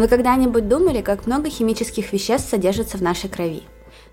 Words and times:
Вы 0.00 0.08
когда-нибудь 0.08 0.66
думали, 0.66 1.02
как 1.02 1.26
много 1.26 1.50
химических 1.50 2.14
веществ 2.14 2.48
содержится 2.48 2.96
в 2.96 3.02
нашей 3.02 3.28
крови? 3.28 3.64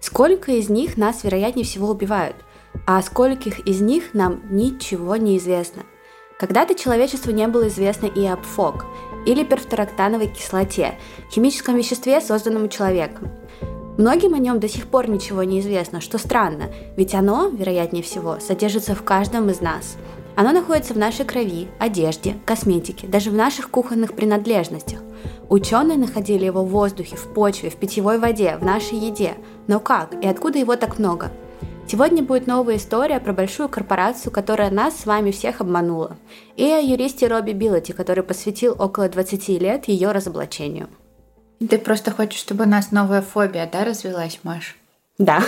Сколько 0.02 0.52
из 0.52 0.68
них 0.68 0.98
нас, 0.98 1.24
вероятнее 1.24 1.64
всего, 1.64 1.88
убивают? 1.88 2.36
А 2.86 2.98
о 2.98 3.02
скольких 3.02 3.66
из 3.66 3.80
них 3.80 4.14
нам 4.14 4.42
ничего 4.50 5.16
не 5.16 5.38
известно? 5.38 5.84
Когда-то 6.38 6.76
человечеству 6.76 7.32
не 7.32 7.48
было 7.48 7.70
известно 7.70 8.06
и 8.08 8.26
об 8.26 8.42
ФОК, 8.42 8.86
или 9.26 9.46
перфторактановой 9.46 10.28
кислоте, 10.28 10.96
химическом 11.32 11.78
веществе, 11.78 12.20
созданном 12.20 12.68
человеком. 12.68 13.32
Многим 13.98 14.34
о 14.34 14.40
нем 14.40 14.60
до 14.60 14.68
сих 14.68 14.88
пор 14.88 15.10
ничего 15.10 15.44
не 15.44 15.62
известно, 15.62 16.02
что 16.02 16.18
странно, 16.18 16.66
ведь 16.98 17.16
оно, 17.16 17.48
вероятнее 17.48 18.04
всего, 18.04 18.40
содержится 18.42 18.94
в 18.94 19.04
каждом 19.04 19.50
из 19.50 19.62
нас. 19.62 19.96
Оно 20.36 20.52
находится 20.52 20.94
в 20.94 20.98
нашей 20.98 21.26
крови, 21.26 21.70
одежде, 21.80 22.36
косметике, 22.46 23.08
даже 23.08 23.32
в 23.32 23.34
наших 23.34 23.72
кухонных 23.72 24.14
принадлежностях. 24.14 25.00
Ученые 25.50 25.98
находили 25.98 26.46
его 26.46 26.64
в 26.64 26.70
воздухе, 26.70 27.16
в 27.16 27.34
почве, 27.34 27.70
в 27.70 27.76
питьевой 27.78 28.20
воде, 28.20 28.58
в 28.58 28.66
нашей 28.66 28.98
еде. 28.98 29.36
Но 29.68 29.80
как 29.80 30.14
и 30.22 30.28
откуда 30.28 30.60
его 30.60 30.76
так 30.76 31.00
много? 31.00 31.32
Сегодня 31.90 32.22
будет 32.22 32.48
новая 32.48 32.76
история 32.76 33.22
про 33.22 33.32
большую 33.32 33.70
корпорацию, 33.70 34.30
которая 34.30 34.70
нас 34.70 34.98
с 34.98 35.06
вами 35.06 35.32
всех 35.32 35.62
обманула, 35.62 36.18
и 36.58 36.66
о 36.66 36.80
юристе 36.80 37.28
Робби 37.28 37.52
Биллоти, 37.52 37.94
который 37.94 38.24
посвятил 38.24 38.76
около 38.78 39.08
20 39.08 39.48
лет 39.62 39.88
ее 39.88 40.12
разоблачению. 40.12 40.90
Ты 41.60 41.78
просто 41.78 42.12
хочешь, 42.12 42.42
чтобы 42.42 42.66
у 42.66 42.68
нас 42.68 42.92
новая 42.92 43.22
фобия, 43.22 43.70
да, 43.72 43.86
развелась, 43.86 44.40
Маш? 44.44 44.76
Да. 45.18 45.42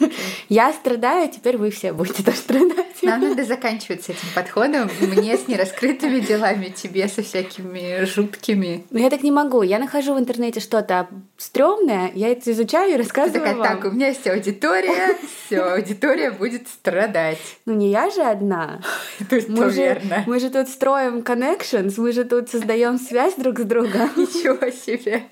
Я 0.48 0.72
страдаю, 0.72 1.28
теперь 1.30 1.56
вы 1.56 1.70
все 1.70 1.92
будете 1.92 2.22
тоже 2.22 2.38
страдать. 2.38 2.86
Нам 3.02 3.20
надо 3.20 3.44
заканчивать 3.44 4.04
с 4.04 4.08
этим 4.08 4.28
подходом. 4.34 4.90
Мне 5.00 5.36
с 5.36 5.48
нераскрытыми 5.48 6.20
делами, 6.20 6.66
тебе 6.66 7.08
со 7.08 7.22
всякими 7.22 8.04
жуткими. 8.04 8.84
Но 8.90 8.98
я 8.98 9.10
так 9.10 9.22
не 9.22 9.30
могу. 9.30 9.62
Я 9.62 9.78
нахожу 9.78 10.14
в 10.14 10.18
интернете 10.18 10.60
что-то 10.60 11.08
стрёмное, 11.36 12.10
я 12.14 12.28
это 12.28 12.50
изучаю 12.52 12.94
и 12.94 12.96
рассказываю 12.96 13.40
Такая, 13.40 13.56
вам. 13.56 13.66
так, 13.66 13.84
у 13.84 13.94
меня 13.94 14.08
есть 14.08 14.26
аудитория, 14.26 15.16
все, 15.46 15.60
аудитория 15.60 16.30
будет 16.30 16.68
страдать. 16.68 17.38
Ну 17.66 17.74
не 17.74 17.90
я 17.90 18.10
же 18.10 18.22
одна. 18.22 18.80
То 19.28 19.36
есть, 19.36 19.48
Мы 19.48 19.70
же, 19.70 19.76
верно. 19.76 20.24
мы 20.26 20.40
же 20.40 20.50
тут 20.50 20.68
строим 20.68 21.18
connections, 21.18 21.94
мы 21.98 22.12
же 22.12 22.24
тут 22.24 22.48
создаем 22.48 22.98
связь 22.98 23.34
друг 23.36 23.58
с 23.60 23.64
другом. 23.64 24.10
Ничего 24.16 24.70
себе. 24.70 25.24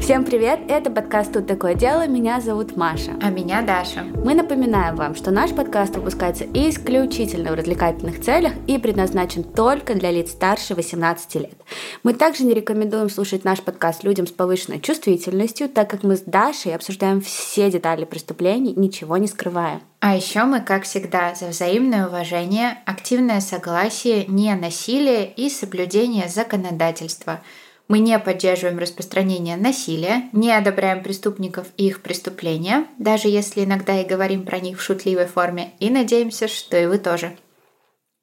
Всем 0.00 0.24
привет, 0.24 0.60
это 0.68 0.90
подкаст 0.90 1.32
«Тут 1.32 1.46
такое 1.46 1.74
дело», 1.74 2.06
меня 2.06 2.40
зовут 2.40 2.76
Маша. 2.76 3.12
А 3.22 3.30
меня 3.30 3.62
Даша. 3.62 3.85
Мы 3.94 4.34
напоминаем 4.34 4.96
вам, 4.96 5.14
что 5.14 5.30
наш 5.30 5.52
подкаст 5.52 5.96
выпускается 5.96 6.44
исключительно 6.52 7.52
в 7.52 7.54
развлекательных 7.54 8.20
целях 8.20 8.52
и 8.66 8.78
предназначен 8.78 9.44
только 9.44 9.94
для 9.94 10.10
лиц 10.10 10.32
старше 10.32 10.74
18 10.74 11.34
лет. 11.36 11.54
Мы 12.02 12.14
также 12.14 12.44
не 12.44 12.54
рекомендуем 12.54 13.08
слушать 13.10 13.44
наш 13.44 13.60
подкаст 13.60 14.04
людям 14.04 14.26
с 14.26 14.30
повышенной 14.30 14.80
чувствительностью, 14.80 15.68
так 15.68 15.90
как 15.90 16.02
мы 16.02 16.16
с 16.16 16.20
Дашей 16.20 16.74
обсуждаем 16.74 17.20
все 17.20 17.70
детали 17.70 18.04
преступлений, 18.04 18.74
ничего 18.76 19.16
не 19.16 19.28
скрывая. 19.28 19.80
А 20.00 20.14
еще 20.14 20.44
мы, 20.44 20.60
как 20.60 20.84
всегда, 20.84 21.34
за 21.34 21.48
взаимное 21.48 22.06
уважение, 22.06 22.78
активное 22.86 23.40
согласие, 23.40 24.26
не 24.26 24.54
насилие 24.54 25.32
и 25.32 25.48
соблюдение 25.48 26.28
законодательства. 26.28 27.40
Мы 27.88 28.00
не 28.00 28.18
поддерживаем 28.18 28.78
распространение 28.78 29.56
насилия, 29.56 30.28
не 30.32 30.50
одобряем 30.50 31.02
преступников 31.02 31.68
и 31.76 31.86
их 31.86 32.02
преступления, 32.02 32.86
даже 32.98 33.28
если 33.28 33.64
иногда 33.64 34.00
и 34.00 34.06
говорим 34.06 34.44
про 34.44 34.58
них 34.58 34.78
в 34.78 34.82
шутливой 34.82 35.26
форме, 35.26 35.72
и 35.78 35.88
надеемся, 35.88 36.48
что 36.48 36.76
и 36.76 36.86
вы 36.86 36.98
тоже. 36.98 37.36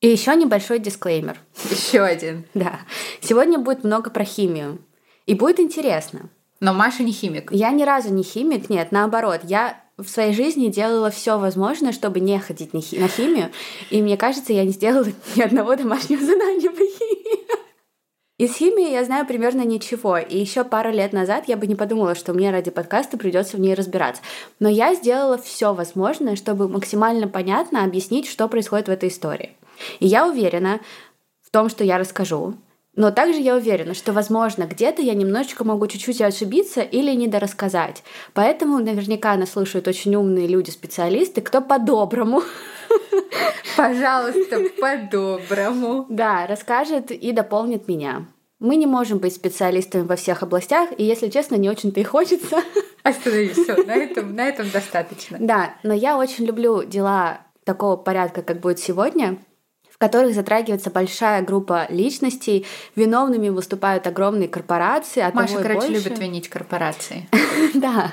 И 0.02 0.10
еще 0.10 0.36
небольшой 0.36 0.80
дисклеймер. 0.80 1.40
Еще 1.72 2.02
один. 2.02 2.44
Да. 2.54 2.82
Сегодня 3.22 3.58
будет 3.58 3.86
много 3.86 4.10
про 4.10 4.26
химию. 4.26 4.80
И 5.26 5.34
будет 5.34 5.62
интересно. 5.62 6.30
Но 6.60 6.74
Маша 6.74 7.04
не 7.04 7.14
химик. 7.14 7.54
Я 7.54 7.72
ни 7.72 7.84
разу 7.84 8.14
не 8.14 8.24
химик, 8.24 8.70
нет, 8.70 8.92
наоборот. 8.92 9.42
Я 9.44 9.82
в 9.98 10.10
своей 10.10 10.34
жизни 10.34 10.68
делала 10.68 11.10
все 11.10 11.38
возможное, 11.38 11.94
чтобы 11.94 12.20
не 12.20 12.38
ходить 12.40 12.74
на, 12.74 12.82
хи- 12.82 12.98
на 12.98 13.08
химию. 13.08 13.52
И 13.92 14.02
мне 14.02 14.18
кажется, 14.18 14.52
я 14.52 14.66
не 14.66 14.72
сделала 14.72 15.06
ни 15.38 15.42
одного 15.42 15.76
домашнего 15.76 16.22
задания 16.26 16.70
по 16.70 16.78
химии. 16.78 17.03
Из 18.44 18.56
химии 18.56 18.92
я 18.92 19.06
знаю 19.06 19.26
примерно 19.26 19.62
ничего, 19.62 20.18
и 20.18 20.38
еще 20.38 20.66
пару 20.66 20.92
лет 20.92 21.14
назад 21.14 21.46
я 21.48 21.56
бы 21.56 21.66
не 21.66 21.76
подумала, 21.76 22.14
что 22.14 22.34
мне 22.34 22.52
ради 22.52 22.72
подкаста 22.72 23.18
придется 23.18 23.56
в 23.56 23.62
ней 23.62 23.74
разбираться. 23.74 24.22
Но 24.60 24.68
я 24.68 24.96
сделала 24.96 25.38
все 25.38 25.74
возможное, 25.74 26.36
чтобы 26.36 26.68
максимально 26.68 27.30
понятно 27.30 27.86
объяснить, 27.86 28.28
что 28.28 28.50
происходит 28.50 28.90
в 28.90 28.92
этой 28.92 29.08
истории. 29.08 29.56
И 30.02 30.08
я 30.08 30.28
уверена 30.28 30.82
в 31.42 31.52
том, 31.52 31.70
что 31.70 31.86
я 31.86 31.98
расскажу, 31.98 32.56
но 32.98 33.12
также 33.12 33.40
я 33.40 33.56
уверена, 33.56 33.94
что, 33.94 34.12
возможно, 34.12 34.64
где-то 34.64 35.02
я 35.02 35.14
немножечко 35.14 35.64
могу 35.64 35.88
чуть-чуть 35.88 36.20
ошибиться 36.20 36.82
или 36.82 37.16
недорассказать. 37.16 38.04
Поэтому 38.34 38.80
наверняка 38.80 39.38
нас 39.38 39.52
слушают 39.52 39.88
очень 39.88 40.16
умные 40.16 40.48
люди-специалисты, 40.48 41.40
кто 41.40 41.62
по-доброму 41.62 42.44
Пожалуйста, 43.78 44.62
по-доброму. 44.80 46.06
Да, 46.10 46.46
расскажет 46.46 47.12
и 47.12 47.32
дополнит 47.32 47.88
меня. 47.88 48.28
Мы 48.64 48.78
не 48.78 48.86
можем 48.86 49.18
быть 49.18 49.36
специалистами 49.36 50.04
во 50.04 50.16
всех 50.16 50.42
областях, 50.42 50.88
и, 50.98 51.04
если 51.04 51.28
честно, 51.28 51.56
не 51.56 51.70
очень-то 51.70 52.00
и 52.00 52.04
хочется. 52.06 52.64
Остановись, 53.04 53.58
все, 53.58 53.76
на 53.84 53.94
этом, 53.94 54.34
на 54.34 54.48
этом 54.48 54.70
достаточно. 54.70 55.38
Да, 55.38 55.76
но 55.84 55.94
я 55.94 56.18
очень 56.18 56.46
люблю 56.46 56.82
дела 56.86 57.42
такого 57.66 57.98
порядка, 57.98 58.42
как 58.42 58.62
будет 58.62 58.80
сегодня, 58.80 59.38
которых 60.04 60.36
затрагивается 60.36 60.92
большая 60.92 61.42
группа 61.44 61.88
личностей, 61.88 62.66
виновными 62.98 63.48
выступают 63.48 64.06
огромные 64.06 64.50
корпорации, 64.50 65.22
а 65.22 65.32
Маша, 65.34 65.54
того 65.54 65.64
короче, 65.64 65.88
больше. 65.88 66.04
любит 66.04 66.20
винить 66.20 66.50
корпорации. 66.50 67.30
Да, 67.76 68.12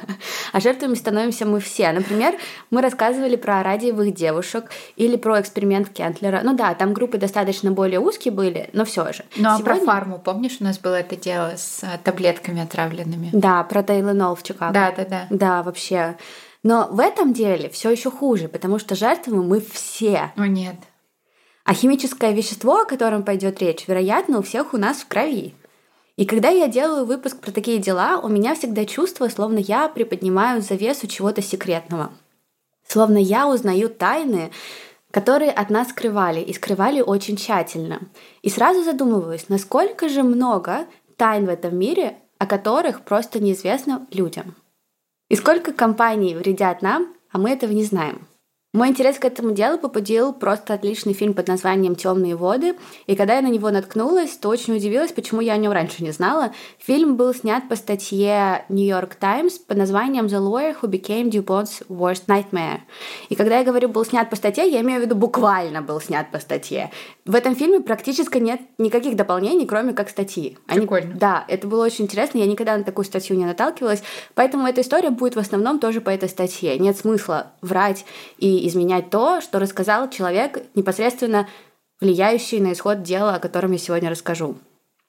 а 0.53 0.61
жертвами 0.61 0.95
становимся 0.95 1.47
мы 1.47 1.61
все. 1.61 1.91
Например, 1.93 2.35
мы 2.71 2.83
рассказывали 2.83 3.37
про 3.37 3.63
радиевых 3.63 4.15
девушек 4.15 4.71
или 4.97 5.17
про 5.17 5.41
эксперимент 5.41 5.89
Кентлера. 5.89 6.43
Ну 6.45 6.55
да, 6.55 6.75
там 6.75 6.93
группы 6.93 7.19
достаточно 7.19 7.73
более 7.73 8.01
узкие 8.01 8.33
были, 8.33 8.71
но 8.73 8.85
все 8.85 9.13
же. 9.13 9.25
Ну 9.37 9.49
а 9.49 9.59
про 9.59 9.77
фарму, 9.77 10.19
помнишь, 10.19 10.59
у 10.61 10.65
нас 10.65 10.79
было 10.79 10.95
это 10.97 11.17
дело 11.17 11.55
с 11.57 11.83
а, 11.83 11.99
таблетками 11.99 12.63
отравленными? 12.63 13.31
Да, 13.33 13.63
про 13.65 13.83
Тайленол 13.83 14.37
в 14.37 14.43
Чикаго. 14.43 14.73
Да, 14.73 14.93
да, 14.97 15.05
да. 15.05 15.27
Да, 15.31 15.63
вообще. 15.63 16.17
Но 16.63 16.89
в 16.91 17.01
этом 17.01 17.33
деле 17.33 17.71
все 17.71 17.91
еще 17.91 18.11
хуже, 18.11 18.49
потому 18.49 18.79
что 18.79 18.95
жертвами 18.95 19.43
мы 19.43 19.61
все. 19.61 20.33
О 20.37 20.47
нет. 20.47 20.77
А 21.65 21.75
химическое 21.75 22.33
вещество, 22.33 22.81
о 22.81 22.85
котором 22.85 23.23
пойдет 23.23 23.61
речь, 23.61 23.87
вероятно, 23.87 24.39
у 24.39 24.43
всех 24.43 24.75
у 24.75 24.77
нас 24.77 24.99
в 24.99 25.09
крови. 25.09 25.55
И 26.17 26.27
когда 26.27 26.49
я 26.51 26.69
делаю 26.69 27.07
выпуск 27.07 27.41
про 27.41 27.51
такие 27.51 27.79
дела, 27.79 28.19
у 28.19 28.29
меня 28.29 28.55
всегда 28.55 28.85
чувство, 28.85 29.29
словно 29.29 29.59
я 29.59 29.89
приподнимаю 29.89 30.63
завесу 30.63 31.07
чего-то 31.07 31.43
секретного. 31.43 32.13
Словно 32.87 33.19
я 33.19 33.49
узнаю 33.49 33.89
тайны, 33.89 34.51
которые 35.11 35.51
от 35.51 35.71
нас 35.71 35.89
скрывали, 35.89 36.41
и 36.41 36.53
скрывали 36.53 37.01
очень 37.01 37.37
тщательно. 37.37 38.01
И 38.43 38.51
сразу 38.51 38.83
задумываюсь, 38.83 39.49
насколько 39.49 40.09
же 40.09 40.23
много 40.23 40.87
тайн 41.17 41.47
в 41.47 41.49
этом 41.49 41.77
мире, 41.77 42.19
о 42.39 42.47
которых 42.47 43.03
просто 43.03 43.41
неизвестно 43.41 44.07
людям. 44.13 44.57
И 45.29 45.37
сколько 45.37 45.73
компаний 45.73 46.35
вредят 46.35 46.83
нам, 46.83 47.15
а 47.31 47.39
мы 47.39 47.51
этого 47.51 47.73
не 47.73 47.85
знаем. 47.85 48.27
Мой 48.73 48.91
интерес 48.91 49.19
к 49.19 49.25
этому 49.25 49.51
делу 49.51 49.79
побудил 49.79 50.33
просто 50.33 50.75
отличный 50.75 51.13
фильм 51.13 51.35
под 51.35 51.49
названием 51.49 51.97
«Темные 51.97 52.37
воды», 52.37 52.77
и 53.09 53.17
когда 53.17 53.35
я 53.35 53.43
на 53.43 53.49
него 53.49 53.69
наткнулась, 53.71 54.37
то 54.37 54.49
очень 54.49 54.77
удивилась, 54.77 55.11
почему 55.11 55.41
я 55.41 55.55
о 55.55 55.57
нем 55.57 55.73
раньше 55.73 56.05
не 56.05 56.13
знала. 56.13 56.53
Фильм 56.79 57.17
был 57.17 57.35
снят 57.35 57.69
по 57.69 57.75
статье 57.75 58.65
New 58.69 58.87
York 58.87 59.17
Times 59.17 59.59
под 59.59 59.77
названием 59.77 60.27
«The 60.27 60.39
Lawyer 60.39 60.77
Who 60.81 60.89
Became 60.89 61.31
DuPont's 61.31 61.85
Worst 61.89 62.27
Nightmare». 62.29 62.83
И 63.29 63.35
когда 63.35 63.59
я 63.59 63.65
говорю 63.65 63.89
«был 63.89 64.05
снят 64.05 64.31
по 64.31 64.37
статье», 64.37 64.71
я 64.71 64.83
имею 64.83 65.01
в 65.01 65.03
виду 65.05 65.17
буквально 65.17 65.83
был 65.83 66.01
снят 66.01 66.31
по 66.31 66.39
статье. 66.39 66.93
В 67.25 67.35
этом 67.35 67.57
фильме 67.57 67.81
практически 67.81 68.39
нет 68.39 68.61
никаких 68.79 69.17
дополнений, 69.17 69.67
кроме 69.67 69.95
как 69.95 70.09
статьи. 70.09 70.59
Они- 70.69 70.83
Прикольно. 70.83 71.17
да, 71.17 71.45
это 71.49 71.67
было 71.67 71.85
очень 71.85 72.05
интересно, 72.05 72.39
я 72.39 72.47
никогда 72.47 72.77
на 72.77 72.85
такую 72.85 73.05
статью 73.05 73.37
не 73.37 73.47
наталкивалась, 73.47 74.05
поэтому 74.37 74.69
эта 74.69 74.83
история 74.83 75.11
будет 75.11 75.35
в 75.35 75.41
основном 75.41 75.81
тоже 75.81 76.01
по 76.01 76.11
этой 76.11 76.29
статье. 76.29 76.79
Нет 76.79 76.97
смысла 76.97 77.51
врать 77.63 78.05
и 78.39 78.60
изменять 78.67 79.11
то, 79.11 79.41
что 79.41 79.59
рассказал 79.59 80.11
человек, 80.11 80.63
непосредственно 80.75 81.49
влияющий 82.01 82.61
на 82.61 82.73
исход 82.73 83.03
дела, 83.03 83.35
о 83.37 83.41
котором 83.41 83.73
я 83.73 83.79
сегодня 83.79 84.11
расскажу. 84.11 84.57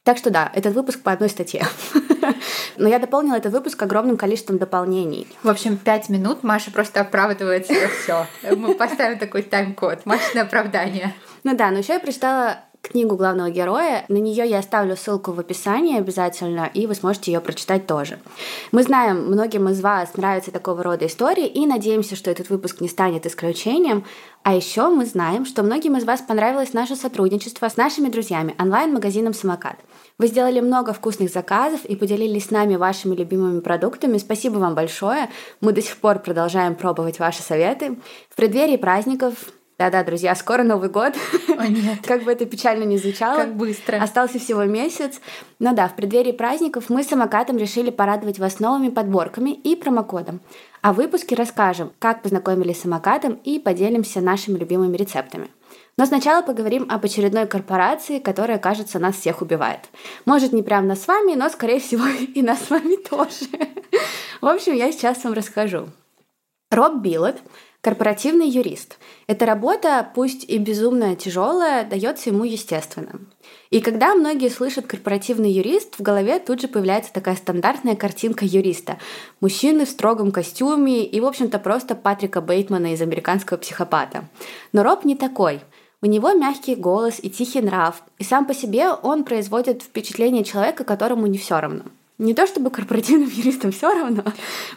Так 0.04 0.18
что 0.18 0.32
да, 0.32 0.52
этот 0.56 0.74
выпуск 0.74 1.02
по 1.02 1.12
одной 1.12 1.30
статье. 1.30 1.64
Но 2.78 2.90
я 2.90 2.98
дополнила 2.98 3.36
этот 3.36 3.54
выпуск 3.54 3.82
огромным 3.84 4.18
количеством 4.18 4.58
дополнений. 4.58 5.28
В 5.44 5.50
общем, 5.50 5.78
пять 5.78 6.10
минут 6.10 6.44
Маша 6.44 6.72
просто 6.72 7.02
оправдывает 7.02 7.66
все. 7.68 8.26
Мы 8.56 8.74
поставим 8.74 9.20
такой 9.20 9.44
тайм-код. 9.44 10.06
Машина 10.06 10.42
оправдание. 10.42 11.14
Ну 11.44 11.56
да, 11.56 11.70
но 11.70 11.80
еще 11.80 11.94
я 11.94 12.00
прочитала 12.00 12.58
книгу 12.82 13.16
главного 13.16 13.50
героя. 13.50 14.06
На 14.08 14.18
нее 14.18 14.48
я 14.48 14.60
оставлю 14.60 14.96
ссылку 14.96 15.32
в 15.32 15.40
описании 15.40 15.98
обязательно, 15.98 16.70
и 16.74 16.88
вы 16.88 16.96
сможете 16.96 17.32
ее 17.32 17.40
прочитать 17.40 17.88
тоже. 17.88 18.20
Мы 18.72 18.84
знаем, 18.84 19.28
многим 19.28 19.70
из 19.70 19.82
вас 19.82 20.16
нравятся 20.16 20.52
такого 20.52 20.84
рода 20.84 21.06
истории, 21.06 21.48
и 21.48 21.66
надеемся, 21.66 22.16
что 22.16 22.32
этот 22.32 22.50
выпуск 22.50 22.82
не 22.82 22.88
станет 22.88 23.26
исключением. 23.26 24.06
А 24.44 24.56
еще 24.56 24.90
мы 24.90 25.06
знаем, 25.06 25.46
что 25.46 25.64
многим 25.64 25.98
из 25.98 26.04
вас 26.04 26.22
понравилось 26.22 26.74
наше 26.74 26.96
сотрудничество 26.96 27.70
с 27.70 27.78
нашими 27.78 28.10
друзьями 28.10 28.56
онлайн-магазином 28.60 29.34
«Самокат». 29.34 29.78
Вы 30.18 30.28
сделали 30.28 30.60
много 30.60 30.94
вкусных 30.94 31.32
заказов 31.32 31.86
и 31.86 31.96
поделились 31.96 32.46
с 32.46 32.52
нами 32.52 32.76
вашими 32.76 33.16
любимыми 33.16 33.60
продуктами. 33.60 34.18
Спасибо 34.18 34.58
вам 34.58 34.76
большое. 34.76 35.30
Мы 35.62 35.72
до 35.74 35.82
сих 35.82 35.98
пор 35.98 36.20
продолжаем 36.20 36.76
пробовать 36.76 37.20
ваши 37.20 37.42
советы. 37.42 37.98
В 38.30 38.36
преддверии 38.36 38.78
праздников 38.78 39.34
да-да, 39.82 40.04
друзья, 40.04 40.36
скоро 40.36 40.62
Новый 40.62 40.90
год. 40.90 41.16
О, 41.58 41.68
нет. 41.68 42.02
как 42.06 42.22
бы 42.24 42.32
это 42.32 42.46
печально 42.46 42.84
не 42.84 43.00
звучало. 43.00 43.36
Как 43.36 43.56
быстро. 43.56 43.98
Остался 43.98 44.38
всего 44.38 44.64
месяц. 44.66 45.20
Но 45.58 45.74
да, 45.74 45.88
в 45.88 45.96
преддверии 45.96 46.34
праздников 46.34 46.92
мы 46.92 47.04
с 47.04 47.08
самокатом 47.08 47.58
решили 47.58 47.90
порадовать 47.90 48.38
вас 48.38 48.60
новыми 48.60 48.90
подборками 48.90 49.50
и 49.50 49.76
промокодом. 49.76 50.40
А 50.84 50.94
в 50.94 50.98
выпуске 50.98 51.34
расскажем, 51.34 51.92
как 51.98 52.22
познакомились 52.22 52.78
с 52.78 52.82
самокатом 52.82 53.40
и 53.44 53.58
поделимся 53.58 54.22
нашими 54.22 54.60
любимыми 54.60 54.96
рецептами. 54.96 55.48
Но 55.98 56.06
сначала 56.06 56.44
поговорим 56.44 56.86
об 56.88 57.04
очередной 57.04 57.48
корпорации, 57.48 58.20
которая, 58.20 58.60
кажется, 58.60 59.00
нас 59.00 59.16
всех 59.16 59.42
убивает. 59.42 59.90
Может, 60.26 60.54
не 60.54 60.62
прямо 60.62 60.86
нас 60.86 61.02
с 61.02 61.08
вами, 61.08 61.34
но, 61.34 61.50
скорее 61.50 61.80
всего, 61.80 62.06
и 62.36 62.44
нас 62.44 62.60
с 62.66 62.70
вами 62.70 62.98
тоже. 62.98 63.48
В 64.42 64.46
общем, 64.46 64.76
я 64.76 64.92
сейчас 64.92 65.24
вам 65.24 65.34
расскажу. 65.34 65.90
Роб 66.70 66.98
Биллет 66.98 67.42
Корпоративный 67.82 68.48
юрист. 68.48 69.00
Эта 69.26 69.48
работа, 69.48 70.08
пусть 70.14 70.44
и 70.48 70.60
безумно 70.60 71.16
тяжелая, 71.16 71.84
дается 71.84 72.30
ему 72.30 72.44
естественно. 72.44 73.20
И 73.72 73.82
когда 73.82 74.14
многие 74.14 74.50
слышат 74.50 74.86
корпоративный 74.86 75.52
юрист, 75.52 75.96
в 75.98 76.04
голове 76.04 76.38
тут 76.38 76.62
же 76.62 76.68
появляется 76.68 77.12
такая 77.12 77.36
стандартная 77.36 77.96
картинка 77.96 78.46
юриста. 78.46 79.00
Мужчины 79.40 79.86
в 79.86 79.90
строгом 79.90 80.32
костюме 80.32 81.04
и, 81.04 81.20
в 81.20 81.26
общем-то, 81.26 81.58
просто 81.58 81.96
Патрика 81.96 82.40
Бейтмана 82.40 82.94
из 82.94 83.02
«Американского 83.02 83.58
психопата». 83.58 84.26
Но 84.74 84.84
Роб 84.84 85.04
не 85.04 85.16
такой. 85.16 85.62
У 86.04 86.06
него 86.06 86.34
мягкий 86.34 86.76
голос 86.76 87.20
и 87.20 87.32
тихий 87.32 87.62
нрав, 87.62 88.04
и 88.20 88.24
сам 88.24 88.46
по 88.46 88.54
себе 88.54 88.92
он 88.92 89.24
производит 89.24 89.82
впечатление 89.82 90.44
человека, 90.44 90.84
которому 90.84 91.26
не 91.26 91.40
все 91.40 91.60
равно. 91.60 91.86
Не 92.22 92.36
то 92.36 92.46
чтобы 92.46 92.70
корпоративным 92.70 93.30
юристам 93.34 93.72
все 93.72 93.92
равно, 93.92 94.24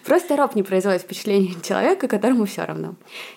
просто 0.03 0.35
Роб 0.35 0.55
не 0.55 0.63
производит 0.63 1.03
впечатление 1.03 1.55
человека, 1.63 2.09
которому 2.09 2.47
все 2.47 2.65
равно. 2.65 2.95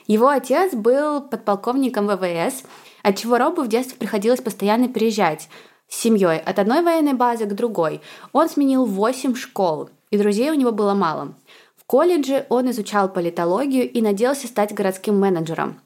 Его 0.08 0.30
отец 0.30 0.74
был 0.74 1.20
подполковником 1.20 2.08
ВВС, 2.08 2.64
отчего 3.04 3.38
Робу 3.38 3.64
в 3.64 3.68
детстве 3.68 3.98
приходилось 3.98 4.40
постоянно 4.40 4.88
переезжать 4.88 5.50
с 5.90 6.00
семьей 6.00 6.40
от 6.40 6.58
одной 6.58 6.84
военной 6.84 7.16
базы 7.16 7.48
к 7.48 7.54
другой. 7.54 8.00
Он 8.32 8.48
сменил 8.48 8.86
8 8.86 9.36
школ, 9.36 9.90
и 10.10 10.18
друзей 10.18 10.52
у 10.52 10.54
него 10.56 10.72
было 10.72 10.94
мало. 10.94 11.34
В 11.76 11.84
колледже 11.84 12.46
он 12.48 12.72
изучал 12.72 13.10
политологию 13.10 13.92
и 13.92 14.02
надеялся 14.02 14.48
стать 14.48 14.74
городским 14.74 15.20
менеджером. 15.20 15.82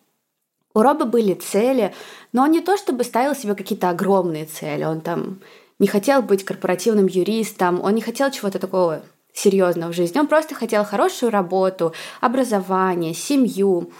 У 0.76 0.82
Роба 0.82 1.06
были 1.06 1.34
цели, 1.34 1.92
но 2.34 2.44
он 2.44 2.52
не 2.52 2.62
то 2.62 2.78
чтобы 2.78 3.04
ставил 3.04 3.34
себе 3.34 3.56
какие-то 3.56 3.90
огромные 3.90 4.46
цели, 4.46 4.84
он 4.84 5.02
там 5.02 5.40
не 5.82 5.88
хотел 5.88 6.22
быть 6.22 6.46
корпоративным 6.46 7.08
юристом, 7.08 7.82
он 7.84 7.96
не 7.96 8.02
хотел 8.02 8.30
чего-то 8.30 8.60
такого 8.60 9.02
серьезного 9.34 9.92
в 9.92 9.96
жизни. 9.96 10.20
Он 10.20 10.28
просто 10.28 10.54
хотел 10.54 10.86
хорошую 10.86 11.32
работу, 11.32 11.94
образование, 12.22 13.16
семью. 13.16 13.92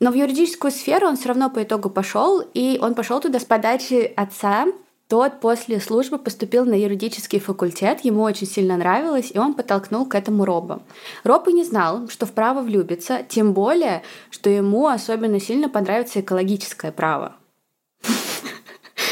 Но 0.00 0.10
в 0.10 0.14
юридическую 0.14 0.70
сферу 0.70 1.08
он 1.08 1.16
все 1.16 1.28
равно 1.28 1.48
по 1.48 1.62
итогу 1.62 1.88
пошел, 1.88 2.42
и 2.52 2.78
он 2.80 2.94
пошел 2.94 3.20
туда 3.20 3.40
с 3.40 3.44
подачи 3.44 4.12
отца. 4.16 4.66
Тот 5.08 5.40
после 5.40 5.80
службы 5.80 6.18
поступил 6.18 6.66
на 6.66 6.74
юридический 6.74 7.40
факультет, 7.40 8.04
ему 8.04 8.22
очень 8.22 8.46
сильно 8.46 8.76
нравилось, 8.76 9.30
и 9.32 9.38
он 9.38 9.54
подтолкнул 9.54 10.06
к 10.06 10.14
этому 10.14 10.44
Роба. 10.44 10.82
Роб 11.24 11.48
и 11.48 11.54
не 11.54 11.64
знал, 11.64 12.06
что 12.08 12.26
в 12.26 12.32
право 12.32 12.60
влюбится, 12.60 13.20
тем 13.26 13.54
более, 13.54 14.02
что 14.28 14.50
ему 14.50 14.88
особенно 14.88 15.40
сильно 15.40 15.70
понравится 15.70 16.20
экологическое 16.20 16.92
право. 16.92 17.34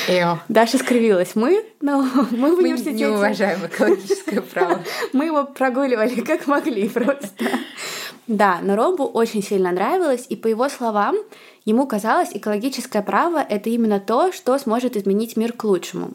Эо. 0.09 0.39
Даша 0.49 0.79
скривилась. 0.79 1.35
Мы, 1.35 1.65
ну, 1.81 2.03
мы 2.03 2.25
в 2.25 2.33
Мы 2.33 2.53
университете. 2.55 2.97
не 2.97 3.07
уважаем 3.07 3.67
экологическое 3.67 4.41
право. 4.41 4.83
Мы 5.13 5.27
его 5.27 5.45
прогуливали 5.45 6.21
как 6.23 6.47
могли 6.47 6.89
просто. 6.89 7.29
Да, 8.27 8.59
но 8.63 8.75
Робу 8.77 9.05
очень 9.05 9.43
сильно 9.43 9.71
нравилось, 9.71 10.27
и 10.29 10.37
по 10.37 10.49
его 10.49 10.69
словам, 10.69 11.17
ему 11.65 11.87
казалось, 11.87 12.31
экологическое 12.33 13.03
право— 13.03 13.39
это 13.49 13.71
именно 13.71 14.01
то, 14.01 14.33
что 14.33 14.59
сможет 14.59 14.97
изменить 14.97 15.37
мир 15.37 15.53
к 15.53 15.65
лучшему. 15.65 16.11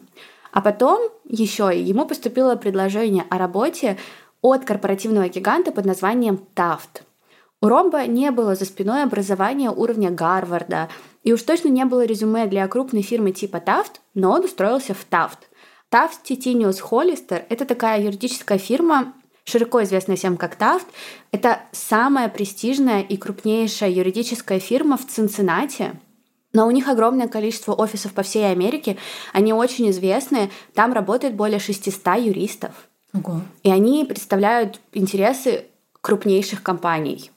А 0.52 0.62
потом 0.62 1.10
еще 1.28 1.72
ему 1.74 2.06
поступило 2.06 2.56
предложение 2.56 3.26
о 3.30 3.38
работе 3.38 3.98
от 4.42 4.66
корпоративного 4.66 5.28
гиганта 5.30 5.72
под 5.72 5.86
названием 5.86 6.40
Taft. 6.56 7.02
У 7.64 7.70
Ромба 7.70 8.08
не 8.08 8.30
было 8.32 8.56
за 8.56 8.66
спиной 8.66 9.04
образования 9.04 9.72
уровня 9.72 10.12
Гарварда, 10.12 10.90
и 11.24 11.32
уж 11.32 11.44
точно 11.44 11.70
не 11.70 11.86
было 11.86 12.04
резюме 12.04 12.46
для 12.46 12.68
крупной 12.68 13.04
фирмы 13.04 13.32
типа 13.32 13.64
Taft, 13.66 14.02
но 14.14 14.32
он 14.34 14.44
устроился 14.44 14.94
в 14.94 15.08
Taft. 15.10 15.38
Taft 15.90 16.26
Titinius 16.26 16.82
Hollister— 16.92 17.42
это 17.50 17.64
такая 17.64 18.02
юридическая 18.02 18.58
фирма, 18.58 19.14
широко 19.46 19.82
известная 19.84 20.18
всем 20.18 20.36
как 20.36 20.60
Taft. 20.60 20.88
Это 21.32 21.62
самая 21.72 22.28
престижная 22.28 23.00
и 23.02 23.16
крупнейшая 23.16 23.92
юридическая 23.92 24.60
фирма 24.60 24.98
в 24.98 25.08
Цинциннати. 25.08 25.94
Но 26.52 26.68
у 26.68 26.72
них 26.72 26.90
огромное 26.90 27.30
количество 27.30 27.72
офисов 27.72 28.12
по 28.12 28.24
всей 28.24 28.52
Америке, 28.52 28.98
они 29.32 29.54
очень 29.54 29.90
известны, 29.90 30.52
там 30.74 30.92
работает 30.92 31.36
более 31.36 31.60
600 31.60 32.18
юристов. 32.18 32.90
Ого. 33.14 33.40
И 33.64 33.72
они 33.72 34.04
представляют 34.04 34.82
интересы 34.92 35.68
крупнейших 36.02 36.62
компаний. 36.62 37.32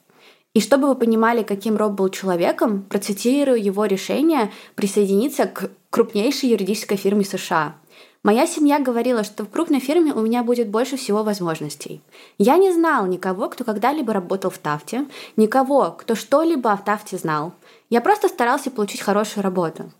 И 0.57 0.59
чтобы 0.59 0.87
вы 0.87 0.95
понимали, 0.95 1.43
каким 1.43 1.77
Роб 1.77 1.91
был 1.91 2.09
человеком, 2.09 2.81
процитирую 2.81 3.63
его 3.63 3.85
решение 3.85 4.51
присоединиться 4.73 5.45
к 5.45 5.69
крупнейшей 5.91 6.49
юридической 6.49 6.97
фирме 6.97 7.23
США. 7.23 7.75
Моя 8.23 8.47
семья 8.47 8.79
говорила, 8.79 9.23
что 9.23 9.43
в 9.43 9.51
крупной 9.51 9.79
фирме 9.79 10.13
у 10.13 10.21
меня 10.21 10.41
будет 10.41 10.69
больше 10.69 10.97
всего 10.97 11.21
возможностей. 11.21 12.01
Я 12.39 12.57
не 12.57 12.71
знал 12.71 13.05
никого, 13.05 13.49
кто 13.49 13.65
когда-либо 13.65 14.13
работал 14.13 14.49
в 14.49 14.57
Тафте, 14.57 15.05
никого, 15.35 15.91
кто 15.91 16.15
что-либо 16.15 16.71
о 16.71 16.77
Тафте 16.77 17.19
знал. 17.19 17.53
Я 17.91 18.01
просто 18.01 18.27
старался 18.27 18.71
получить 18.71 19.01
хорошую 19.01 19.43
работу. 19.43 19.91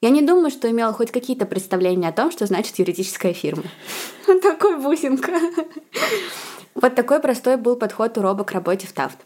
Я 0.00 0.08
не 0.08 0.22
думаю, 0.22 0.50
что 0.50 0.70
имела 0.70 0.94
хоть 0.94 1.10
какие-то 1.10 1.44
представления 1.44 2.08
о 2.08 2.12
том, 2.12 2.30
что 2.30 2.46
значит 2.46 2.78
юридическая 2.78 3.34
фирма. 3.34 3.64
Такой 4.42 4.78
бусинка. 4.78 5.32
Вот 6.74 6.94
такой 6.94 7.20
простой 7.20 7.56
был 7.56 7.76
подход 7.76 8.18
у 8.18 8.22
Роба 8.22 8.44
к 8.44 8.52
работе 8.52 8.86
в 8.86 8.92
Тафт. 8.92 9.16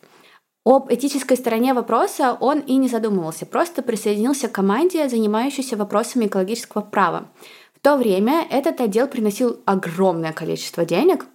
Об 0.65 0.93
этической 0.93 1.39
стороне 1.39 1.73
вопроса 1.73 2.37
он 2.39 2.61
и 2.61 2.77
не 2.77 2.89
задумывался, 2.89 3.47
просто 3.47 3.83
присоединился 3.83 4.49
к 4.49 4.53
команде, 4.53 5.09
занимающейся 5.09 5.77
вопросами 5.77 6.27
экологического 6.27 6.83
права. 6.83 7.29
В 7.75 7.81
то 7.81 7.97
время 7.97 8.47
этот 8.51 8.79
отдел 8.83 9.07
приносил 9.09 9.61
огромное 9.65 10.35
количество 10.35 10.85
денег, 10.85 11.27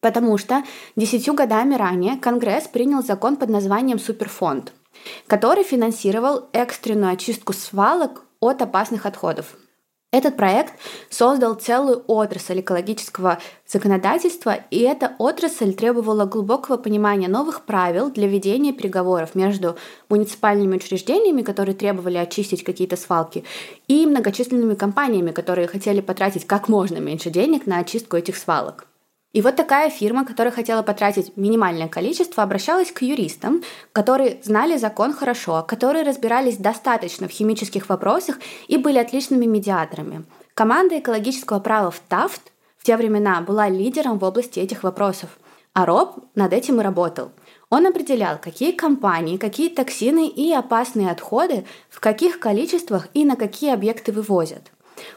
потому 0.00 0.36
что 0.36 0.64
десятью 0.96 1.32
годами 1.32 1.76
ранее 1.76 2.18
Конгресс 2.18 2.68
принял 2.68 3.02
закон 3.02 3.36
под 3.36 3.48
названием 3.48 3.98
«Суперфонд», 3.98 4.74
который 5.26 5.64
финансировал 5.64 6.50
экстренную 6.52 7.14
очистку 7.14 7.54
свалок 7.54 8.26
от 8.38 8.60
опасных 8.60 9.06
отходов. 9.06 9.56
Этот 10.14 10.36
проект 10.36 10.74
создал 11.10 11.56
целую 11.56 12.04
отрасль 12.06 12.60
экологического 12.60 13.40
законодательства, 13.66 14.60
и 14.70 14.78
эта 14.78 15.16
отрасль 15.18 15.74
требовала 15.74 16.24
глубокого 16.24 16.76
понимания 16.76 17.26
новых 17.26 17.62
правил 17.62 18.12
для 18.12 18.28
ведения 18.28 18.72
переговоров 18.72 19.34
между 19.34 19.74
муниципальными 20.08 20.76
учреждениями, 20.76 21.42
которые 21.42 21.74
требовали 21.74 22.16
очистить 22.16 22.62
какие-то 22.62 22.96
свалки, 22.96 23.42
и 23.88 24.06
многочисленными 24.06 24.76
компаниями, 24.76 25.32
которые 25.32 25.66
хотели 25.66 26.00
потратить 26.00 26.46
как 26.46 26.68
можно 26.68 26.98
меньше 26.98 27.30
денег 27.30 27.66
на 27.66 27.80
очистку 27.80 28.16
этих 28.16 28.36
свалок. 28.36 28.86
И 29.34 29.42
вот 29.42 29.56
такая 29.56 29.90
фирма, 29.90 30.24
которая 30.24 30.52
хотела 30.52 30.82
потратить 30.82 31.36
минимальное 31.36 31.88
количество, 31.88 32.44
обращалась 32.44 32.92
к 32.92 33.02
юристам, 33.02 33.62
которые 33.92 34.38
знали 34.44 34.76
закон 34.76 35.12
хорошо, 35.12 35.64
которые 35.66 36.04
разбирались 36.04 36.56
достаточно 36.56 37.26
в 37.26 37.32
химических 37.32 37.88
вопросах 37.88 38.38
и 38.68 38.76
были 38.76 38.96
отличными 38.96 39.44
медиаторами. 39.44 40.24
Команда 40.54 41.00
экологического 41.00 41.58
права 41.58 41.90
в 41.90 41.98
ТАФТ 41.98 42.42
в 42.78 42.84
те 42.84 42.96
времена 42.96 43.40
была 43.40 43.68
лидером 43.68 44.20
в 44.20 44.24
области 44.24 44.60
этих 44.60 44.84
вопросов, 44.84 45.30
а 45.72 45.84
Роб 45.84 46.24
над 46.36 46.52
этим 46.52 46.80
и 46.80 46.84
работал. 46.84 47.32
Он 47.70 47.88
определял, 47.88 48.38
какие 48.40 48.70
компании, 48.70 49.36
какие 49.36 49.68
токсины 49.68 50.28
и 50.28 50.52
опасные 50.52 51.10
отходы 51.10 51.64
в 51.90 51.98
каких 51.98 52.38
количествах 52.38 53.08
и 53.14 53.24
на 53.24 53.34
какие 53.34 53.74
объекты 53.74 54.12
вывозят. 54.12 54.70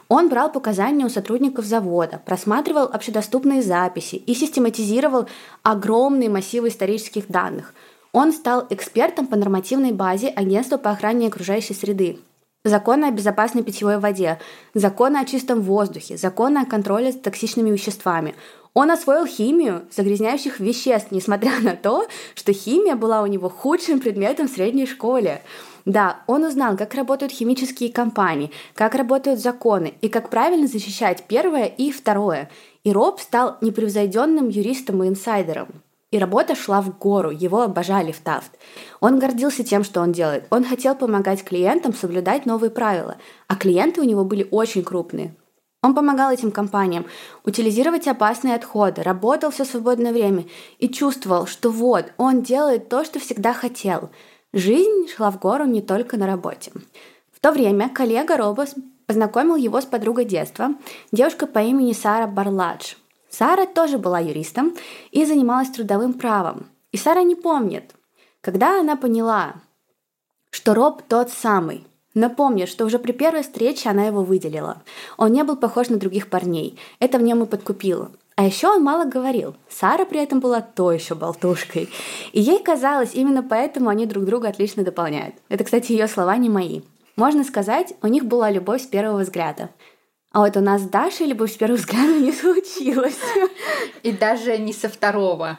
Он 0.07 0.29
брал 0.29 0.51
показания 0.51 1.05
у 1.05 1.09
сотрудников 1.09 1.65
завода, 1.65 2.21
просматривал 2.25 2.85
общедоступные 2.85 3.61
записи 3.61 4.15
и 4.15 4.33
систематизировал 4.33 5.27
огромные 5.63 6.29
массивы 6.29 6.69
исторических 6.69 7.27
данных. 7.27 7.73
Он 8.13 8.31
стал 8.31 8.65
экспертом 8.69 9.27
по 9.27 9.35
нормативной 9.35 9.91
базе 9.91 10.29
Агентства 10.29 10.77
по 10.77 10.91
охране 10.91 11.27
окружающей 11.27 11.73
среды. 11.73 12.19
законы 12.63 13.05
о 13.05 13.11
безопасной 13.11 13.63
питьевой 13.63 13.97
воде, 13.97 14.39
законы 14.73 15.17
о 15.17 15.25
чистом 15.25 15.61
воздухе, 15.61 16.17
законы 16.17 16.57
о 16.57 16.65
контроле 16.65 17.11
за 17.13 17.19
токсичными 17.19 17.69
веществами. 17.69 18.35
Он 18.73 18.91
освоил 18.91 19.25
химию 19.25 19.87
загрязняющих 19.89 20.59
веществ, 20.59 21.11
несмотря 21.11 21.59
на 21.61 21.75
то, 21.75 22.07
что 22.35 22.53
химия 22.53 22.95
была 22.95 23.21
у 23.21 23.25
него 23.25 23.49
худшим 23.49 23.99
предметом 23.99 24.47
в 24.47 24.51
средней 24.51 24.85
школе. 24.85 25.41
Да, 25.87 26.19
он 26.27 26.43
узнал, 26.43 26.75
как 26.75 26.95
работают 26.95 27.31
химические 27.31 27.93
компании, 27.93 28.51
как 28.75 28.93
работают 28.93 29.39
законы 29.39 29.93
и 30.01 30.09
как 30.09 30.29
правильно 30.29 30.67
защищать 30.67 31.23
первое 31.29 31.63
и 31.63 31.93
второе. 31.93 32.49
И 32.83 32.91
Роб 32.91 33.21
стал 33.21 33.55
непревзойденным 33.61 34.49
юристом 34.49 35.01
и 35.01 35.07
инсайдером. 35.07 35.69
И 36.11 36.19
работа 36.19 36.55
шла 36.55 36.81
в 36.81 36.97
гору, 36.97 37.31
его 37.31 37.61
обожали 37.61 38.11
в 38.11 38.19
Тафт. 38.19 38.51
Он 38.99 39.17
гордился 39.17 39.63
тем, 39.63 39.85
что 39.85 40.01
он 40.01 40.11
делает. 40.11 40.43
Он 40.49 40.65
хотел 40.65 40.93
помогать 40.93 41.45
клиентам 41.45 41.93
соблюдать 41.93 42.45
новые 42.45 42.69
правила, 42.69 43.15
а 43.47 43.55
клиенты 43.55 44.01
у 44.01 44.03
него 44.03 44.25
были 44.25 44.45
очень 44.51 44.83
крупные. 44.83 45.33
Он 45.81 45.95
помогал 45.95 46.31
этим 46.31 46.51
компаниям 46.51 47.05
утилизировать 47.45 48.09
опасные 48.09 48.55
отходы, 48.55 49.03
работал 49.03 49.51
все 49.51 49.63
свободное 49.63 50.11
время 50.11 50.47
и 50.79 50.89
чувствовал, 50.89 51.45
что 51.45 51.69
вот, 51.69 52.07
он 52.17 52.41
делает 52.41 52.89
то, 52.89 53.05
что 53.05 53.19
всегда 53.19 53.53
хотел. 53.53 54.09
Жизнь 54.53 55.07
шла 55.15 55.31
в 55.31 55.39
гору 55.39 55.65
не 55.65 55.81
только 55.81 56.17
на 56.17 56.27
работе. 56.27 56.71
В 57.31 57.39
то 57.39 57.51
время 57.51 57.89
коллега 57.89 58.37
Робос 58.37 58.75
познакомил 59.05 59.55
его 59.55 59.79
с 59.79 59.85
подругой 59.85 60.25
детства, 60.25 60.69
девушкой 61.11 61.47
по 61.47 61.59
имени 61.59 61.93
Сара 61.93 62.27
Барладж– 62.27 62.95
Сара 63.29 63.65
тоже 63.65 63.97
была 63.97 64.19
юристом 64.19 64.75
и 65.11 65.25
занималась 65.25 65.69
трудовым 65.69 66.13
правом. 66.13 66.67
И 66.91 66.97
Сара 66.97 67.23
не 67.23 67.35
помнит, 67.35 67.93
когда 68.41 68.79
она 68.79 68.95
поняла, 68.95 69.55
что 70.49 70.73
Роб 70.73 71.03
тот 71.07 71.29
самый. 71.29 71.85
Напомню, 72.13 72.65
что 72.65 72.85
уже 72.85 72.97
при 72.97 73.11
первой 73.11 73.43
встрече 73.43 73.89
она 73.89 74.05
его 74.05 74.23
выделила. 74.23 74.81
Он 75.17 75.31
не 75.31 75.43
был 75.43 75.55
похож 75.55 75.89
на 75.89 75.97
других 75.97 76.29
парней. 76.29 76.79
Это 76.99 77.19
в 77.19 77.21
нем 77.21 77.43
и 77.43 77.45
подкупило. 77.45 78.11
А 78.37 78.43
еще 78.43 78.67
он 78.67 78.83
мало 78.83 79.05
говорил. 79.05 79.55
Сара 79.67 80.05
при 80.05 80.21
этом 80.21 80.39
была 80.39 80.61
то 80.61 80.91
еще 80.91 81.15
болтушкой. 81.15 81.89
И 82.33 82.39
ей 82.39 82.61
казалось, 82.61 83.15
именно 83.15 83.41
поэтому 83.41 83.89
они 83.89 84.05
друг 84.05 84.25
друга 84.25 84.49
отлично 84.49 84.83
дополняют. 84.83 85.33
Это, 85.49 85.63
кстати, 85.63 85.91
ее 85.93 86.07
слова 86.07 86.37
не 86.37 86.47
мои. 86.47 86.81
Можно 87.15 87.43
сказать, 87.43 87.95
у 88.03 88.07
них 88.07 88.25
была 88.25 88.51
любовь 88.51 88.83
с 88.83 88.85
первого 88.85 89.21
взгляда. 89.21 89.71
А 90.31 90.41
вот 90.41 90.55
у 90.55 90.59
нас 90.59 90.83
с 90.83 90.85
Дашей 90.87 91.25
любовь 91.25 91.51
с 91.51 91.57
первого 91.57 91.77
взгляда 91.77 92.13
не 92.19 92.31
случилось. 92.31 93.17
И 94.03 94.11
даже 94.11 94.59
не 94.59 94.71
со 94.71 94.87
второго. 94.87 95.57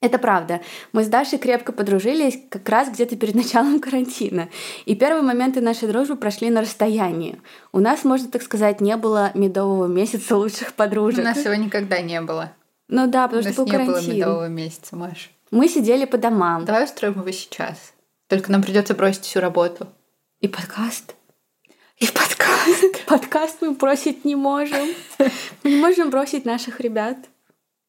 Это 0.00 0.18
правда. 0.18 0.60
Мы 0.92 1.02
с 1.02 1.08
Дашей 1.08 1.38
крепко 1.38 1.72
подружились 1.72 2.38
как 2.50 2.68
раз 2.68 2.88
где-то 2.88 3.16
перед 3.16 3.34
началом 3.36 3.80
карантина. 3.80 4.48
И 4.84 4.94
первые 4.94 5.22
моменты 5.22 5.60
нашей 5.60 5.88
дружбы 5.88 6.16
прошли 6.16 6.50
на 6.50 6.60
расстоянии. 6.60 7.40
У 7.72 7.80
нас, 7.80 8.04
можно 8.04 8.28
так 8.30 8.42
сказать, 8.42 8.80
не 8.80 8.96
было 8.96 9.32
медового 9.34 9.86
месяца 9.86 10.36
лучших 10.36 10.74
подружек. 10.74 11.20
У 11.20 11.22
нас 11.22 11.44
его 11.44 11.54
никогда 11.54 12.00
не 12.00 12.20
было. 12.20 12.52
Ну 12.88 13.06
да, 13.08 13.26
потому 13.26 13.42
У 13.42 13.44
нас 13.44 13.52
что 13.52 13.62
был 13.64 13.66
не 13.66 13.72
карантин. 13.72 13.94
было 13.94 14.14
медового 14.14 14.48
месяца, 14.48 14.96
Маш. 14.96 15.30
Мы 15.50 15.68
сидели 15.68 16.04
по 16.04 16.16
домам. 16.16 16.64
Давай 16.64 16.84
устроим 16.84 17.18
его 17.18 17.30
сейчас. 17.32 17.92
Только 18.28 18.52
нам 18.52 18.62
придется 18.62 18.94
бросить 18.94 19.24
всю 19.24 19.40
работу. 19.40 19.88
И 20.40 20.48
подкаст. 20.48 21.16
И 21.98 22.06
подкаст. 22.06 23.04
Подкаст 23.06 23.58
мы 23.62 23.72
бросить 23.72 24.24
не 24.24 24.36
можем. 24.36 24.88
Мы 25.18 25.30
не 25.70 25.76
можем 25.76 26.10
бросить 26.10 26.44
наших 26.44 26.80
ребят. 26.80 27.16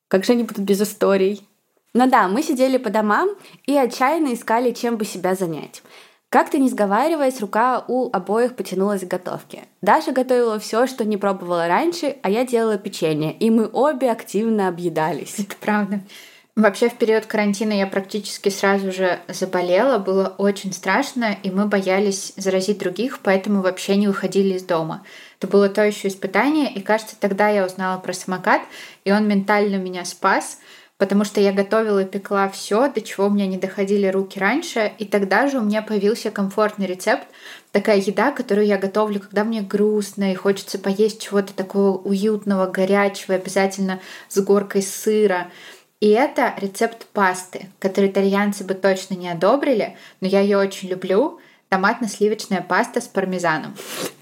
Как 0.08 0.26
же 0.26 0.32
они 0.32 0.44
будут 0.44 0.64
без 0.64 0.82
историй? 0.82 1.48
Ну 1.94 2.08
да, 2.08 2.28
мы 2.28 2.44
сидели 2.44 2.78
по 2.78 2.90
домам 2.90 3.30
и 3.66 3.76
отчаянно 3.76 4.34
искали, 4.34 4.72
чем 4.72 4.98
бы 4.98 5.06
себя 5.06 5.36
занять. 5.36 5.82
Как-то 6.30 6.60
не 6.60 6.70
сговариваясь, 6.70 7.42
рука 7.42 7.84
у 7.88 8.12
обоих 8.14 8.56
потянулась 8.56 9.02
к 9.02 9.08
готовке. 9.08 9.64
Даша 9.82 10.12
готовила 10.12 10.60
все, 10.60 10.86
что 10.86 11.04
не 11.04 11.18
пробовала 11.18 11.68
раньше, 11.68 12.18
а 12.22 12.30
я 12.30 12.46
делала 12.46 12.78
печенье, 12.78 13.34
и 13.34 13.50
мы 13.50 13.68
обе 13.68 14.12
активно 14.12 14.68
объедались. 14.68 15.40
Это 15.40 15.56
правда. 15.60 16.02
Вообще 16.56 16.90
в 16.90 16.96
период 16.96 17.26
карантина 17.26 17.72
я 17.72 17.88
практически 17.88 18.50
сразу 18.50 18.92
же 18.92 19.20
заболела, 19.28 19.98
было 19.98 20.36
очень 20.38 20.74
страшно, 20.74 21.38
и 21.42 21.50
мы 21.50 21.68
боялись 21.68 22.34
заразить 22.36 22.80
других, 22.80 23.20
поэтому 23.24 23.62
вообще 23.62 23.96
не 23.96 24.08
выходили 24.08 24.56
из 24.56 24.64
дома. 24.64 25.04
Это 25.40 25.48
было 25.48 25.70
то 25.70 25.86
еще 25.86 26.10
испытание, 26.10 26.72
и 26.72 26.82
кажется, 26.82 27.16
тогда 27.18 27.48
я 27.48 27.66
узнала 27.66 27.98
про 28.00 28.14
самокат, 28.14 28.62
и 29.06 29.12
он 29.12 29.26
ментально 29.28 29.78
меня 29.78 30.04
спас, 30.04 30.60
потому 31.00 31.24
что 31.24 31.40
я 31.40 31.54
готовила 31.54 32.04
и 32.04 32.06
пекла 32.06 32.50
все, 32.50 32.92
до 32.92 33.02
чего 33.02 33.28
у 33.28 33.30
меня 33.30 33.48
не 33.48 33.58
доходили 33.58 34.06
руки 34.08 34.38
раньше, 34.38 34.92
и 35.00 35.06
тогда 35.06 35.48
же 35.48 35.58
у 35.58 35.62
меня 35.62 35.82
появился 35.82 36.30
комфортный 36.30 36.86
рецепт, 36.86 37.26
такая 37.72 37.98
еда, 37.98 38.32
которую 38.32 38.68
я 38.68 38.78
готовлю, 38.78 39.22
когда 39.22 39.46
мне 39.46 39.62
грустно 39.62 40.32
и 40.32 40.36
хочется 40.36 40.78
поесть 40.78 41.22
чего-то 41.22 41.54
такого 41.54 41.98
уютного, 41.98 42.70
горячего, 42.70 43.36
обязательно 43.36 44.02
с 44.28 44.40
горкой 44.42 44.82
сыра. 44.82 45.48
И 46.02 46.10
это 46.10 46.54
рецепт 46.58 47.06
пасты, 47.14 47.70
который 47.80 48.10
итальянцы 48.10 48.66
бы 48.66 48.74
точно 48.74 49.16
не 49.16 49.30
одобрили, 49.30 49.96
но 50.20 50.28
я 50.28 50.42
ее 50.42 50.58
очень 50.58 50.90
люблю. 50.90 51.40
Томатно-сливочная 51.70 52.62
паста 52.62 53.00
с 53.00 53.08
пармезаном. 53.08 53.76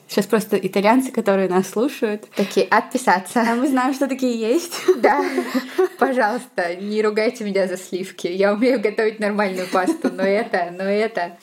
Сейчас 0.07 0.25
просто 0.25 0.57
итальянцы, 0.57 1.11
которые 1.11 1.49
нас 1.49 1.69
слушают, 1.69 2.29
Такие, 2.35 2.65
отписаться. 2.67 3.41
а 3.41 3.55
мы 3.55 3.67
знаем, 3.67 3.93
что 3.93 4.07
такие 4.07 4.39
есть. 4.39 4.73
Да, 4.97 5.23
пожалуйста, 5.99 6.75
не 6.75 7.01
ругайте 7.01 7.43
меня 7.43 7.67
за 7.67 7.77
сливки. 7.77 8.27
Я 8.27 8.53
умею 8.53 8.81
готовить 8.81 9.19
нормальную 9.19 9.67
пасту, 9.67 10.09
но 10.11 10.23
это, 10.23 10.73
но 10.77 10.83
это. 10.83 11.37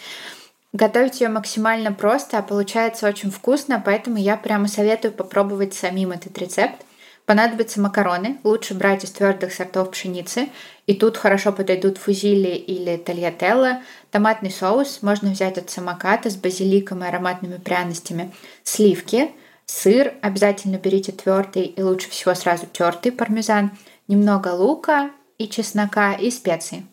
Готовить 0.72 1.20
ее 1.20 1.28
максимально 1.28 1.92
просто, 1.92 2.38
а 2.38 2.42
получается 2.42 3.06
очень 3.06 3.30
вкусно, 3.30 3.80
поэтому 3.84 4.16
я 4.16 4.36
прямо 4.36 4.66
советую 4.66 5.12
попробовать 5.12 5.74
самим 5.74 6.10
этот 6.10 6.36
рецепт. 6.38 6.84
Понадобятся 7.26 7.80
макароны, 7.80 8.38
лучше 8.44 8.74
брать 8.74 9.04
из 9.04 9.10
твердых 9.10 9.52
сортов 9.54 9.90
пшеницы. 9.90 10.50
И 10.86 10.94
тут 10.94 11.16
хорошо 11.16 11.52
подойдут 11.52 11.96
фузили 11.96 12.50
или 12.50 12.98
тольятелло. 12.98 13.80
Томатный 14.10 14.50
соус 14.50 15.00
можно 15.00 15.30
взять 15.30 15.56
от 15.56 15.70
самоката 15.70 16.28
с 16.28 16.36
базиликом 16.36 17.02
и 17.02 17.06
ароматными 17.06 17.56
пряностями. 17.56 18.30
Сливки, 18.62 19.30
сыр, 19.64 20.12
обязательно 20.20 20.76
берите 20.76 21.12
твердый 21.12 21.64
и 21.64 21.82
лучше 21.82 22.10
всего 22.10 22.34
сразу 22.34 22.66
тертый 22.66 23.10
пармезан. 23.10 23.70
Немного 24.06 24.48
лука 24.48 25.10
и 25.38 25.48
чеснока 25.48 26.12
и 26.12 26.30
специи. 26.30 26.84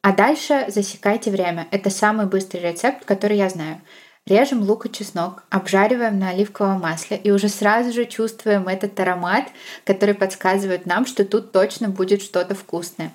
А 0.00 0.12
дальше 0.12 0.64
засекайте 0.68 1.30
время. 1.30 1.68
Это 1.70 1.90
самый 1.90 2.26
быстрый 2.26 2.60
рецепт, 2.60 3.04
который 3.04 3.36
я 3.36 3.50
знаю. 3.50 3.82
Режем 4.26 4.62
лук 4.62 4.86
и 4.86 4.90
чеснок, 4.90 5.42
обжариваем 5.50 6.18
на 6.18 6.30
оливковом 6.30 6.80
масле 6.80 7.18
и 7.18 7.30
уже 7.30 7.50
сразу 7.50 7.92
же 7.92 8.06
чувствуем 8.06 8.68
этот 8.68 8.98
аромат, 8.98 9.48
который 9.84 10.14
подсказывает 10.14 10.86
нам, 10.86 11.04
что 11.04 11.26
тут 11.26 11.52
точно 11.52 11.90
будет 11.90 12.22
что-то 12.22 12.54
вкусное. 12.54 13.12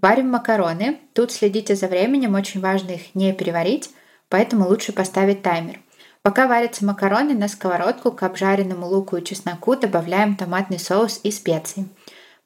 Варим 0.00 0.30
макароны. 0.30 0.98
Тут 1.12 1.30
следите 1.32 1.74
за 1.74 1.88
временем, 1.88 2.34
очень 2.34 2.62
важно 2.62 2.92
их 2.92 3.14
не 3.14 3.34
переварить, 3.34 3.90
поэтому 4.30 4.66
лучше 4.66 4.92
поставить 4.92 5.42
таймер. 5.42 5.80
Пока 6.22 6.46
варятся 6.46 6.86
макароны, 6.86 7.34
на 7.34 7.48
сковородку 7.48 8.10
к 8.10 8.22
обжаренному 8.22 8.86
луку 8.86 9.18
и 9.18 9.24
чесноку 9.24 9.76
добавляем 9.76 10.36
томатный 10.36 10.78
соус 10.78 11.20
и 11.22 11.30
специи. 11.30 11.86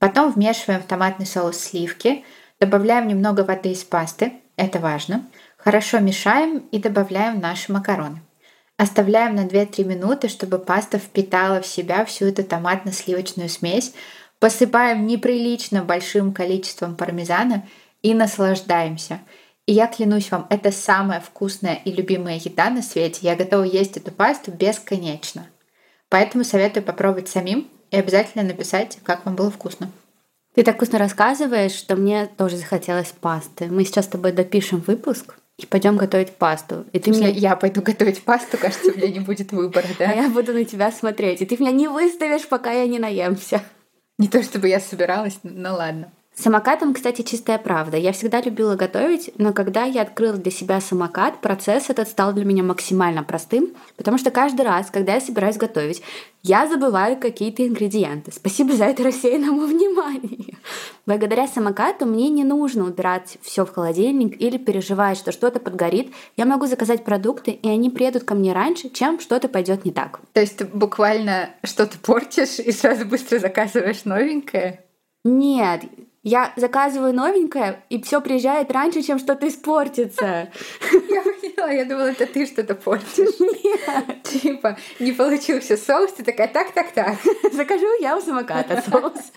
Потом 0.00 0.32
вмешиваем 0.32 0.82
в 0.82 0.86
томатный 0.86 1.26
соус 1.26 1.56
сливки, 1.58 2.24
добавляем 2.58 3.06
немного 3.06 3.44
воды 3.44 3.70
из 3.70 3.84
пасты, 3.84 4.32
это 4.56 4.80
важно. 4.80 5.24
Хорошо 5.62 5.98
мешаем 5.98 6.60
и 6.72 6.78
добавляем 6.78 7.38
наши 7.38 7.70
макароны. 7.70 8.22
Оставляем 8.78 9.34
на 9.34 9.46
2-3 9.46 9.84
минуты, 9.84 10.28
чтобы 10.28 10.58
паста 10.58 10.98
впитала 10.98 11.60
в 11.60 11.66
себя 11.66 12.06
всю 12.06 12.26
эту 12.26 12.44
томатно-сливочную 12.44 13.50
смесь. 13.50 13.92
Посыпаем 14.38 15.06
неприлично 15.06 15.84
большим 15.84 16.32
количеством 16.32 16.96
пармезана 16.96 17.68
и 18.00 18.14
наслаждаемся. 18.14 19.20
И 19.66 19.74
я 19.74 19.86
клянусь 19.86 20.30
вам, 20.30 20.46
это 20.48 20.72
самая 20.72 21.20
вкусная 21.20 21.74
и 21.84 21.92
любимая 21.92 22.36
еда 22.36 22.70
на 22.70 22.80
свете. 22.80 23.18
Я 23.20 23.36
готова 23.36 23.64
есть 23.64 23.98
эту 23.98 24.12
пасту 24.12 24.52
бесконечно. 24.52 25.46
Поэтому 26.08 26.42
советую 26.42 26.84
попробовать 26.84 27.28
самим 27.28 27.68
и 27.90 27.98
обязательно 27.98 28.44
написать, 28.44 28.98
как 29.04 29.26
вам 29.26 29.36
было 29.36 29.50
вкусно. 29.50 29.90
Ты 30.54 30.62
так 30.62 30.76
вкусно 30.76 30.98
рассказываешь, 30.98 31.72
что 31.72 31.96
мне 31.96 32.26
тоже 32.26 32.56
захотелось 32.56 33.12
пасты. 33.20 33.66
Мы 33.66 33.84
сейчас 33.84 34.06
с 34.06 34.08
тобой 34.08 34.32
допишем 34.32 34.82
выпуск 34.86 35.36
и 35.62 35.66
пойдем 35.66 35.96
готовить 35.96 36.32
пасту. 36.32 36.84
И 36.92 36.98
ты 36.98 37.10
мне... 37.10 37.30
я 37.30 37.56
пойду 37.56 37.82
готовить 37.82 38.22
пасту, 38.22 38.58
кажется, 38.58 38.90
у 38.90 38.96
меня 38.96 39.08
не 39.08 39.20
будет 39.20 39.52
выбора, 39.52 39.86
А 39.94 39.98
да? 39.98 40.12
я 40.12 40.28
буду 40.28 40.52
на 40.52 40.64
тебя 40.64 40.90
смотреть, 40.90 41.42
и 41.42 41.46
ты 41.46 41.56
меня 41.58 41.72
не 41.72 41.88
выставишь, 41.88 42.46
пока 42.48 42.72
я 42.72 42.86
не 42.86 42.98
наемся. 42.98 43.62
Не 44.18 44.28
то 44.28 44.42
чтобы 44.42 44.68
я 44.68 44.80
собиралась, 44.80 45.38
но 45.42 45.74
ладно. 45.74 46.12
Самокатом, 46.34 46.94
кстати, 46.94 47.20
чистая 47.20 47.58
правда. 47.58 47.99
Я 47.99 48.12
всегда 48.12 48.40
любила 48.40 48.75
готовить, 48.75 49.30
но 49.37 49.52
когда 49.52 49.84
я 49.84 50.02
открыла 50.02 50.38
для 50.38 50.50
себя 50.50 50.80
самокат, 50.80 51.40
процесс 51.40 51.90
этот 51.90 52.08
стал 52.08 52.32
для 52.32 52.44
меня 52.46 52.62
максимально 52.62 53.22
простым, 53.22 53.75
потому 53.96 54.16
что 54.16 54.30
каждый 54.30 54.62
раз, 54.62 54.90
когда 54.90 55.14
я 55.14 55.20
собираюсь 55.20 55.58
готовить, 55.58 56.02
я 56.42 56.66
забываю 56.66 57.18
какие-то 57.18 57.66
ингредиенты. 57.66 58.32
Спасибо 58.32 58.72
за 58.72 58.84
это 58.87 59.02
рассеянному 59.02 59.60
вниманию. 59.66 60.56
Благодаря 61.04 61.46
самокату 61.46 62.06
мне 62.06 62.30
не 62.30 62.44
нужно 62.44 62.84
убирать 62.84 63.37
все 63.42 63.66
в 63.66 63.75
холодильник 63.75 64.40
или 64.40 64.56
переживать, 64.56 65.18
что 65.18 65.32
что-то 65.32 65.60
подгорит. 65.60 66.10
Я 66.38 66.46
могу 66.46 66.64
заказать 66.66 67.04
продукты, 67.04 67.50
и 67.50 67.68
они 67.68 67.90
приедут 67.90 68.25
ко 68.25 68.34
мне 68.34 68.54
раньше, 68.54 68.88
чем 68.88 69.20
что-то 69.20 69.49
пойдет 69.49 69.84
не 69.84 69.90
так. 69.90 70.20
То 70.32 70.40
есть 70.40 70.56
ты 70.56 70.64
буквально 70.64 71.50
что-то 71.64 71.99
портишь 71.99 72.60
и 72.60 72.72
сразу 72.72 73.04
быстро 73.04 73.38
заказываешь 73.38 74.04
новенькое? 74.04 74.84
Нет, 75.25 75.82
я 76.22 76.52
заказываю 76.56 77.14
новенькое, 77.14 77.82
и 77.88 78.02
все 78.02 78.20
приезжает 78.20 78.70
раньше, 78.70 79.02
чем 79.02 79.18
что-то 79.18 79.48
испортится. 79.48 80.50
Я 80.92 81.22
поняла, 81.22 81.70
я 81.70 81.84
думала, 81.84 82.10
это 82.10 82.26
ты 82.26 82.46
что-то 82.46 82.74
портишь. 82.74 83.38
Нет. 83.40 84.22
Типа, 84.22 84.76
не 84.98 85.12
получился 85.12 85.76
соус, 85.76 86.12
ты 86.12 86.22
такая, 86.22 86.48
так, 86.48 86.72
так, 86.72 86.92
так. 86.92 87.16
Закажу 87.52 87.86
я 88.00 88.16
у 88.16 88.20
самоката 88.20 88.82
соус. 88.88 89.32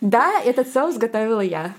Да, 0.00 0.40
этот 0.44 0.72
соус 0.72 0.96
готовила 0.96 1.40
я. 1.40 1.74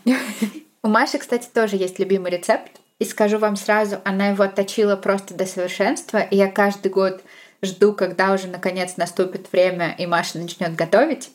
У 0.81 0.87
Маши, 0.87 1.17
кстати, 1.17 1.47
тоже 1.53 1.75
есть 1.75 1.99
любимый 1.99 2.31
рецепт. 2.31 2.71
И 2.99 3.05
скажу 3.05 3.37
вам 3.37 3.55
сразу, 3.55 3.97
она 4.05 4.29
его 4.29 4.43
отточила 4.43 4.95
просто 4.95 5.33
до 5.33 5.45
совершенства. 5.45 6.19
И 6.19 6.35
я 6.35 6.49
каждый 6.49 6.91
год 6.91 7.21
жду, 7.65 7.93
когда 7.93 8.33
уже 8.33 8.47
наконец 8.47 8.97
наступит 8.97 9.51
время 9.51 9.95
и 9.97 10.05
Маша 10.05 10.37
начнет 10.37 10.75
готовить. 10.75 11.31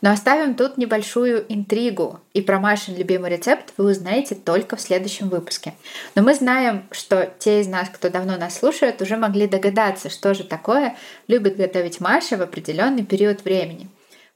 Но 0.00 0.10
оставим 0.10 0.54
тут 0.54 0.76
небольшую 0.76 1.44
интригу. 1.48 2.20
И 2.32 2.40
про 2.40 2.58
Машин 2.58 2.96
любимый 2.96 3.30
рецепт 3.30 3.72
вы 3.76 3.90
узнаете 3.90 4.34
только 4.34 4.76
в 4.76 4.80
следующем 4.80 5.28
выпуске. 5.28 5.74
Но 6.14 6.22
мы 6.22 6.34
знаем, 6.34 6.86
что 6.90 7.32
те 7.38 7.60
из 7.60 7.68
нас, 7.68 7.88
кто 7.88 8.10
давно 8.10 8.36
нас 8.36 8.58
слушает, 8.58 9.00
уже 9.02 9.16
могли 9.16 9.46
догадаться, 9.46 10.10
что 10.10 10.34
же 10.34 10.44
такое 10.44 10.96
любит 11.28 11.56
готовить 11.56 12.00
Маша 12.00 12.36
в 12.36 12.42
определенный 12.42 13.04
период 13.04 13.44
времени. 13.44 13.88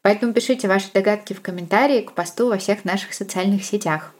Поэтому 0.02 0.32
пишите 0.32 0.68
ваши 0.68 0.92
догадки 0.92 1.32
в 1.32 1.42
комментарии 1.42 2.02
к 2.02 2.12
посту 2.12 2.48
во 2.48 2.58
всех 2.58 2.84
наших 2.84 3.12
социальных 3.12 3.64
сетях. 3.64 4.12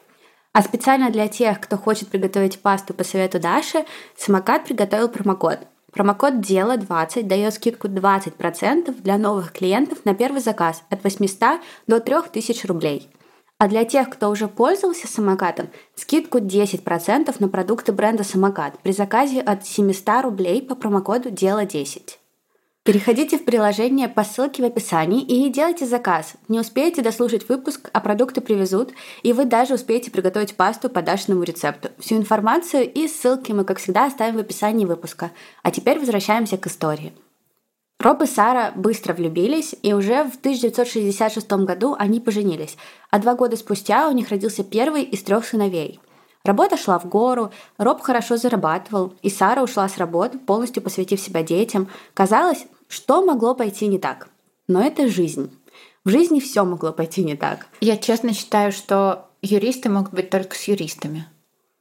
А 0.53 0.63
специально 0.63 1.11
для 1.11 1.29
тех, 1.29 1.61
кто 1.61 1.77
хочет 1.77 2.09
приготовить 2.09 2.61
пасту 2.61 2.95
по 2.95 3.05
совету 3.05 3.39
Даши, 3.39 3.85
самокат 4.17 4.65
приготовил 4.65 5.09
промокод– 5.09 5.61
Промокод 5.97 6.43
«Дело 6.43 6.77
20» 6.77 7.23
дает 7.23 7.55
скидку 7.55 7.89
20% 7.89 9.01
для 9.01 9.17
новых 9.17 9.51
клиентов 9.51 10.05
на 10.05 10.15
первый 10.15 10.43
заказ 10.43 10.83
от 10.91 11.03
800 11.03 11.63
до 11.87 12.01
3000 12.01 12.67
рублей. 12.67 13.09
А 13.57 13.67
для 13.67 13.87
тех, 13.87 14.11
кто 14.11 14.29
уже 14.29 14.47
пользовался 14.47 15.09
самокатом, 15.09 15.71
скидку 15.95 16.37
10% 16.37 17.35
на 17.39 17.49
продукты 17.49 17.93
бренда 17.93 18.25
«Самокат» 18.25 18.79
при 18.81 18.93
заказе 18.93 19.41
от 19.41 19.67
700 19.67 20.25
рублей 20.25 20.61
по 20.61 20.75
промокоду 20.75 21.31
«Дело 21.31 21.65
10». 21.65 22.19
Переходите 22.87 23.37
в 23.37 23.45
приложение 23.45 24.09
по 24.09 24.23
ссылке 24.23 24.63
в 24.63 24.65
описании 24.65 25.21
и 25.21 25.49
делайте 25.51 25.85
заказ. 25.87 26.35
Не 26.47 26.61
успеете 26.61 27.03
дослушать 27.03 27.49
выпуск, 27.49 27.91
а 27.93 28.01
продукты 28.01 28.41
привезут, 28.41 28.93
и 29.25 29.33
вы 29.33 29.45
даже 29.45 29.75
успеете 29.75 30.13
приготовить 30.13 30.55
пасту 30.55 30.89
по 30.89 31.03
Дашиному 31.03 31.43
рецепту. 31.43 31.89
Всю 31.99 32.17
информацию 32.17 32.89
и 32.89 33.09
ссылки 33.09 33.51
мы, 33.51 33.65
как 33.65 33.79
всегда, 33.79 34.07
оставим 34.07 34.37
в 34.37 34.39
описании 34.39 34.85
выпуска. 34.85 35.33
А 35.65 35.73
теперь 35.73 35.99
возвращаемся 35.99 36.59
к 36.59 36.69
истории. 36.69 37.13
Роб 37.99 38.23
и 38.23 38.27
Сара 38.27 38.71
быстро 38.77 39.15
влюбились, 39.15 39.75
и 39.83 39.93
уже 39.93 40.23
в 40.23 40.37
1966 40.37 41.53
году 41.65 41.97
они 41.99 42.21
поженились, 42.21 42.77
а 43.11 43.19
два 43.19 43.35
года 43.35 43.57
спустя 43.57 44.09
у 44.09 44.13
них 44.13 44.29
родился 44.29 44.63
первый 44.63 45.03
из 45.03 45.25
трех 45.25 45.45
сыновей. 45.45 45.99
Работа 46.45 46.77
шла 46.77 47.01
в 47.01 47.07
гору, 47.07 47.51
Роб 47.77 48.01
хорошо 48.03 48.37
зарабатывал, 48.37 49.15
и 49.23 49.31
Сара 49.31 49.65
ушла 49.65 49.89
с 49.89 49.99
работы, 49.99 50.39
полностью 50.39 50.81
посвятив 50.81 51.19
себя 51.19 51.43
детям. 51.43 51.89
Казалось, 52.15 52.67
что 52.89 53.25
могло 53.25 53.55
пойти 53.55 53.87
не 53.87 53.99
так? 53.99 54.29
Но 54.69 54.83
это 54.83 55.09
жизнь. 55.09 55.51
В 56.05 56.11
жизни 56.11 56.41
все 56.41 56.65
могло 56.65 56.93
пойти 56.93 57.25
не 57.25 57.37
так. 57.37 57.67
Я 57.81 57.97
честно 57.97 58.33
считаю, 58.33 58.73
что 58.73 59.29
юристы 59.43 59.89
могут 59.89 60.13
быть 60.13 60.31
только 60.31 60.57
с 60.57 60.65
юристами. 60.65 61.27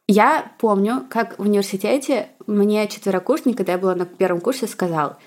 Я 0.07 0.51
помню, 0.59 1.05
как 1.09 1.39
в 1.39 1.41
университете 1.41 2.29
мне 2.45 2.87
четверокурсник, 2.87 3.57
когда 3.57 3.73
я 3.73 3.77
была 3.77 3.95
на 3.95 4.05
первом 4.05 4.39
курсе, 4.39 4.67
сказал, 4.67 5.17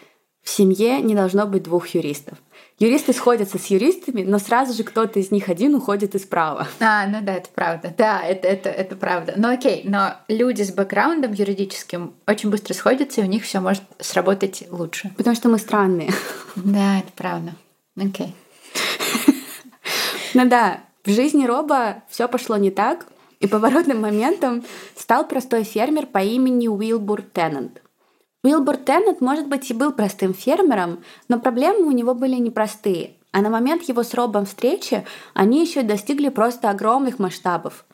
в 0.42 0.50
семье 0.50 1.00
не 1.00 1.14
должно 1.14 1.46
быть 1.46 1.64
двух 1.64 1.88
юристов. 1.88 2.38
Юристы 2.78 3.12
сходятся 3.12 3.58
с 3.58 3.66
юристами, 3.66 4.22
но 4.22 4.38
сразу 4.38 4.72
же 4.72 4.84
кто-то 4.84 5.18
из 5.18 5.32
них 5.32 5.48
один 5.48 5.74
уходит 5.74 6.14
из 6.14 6.24
права. 6.24 6.68
А, 6.78 7.06
ну 7.08 7.18
да, 7.22 7.34
это 7.34 7.48
правда. 7.52 7.92
Да, 7.98 8.22
это, 8.22 8.46
это, 8.46 8.68
это 8.68 8.94
правда. 8.94 9.34
Ну 9.36 9.48
окей, 9.48 9.82
но 9.84 10.14
люди 10.28 10.62
с 10.62 10.70
бэкграундом 10.70 11.32
юридическим 11.32 12.14
очень 12.28 12.50
быстро 12.50 12.74
сходятся, 12.74 13.20
и 13.20 13.24
у 13.24 13.26
них 13.26 13.42
все 13.42 13.58
может 13.58 13.82
сработать 13.98 14.64
лучше. 14.70 15.10
Потому 15.16 15.34
что 15.34 15.48
мы 15.48 15.58
странные. 15.58 16.10
Да, 16.54 16.98
это 16.98 17.12
правда. 17.16 17.54
Окей. 17.96 18.34
Ну 20.34 20.48
да, 20.48 20.80
в 21.04 21.10
жизни 21.10 21.46
Роба 21.46 22.02
все 22.08 22.28
пошло 22.28 22.56
не 22.58 22.70
так, 22.70 23.06
и 23.40 23.46
поворотным 23.46 24.00
моментом 24.00 24.64
стал 24.94 25.26
простой 25.26 25.64
фермер 25.64 26.06
по 26.06 26.18
имени 26.18 26.68
Уилбур 26.68 27.22
Теннант. 27.22 27.82
Уилбур 28.44 28.76
Теннет, 28.76 29.20
может 29.20 29.48
быть, 29.48 29.68
и 29.68 29.74
был 29.74 29.90
простым 29.90 30.32
фермером, 30.32 31.02
но 31.28 31.40
проблемы 31.40 31.86
у 31.86 31.90
него 31.90 32.14
были 32.14 32.36
непростые, 32.36 33.14
а 33.32 33.40
на 33.40 33.50
момент 33.50 33.82
его 33.82 34.04
с 34.04 34.14
Робом 34.14 34.46
встречи 34.46 35.04
они 35.34 35.60
еще 35.60 35.82
достигли 35.82 36.28
просто 36.28 36.70
огромных 36.70 37.18
масштабов. 37.18 37.84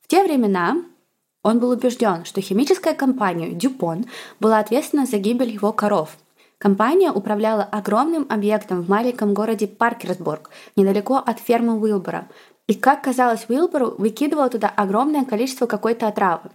В 0.00 0.08
те 0.08 0.24
времена 0.24 0.82
он 1.44 1.60
был 1.60 1.70
убежден, 1.70 2.24
что 2.24 2.40
химическая 2.40 2.94
компания 2.94 3.52
Дюпон 3.52 4.06
была 4.40 4.58
ответственна 4.58 5.06
за 5.06 5.18
гибель 5.18 5.50
его 5.50 5.72
коров. 5.72 6.16
Компания 6.58 7.12
управляла 7.12 7.62
огромным 7.62 8.26
объектом 8.28 8.82
в 8.82 8.88
маленьком 8.88 9.34
городе 9.34 9.68
Паркерсбург, 9.68 10.50
недалеко 10.76 11.16
от 11.16 11.38
фермы 11.38 11.80
Уилбора. 11.80 12.28
И, 12.66 12.74
как 12.74 13.02
казалось 13.02 13.46
Уилбору, 13.48 13.94
выкидывал 13.98 14.48
туда 14.50 14.68
огромное 14.68 15.24
количество 15.24 15.66
какой-то 15.66 16.08
отравы. 16.08 16.50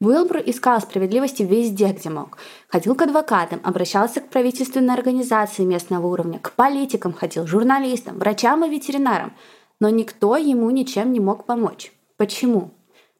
Уилбур 0.00 0.38
искал 0.46 0.80
справедливости 0.80 1.42
везде, 1.42 1.88
где 1.88 2.08
мог. 2.08 2.38
Ходил 2.68 2.94
к 2.94 3.02
адвокатам, 3.02 3.60
обращался 3.64 4.20
к 4.20 4.28
правительственной 4.28 4.94
организации 4.94 5.64
местного 5.64 6.06
уровня, 6.06 6.38
к 6.38 6.52
политикам 6.52 7.12
ходил, 7.12 7.48
журналистам, 7.48 8.16
врачам 8.16 8.64
и 8.64 8.70
ветеринарам. 8.70 9.32
Но 9.80 9.88
никто 9.88 10.36
ему 10.36 10.70
ничем 10.70 11.12
не 11.12 11.18
мог 11.18 11.46
помочь. 11.46 11.92
Почему? 12.16 12.70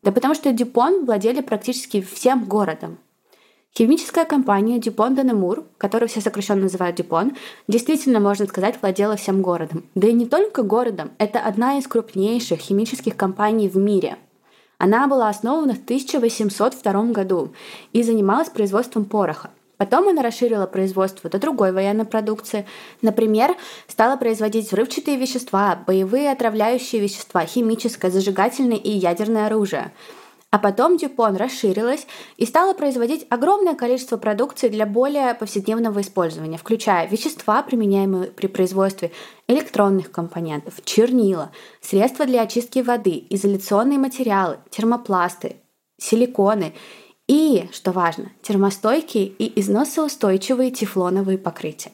Да 0.04 0.12
потому 0.12 0.34
что 0.34 0.52
Дюпон 0.52 1.04
владели 1.04 1.40
практически 1.40 2.00
всем 2.00 2.44
городом. 2.44 2.98
Химическая 3.76 4.24
компания 4.24 4.78
Дюпон 4.78 5.16
де 5.16 5.24
Немур, 5.24 5.64
которую 5.78 6.08
все 6.08 6.20
сокращенно 6.20 6.62
называют 6.62 6.96
Дюпон, 6.96 7.36
действительно, 7.66 8.20
можно 8.20 8.46
сказать, 8.46 8.80
владела 8.80 9.16
всем 9.16 9.42
городом. 9.42 9.84
Да 9.96 10.06
и 10.06 10.12
не 10.12 10.26
только 10.26 10.62
городом, 10.62 11.10
это 11.18 11.40
одна 11.40 11.78
из 11.78 11.88
крупнейших 11.88 12.60
химических 12.60 13.16
компаний 13.16 13.68
в 13.68 13.76
мире– 13.76 14.16
она 14.78 15.08
была 15.08 15.28
основана 15.28 15.74
в 15.74 15.82
1802 15.82 17.02
году 17.12 17.52
и 17.92 18.02
занималась 18.02 18.48
производством 18.48 19.04
пороха. 19.04 19.50
Потом 19.76 20.08
она 20.08 20.22
расширила 20.22 20.66
производство 20.66 21.30
до 21.30 21.38
другой 21.38 21.72
военной 21.72 22.04
продукции. 22.04 22.66
Например, 23.00 23.56
стала 23.86 24.16
производить 24.16 24.66
взрывчатые 24.66 25.16
вещества, 25.16 25.78
боевые 25.86 26.32
отравляющие 26.32 27.00
вещества, 27.00 27.44
химическое, 27.44 28.10
зажигательное 28.10 28.76
и 28.76 28.90
ядерное 28.90 29.46
оружие– 29.46 29.92
а 30.50 30.58
потом 30.58 30.96
Дюпон 30.96 31.36
расширилась 31.36 32.06
и 32.38 32.46
стала 32.46 32.72
производить 32.72 33.26
огромное 33.28 33.74
количество 33.74 34.16
продукции 34.16 34.68
для 34.68 34.86
более 34.86 35.34
повседневного 35.34 36.00
использования, 36.00 36.56
включая 36.56 37.06
вещества, 37.06 37.62
применяемые 37.62 38.30
при 38.30 38.46
производстве 38.46 39.12
электронных 39.46 40.10
компонентов, 40.10 40.74
чернила, 40.84 41.50
средства 41.80 42.24
для 42.24 42.42
очистки 42.42 42.78
воды, 42.78 43.26
изоляционные 43.28 43.98
материалы, 43.98 44.58
термопласты, 44.70 45.56
силиконы 45.98 46.72
и, 47.26 47.68
что 47.72 47.92
важно, 47.92 48.32
термостойкие 48.40 49.26
и 49.26 49.60
износоустойчивые 49.60 50.70
тефлоновые 50.70 51.36
покрытия. 51.36 51.92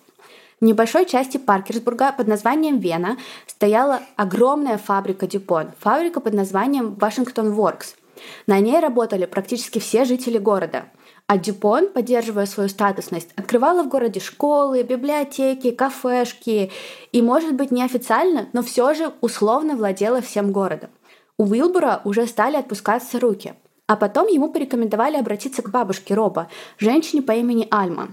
В 0.60 0.64
небольшой 0.64 1.06
части 1.06 1.38
Паркерсбурга 1.38 2.12
под 2.12 2.28
названием 2.28 2.78
Вена 2.78 3.18
стояла 3.46 4.00
огромная 4.14 4.78
фабрика 4.78 5.26
Дюпон, 5.26 5.72
фабрика 5.80 6.20
под 6.20 6.34
названием 6.34 6.94
Вашингтон 6.94 7.50
Воркс– 7.50 7.96
на 8.46 8.60
ней 8.60 8.80
работали 8.80 9.26
практически 9.26 9.78
все 9.78 10.04
жители 10.04 10.38
города. 10.38 10.86
А 11.26 11.38
Дюпон, 11.38 11.88
поддерживая 11.88 12.46
свою 12.46 12.68
статусность, 12.68 13.30
открывала 13.36 13.82
в 13.82 13.88
городе 13.88 14.20
школы, 14.20 14.82
библиотеки, 14.82 15.70
кафешки 15.70 16.70
и, 17.12 17.22
может 17.22 17.54
быть, 17.54 17.70
неофициально, 17.70 18.48
но 18.52 18.62
все 18.62 18.92
же 18.92 19.12
условно 19.20 19.74
владела 19.76 20.20
всем 20.20 20.52
городом. 20.52 20.90
У 21.38 21.44
Уилбура 21.44 22.02
уже 22.04 22.26
стали 22.26 22.56
отпускаться 22.56 23.18
руки. 23.18 23.54
А 23.86 23.96
потом 23.96 24.28
ему 24.28 24.50
порекомендовали 24.50 25.16
обратиться 25.16 25.62
к 25.62 25.70
бабушке 25.70 26.14
Роба, 26.14 26.48
женщине 26.78 27.22
по 27.22 27.32
имени 27.32 27.68
Альма. 27.70 28.12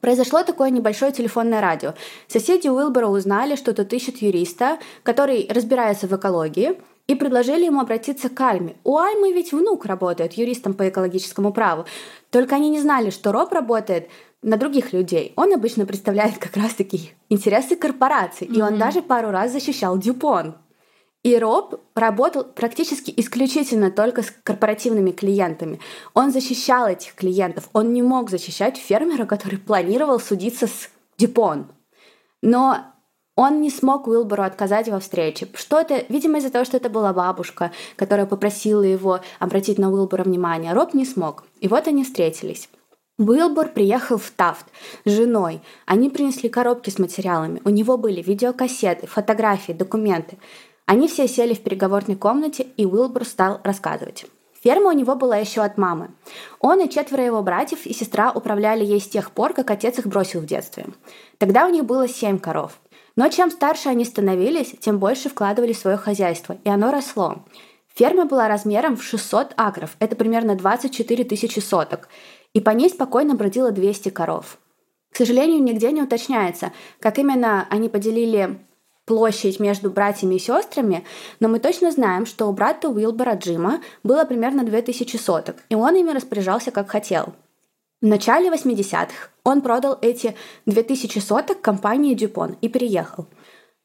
Произошло 0.00 0.44
такое 0.44 0.70
небольшое 0.70 1.10
телефонное 1.10 1.60
радио. 1.60 1.94
Соседи 2.28 2.68
Уилбора 2.68 3.08
узнали, 3.08 3.56
что 3.56 3.74
тут 3.74 3.92
ищут 3.92 4.18
юриста, 4.18 4.78
который 5.02 5.48
разбирается 5.50 6.06
в 6.06 6.14
экологии, 6.14 6.80
и 7.08 7.14
предложили 7.14 7.64
ему 7.64 7.80
обратиться 7.80 8.28
к 8.28 8.40
Альме. 8.40 8.76
У 8.84 8.96
Альмы 8.98 9.32
ведь 9.32 9.52
внук 9.52 9.86
работает 9.86 10.34
юристом 10.34 10.74
по 10.74 10.88
экологическому 10.88 11.52
праву. 11.52 11.86
Только 12.30 12.54
они 12.54 12.68
не 12.68 12.80
знали, 12.80 13.10
что 13.10 13.32
Роб 13.32 13.52
работает 13.52 14.08
на 14.42 14.56
других 14.56 14.92
людей. 14.92 15.32
Он 15.34 15.52
обычно 15.52 15.86
представляет 15.86 16.38
как 16.38 16.56
раз-таки 16.56 17.12
интересы 17.28 17.74
корпораций, 17.74 18.46
mm-hmm. 18.46 18.56
и 18.56 18.62
он 18.62 18.78
даже 18.78 19.02
пару 19.02 19.30
раз 19.30 19.52
защищал 19.52 19.98
Дюпон. 19.98 20.54
И 21.24 21.36
Роб 21.36 21.80
работал 21.96 22.44
практически 22.44 23.12
исключительно 23.16 23.90
только 23.90 24.22
с 24.22 24.30
корпоративными 24.30 25.10
клиентами. 25.10 25.80
Он 26.14 26.30
защищал 26.30 26.86
этих 26.86 27.14
клиентов. 27.14 27.68
Он 27.72 27.92
не 27.92 28.02
мог 28.02 28.30
защищать 28.30 28.76
фермера, 28.76 29.26
который 29.26 29.58
планировал 29.58 30.20
судиться 30.20 30.68
с 30.68 30.90
Дюпон. 31.16 31.72
Но 32.40 32.84
он 33.38 33.60
не 33.60 33.70
смог 33.70 34.08
Уилбору 34.08 34.42
отказать 34.42 34.88
во 34.88 34.98
встрече. 34.98 35.46
Что 35.54 35.78
это? 35.78 36.04
Видимо, 36.08 36.38
из-за 36.38 36.50
того, 36.50 36.64
что 36.64 36.76
это 36.76 36.90
была 36.90 37.12
бабушка, 37.12 37.70
которая 37.94 38.26
попросила 38.26 38.82
его 38.82 39.20
обратить 39.38 39.78
на 39.78 39.92
Уилбора 39.92 40.24
внимание. 40.24 40.72
Роб 40.72 40.92
не 40.92 41.04
смог. 41.04 41.44
И 41.60 41.68
вот 41.68 41.86
они 41.86 42.02
встретились. 42.02 42.68
Уилбор 43.16 43.68
приехал 43.68 44.18
в 44.18 44.28
Тафт 44.32 44.66
с 45.04 45.10
женой. 45.12 45.60
Они 45.86 46.10
принесли 46.10 46.48
коробки 46.48 46.90
с 46.90 46.98
материалами. 46.98 47.62
У 47.64 47.68
него 47.68 47.96
были 47.96 48.22
видеокассеты, 48.22 49.06
фотографии, 49.06 49.70
документы. 49.70 50.36
Они 50.86 51.06
все 51.06 51.28
сели 51.28 51.54
в 51.54 51.60
переговорной 51.60 52.16
комнате, 52.16 52.66
и 52.76 52.86
Уилбор 52.86 53.24
стал 53.24 53.60
рассказывать. 53.62 54.26
Ферма 54.64 54.88
у 54.88 54.92
него 54.92 55.14
была 55.14 55.36
еще 55.36 55.60
от 55.60 55.78
мамы. 55.78 56.10
Он 56.58 56.80
и 56.80 56.90
четверо 56.90 57.22
его 57.22 57.42
братьев 57.42 57.86
и 57.86 57.92
сестра 57.92 58.32
управляли 58.32 58.84
ей 58.84 59.00
с 59.00 59.08
тех 59.08 59.30
пор, 59.30 59.54
как 59.54 59.70
отец 59.70 60.00
их 60.00 60.08
бросил 60.08 60.40
в 60.40 60.46
детстве. 60.46 60.86
Тогда 61.38 61.66
у 61.66 61.70
них 61.70 61.84
было 61.84 62.08
семь 62.08 62.40
коров. 62.40 62.80
Но 63.18 63.28
чем 63.28 63.50
старше 63.50 63.90
они 63.90 64.06
становились, 64.06 64.74
тем 64.80 64.98
больше 64.98 65.28
вкладывали 65.28 65.74
в 65.74 65.78
свое 65.78 65.98
хозяйство, 65.98 66.56
и 66.64 66.70
оно 66.70 66.90
росло. 66.90 67.44
Ферма 67.94 68.24
была 68.24 68.48
размером 68.48 68.96
в 68.96 69.02
600 69.02 69.54
акров, 69.56 69.96
это 69.98 70.16
примерно 70.16 70.54
24 70.54 71.24
тысячи 71.24 71.58
соток– 71.58 72.08
и 72.54 72.60
по 72.60 72.70
ней 72.70 72.88
спокойно 72.90 73.34
бродило 73.34 73.70
200 73.70 74.10
коров. 74.10 74.58
К 75.12 75.16
сожалению, 75.16 75.62
нигде 75.62 75.90
не 75.92 76.02
уточняется, 76.02 76.72
как 77.00 77.18
именно 77.18 77.66
они 77.70 77.88
поделили 77.88 78.58
площадь 79.04 79.58
между 79.58 79.90
братьями 79.90 80.34
и 80.34 80.38
сестрами, 80.38 81.04
но 81.40 81.48
мы 81.48 81.60
точно 81.60 81.90
знаем, 81.90 82.26
что 82.26 82.46
у 82.46 82.52
брата 82.52 82.88
Уилбора 82.88 83.34
Джима 83.34 83.80
было 84.02 84.24
примерно 84.24 84.64
2000 84.64 85.16
соток, 85.16 85.56
и 85.70 85.74
он 85.74 85.94
ими 85.94 86.10
распоряжался 86.10 86.70
как 86.70 86.90
хотел. 86.90 87.34
В 88.00 88.06
начале 88.06 88.48
80-х 88.48 89.30
он 89.42 89.60
продал 89.60 89.98
эти 90.00 90.36
2000 90.66 91.18
соток 91.18 91.60
компании 91.60 92.14
Дюпон 92.14 92.56
и 92.60 92.68
переехал. 92.68 93.26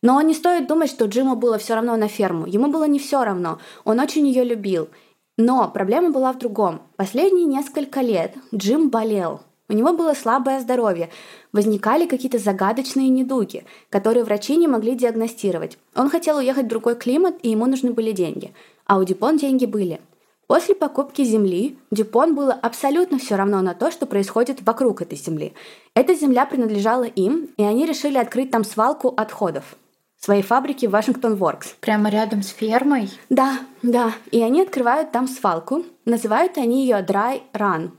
Но 0.03 0.21
не 0.21 0.35
стоит 0.35 0.67
думать, 0.67 0.91
что 0.91 1.05
Джиму 1.05 1.35
было 1.35 1.57
все 1.57 1.73
равно 1.73 1.95
на 1.95 2.07
ферму. 2.07 2.45
Ему 2.45 2.67
было 2.67 2.83
не 2.83 2.99
все 2.99 3.23
равно. 3.23 3.57
Он 3.85 3.99
очень 3.99 4.27
ее 4.27 4.43
любил. 4.43 4.89
Но 5.35 5.67
проблема 5.67 6.11
была 6.11 6.31
в 6.31 6.37
другом. 6.37 6.83
Последние 6.95 7.45
несколько 7.45 8.01
лет 8.01 8.35
Джим 8.53 8.89
болел. 8.89 9.41
У 9.67 9.73
него 9.73 9.93
было 9.93 10.13
слабое 10.13 10.59
здоровье, 10.59 11.09
возникали 11.51 12.05
какие-то 12.05 12.37
загадочные 12.37 13.09
недуги, 13.09 13.65
которые 13.89 14.25
врачи 14.25 14.55
не 14.57 14.67
могли 14.67 14.93
диагностировать. 14.93 15.79
Он 15.95 16.11
хотел 16.11 16.37
уехать 16.37 16.65
в 16.65 16.69
другой 16.69 16.95
климат, 16.95 17.37
и 17.41 17.49
ему 17.49 17.65
нужны 17.65 17.91
были 17.91 18.11
деньги. 18.11 18.53
А 18.85 18.99
у 18.99 19.03
Дюпон 19.05 19.37
деньги 19.37 19.65
были. 19.65 20.01
После 20.47 20.75
покупки 20.75 21.23
земли 21.23 21.77
Дюпон 21.91 22.35
было 22.35 22.53
абсолютно 22.53 23.17
все 23.17 23.35
равно 23.35 23.61
на 23.61 23.73
то, 23.73 23.91
что 23.91 24.05
происходит 24.05 24.61
вокруг 24.61 25.01
этой 25.01 25.17
земли. 25.17 25.53
Эта 25.95 26.13
земля 26.13 26.45
принадлежала 26.45 27.03
им, 27.03 27.49
и 27.57 27.63
они 27.63 27.85
решили 27.85 28.17
открыть 28.17 28.51
там 28.51 28.63
свалку 28.63 29.09
отходов 29.15 29.77
своей 30.23 30.41
фабрики 30.41 30.85
Вашингтон 30.85 31.35
Воркс. 31.35 31.75
Прямо 31.81 32.09
рядом 32.09 32.43
с 32.43 32.47
фермой? 32.47 33.09
Да, 33.29 33.59
да. 33.81 34.13
И 34.31 34.41
они 34.41 34.61
открывают 34.61 35.11
там 35.11 35.27
свалку. 35.27 35.83
Называют 36.05 36.57
они 36.57 36.83
ее 36.83 37.05
Dry 37.05 37.41
Run 37.51 37.91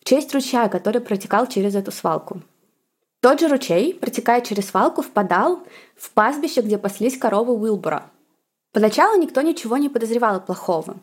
в 0.00 0.04
честь 0.04 0.34
ручья, 0.34 0.68
который 0.68 1.00
протекал 1.00 1.46
через 1.46 1.76
эту 1.76 1.92
свалку. 1.92 2.42
Тот 3.20 3.38
же 3.38 3.48
ручей, 3.48 3.94
протекая 3.94 4.40
через 4.40 4.70
свалку, 4.70 5.02
впадал 5.02 5.62
в 5.96 6.10
пастбище, 6.10 6.62
где 6.62 6.78
паслись 6.78 7.16
коровы 7.16 7.52
Уилбора. 7.54 8.10
Поначалу 8.72 9.16
никто 9.20 9.40
ничего 9.42 9.76
не 9.76 9.88
подозревал 9.88 10.40
плохого. 10.40 10.96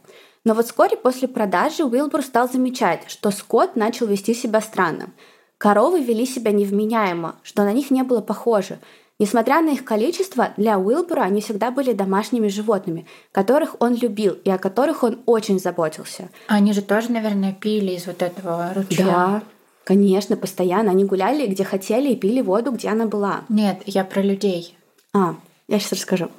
Но 0.45 0.53
вот 0.53 0.67
вскоре 0.67 0.95
после 0.95 1.27
продажи 1.27 1.83
Уилбур 1.83 2.21
стал 2.21 2.49
замечать, 2.49 3.03
что 3.07 3.31
скот 3.31 3.75
начал 3.75 4.07
вести 4.07 4.33
себя 4.33 4.61
странно. 4.61 5.09
Коровы 5.57 6.01
вели 6.01 6.25
себя 6.25 6.51
невменяемо, 6.51 7.35
что 7.43 7.63
на 7.63 7.73
них 7.73 7.91
не 7.91 8.03
было 8.03 8.21
похоже– 8.21 8.79
Несмотря 9.17 9.61
на 9.61 9.69
их 9.69 9.85
количество, 9.85 10.51
для 10.57 10.77
Уилбора 10.77 11.21
они 11.21 11.39
всегда 11.39 11.71
были 11.71 11.93
домашними 11.93 12.49
животными, 12.49 13.07
которых 13.31 13.77
он 13.79 13.95
любил 13.95 14.33
и 14.43 14.49
о 14.49 14.57
которых 14.57 15.03
он 15.03 15.19
очень 15.25 15.57
заботился. 15.57 16.29
Они 16.47 16.73
же 16.73 16.81
тоже, 16.81 17.11
наверное, 17.11 17.53
пили 17.53 17.93
из 17.93 18.07
вот 18.07 18.21
этого 18.21 18.73
ручья. 18.75 19.05
Да, 19.05 19.43
конечно, 19.85 20.35
постоянно. 20.35 20.91
Они 20.91 21.05
гуляли 21.05 21.47
где 21.47 21.63
хотели 21.63 22.11
и 22.11 22.17
пили 22.17 22.41
воду, 22.41 22.71
где 22.71 22.89
она 22.89 23.05
была. 23.05 23.45
Нет, 23.47 23.83
я 23.85 24.03
про 24.03 24.21
людей. 24.21 24.77
А, 25.13 25.35
я 25.69 25.79
сейчас 25.79 25.93
расскажу. 25.93 26.29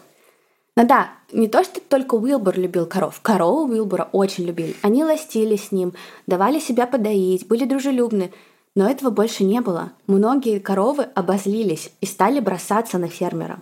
Ну 0.76 0.86
да, 0.86 1.08
не 1.32 1.48
то, 1.48 1.64
что 1.64 1.80
только 1.80 2.14
Уилбор 2.14 2.58
любил 2.58 2.86
коров. 2.86 3.20
Корову 3.20 3.72
Уилбора 3.72 4.08
очень 4.12 4.44
любили. 4.44 4.76
Они 4.82 5.04
ластили 5.04 5.56
с 5.56 5.72
ним, 5.72 5.94
давали 6.26 6.60
себя 6.60 6.86
подоить, 6.86 7.46
были 7.48 7.64
дружелюбны. 7.64 8.32
Но 8.74 8.88
этого 8.88 9.10
больше 9.10 9.42
не 9.42 9.60
было. 9.60 9.92
Многие 10.06 10.60
коровы 10.60 11.04
обозлились 11.14 11.90
и 12.00 12.06
стали 12.06 12.40
бросаться 12.40 12.98
на 12.98 13.08
фермера. 13.08 13.60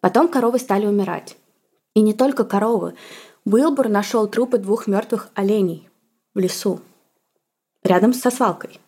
Потом 0.00 0.28
коровы 0.28 0.58
стали 0.58 0.86
умирать. 0.86 1.36
И 1.94 2.00
не 2.00 2.12
только 2.12 2.44
коровы. 2.44 2.94
Уилбур 3.44 3.88
нашел 3.88 4.26
трупы 4.26 4.58
двух 4.58 4.86
мертвых 4.86 5.30
оленей 5.34 5.88
в 6.34 6.38
лесу, 6.38 6.80
рядом 7.84 8.12
со 8.12 8.30
свалкой. 8.30 8.80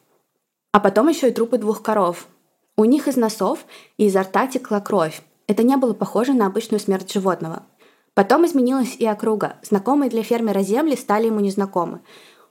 А 0.73 0.81
потом 0.81 1.09
еще 1.09 1.29
и 1.29 1.33
трупы 1.33 1.59
двух 1.59 1.81
коров. 1.83 2.27
У 2.77 2.85
них 2.85 3.09
из 3.09 3.17
носов 3.17 3.65
и 3.97 4.07
изо 4.07 4.23
рта 4.23 4.47
текла 4.49 4.81
кровь. 4.81 5.23
Это 5.47 5.63
не 5.63 5.77
было 5.77 5.95
похоже 5.95 6.35
на 6.35 6.47
обычную 6.47 6.81
смерть 6.81 7.13
животного. 7.13 7.63
Потом 8.19 8.45
изменилась 8.45 8.97
и 8.99 9.07
округа. 9.07 9.55
Знакомые 9.63 10.11
для 10.11 10.25
фермера 10.25 10.63
земли 10.63 10.97
стали 10.97 11.27
ему 11.27 11.39
незнакомы. 11.39 12.01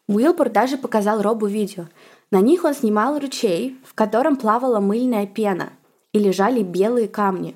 Уилбур 0.08 0.49
даже 0.49 0.77
показал 0.77 1.21
Робу 1.21 1.47
видео– 1.47 1.88
на 2.32 2.41
них 2.41 2.65
он 2.65 2.73
снимал 2.73 3.19
ручей, 3.19 3.77
в 3.86 3.93
котором 3.93 4.36
плавала 4.36 4.80
мыльная 4.80 5.25
пена, 5.25 5.71
и 6.12 6.19
лежали 6.19 6.62
белые 6.62 7.08
камни. 7.08 7.56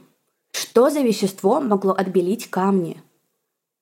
Что 0.54 0.90
за 0.90 1.02
вещество 1.02 1.60
могло 1.60 1.92
отбелить 1.92 2.50
камни? 2.50 3.02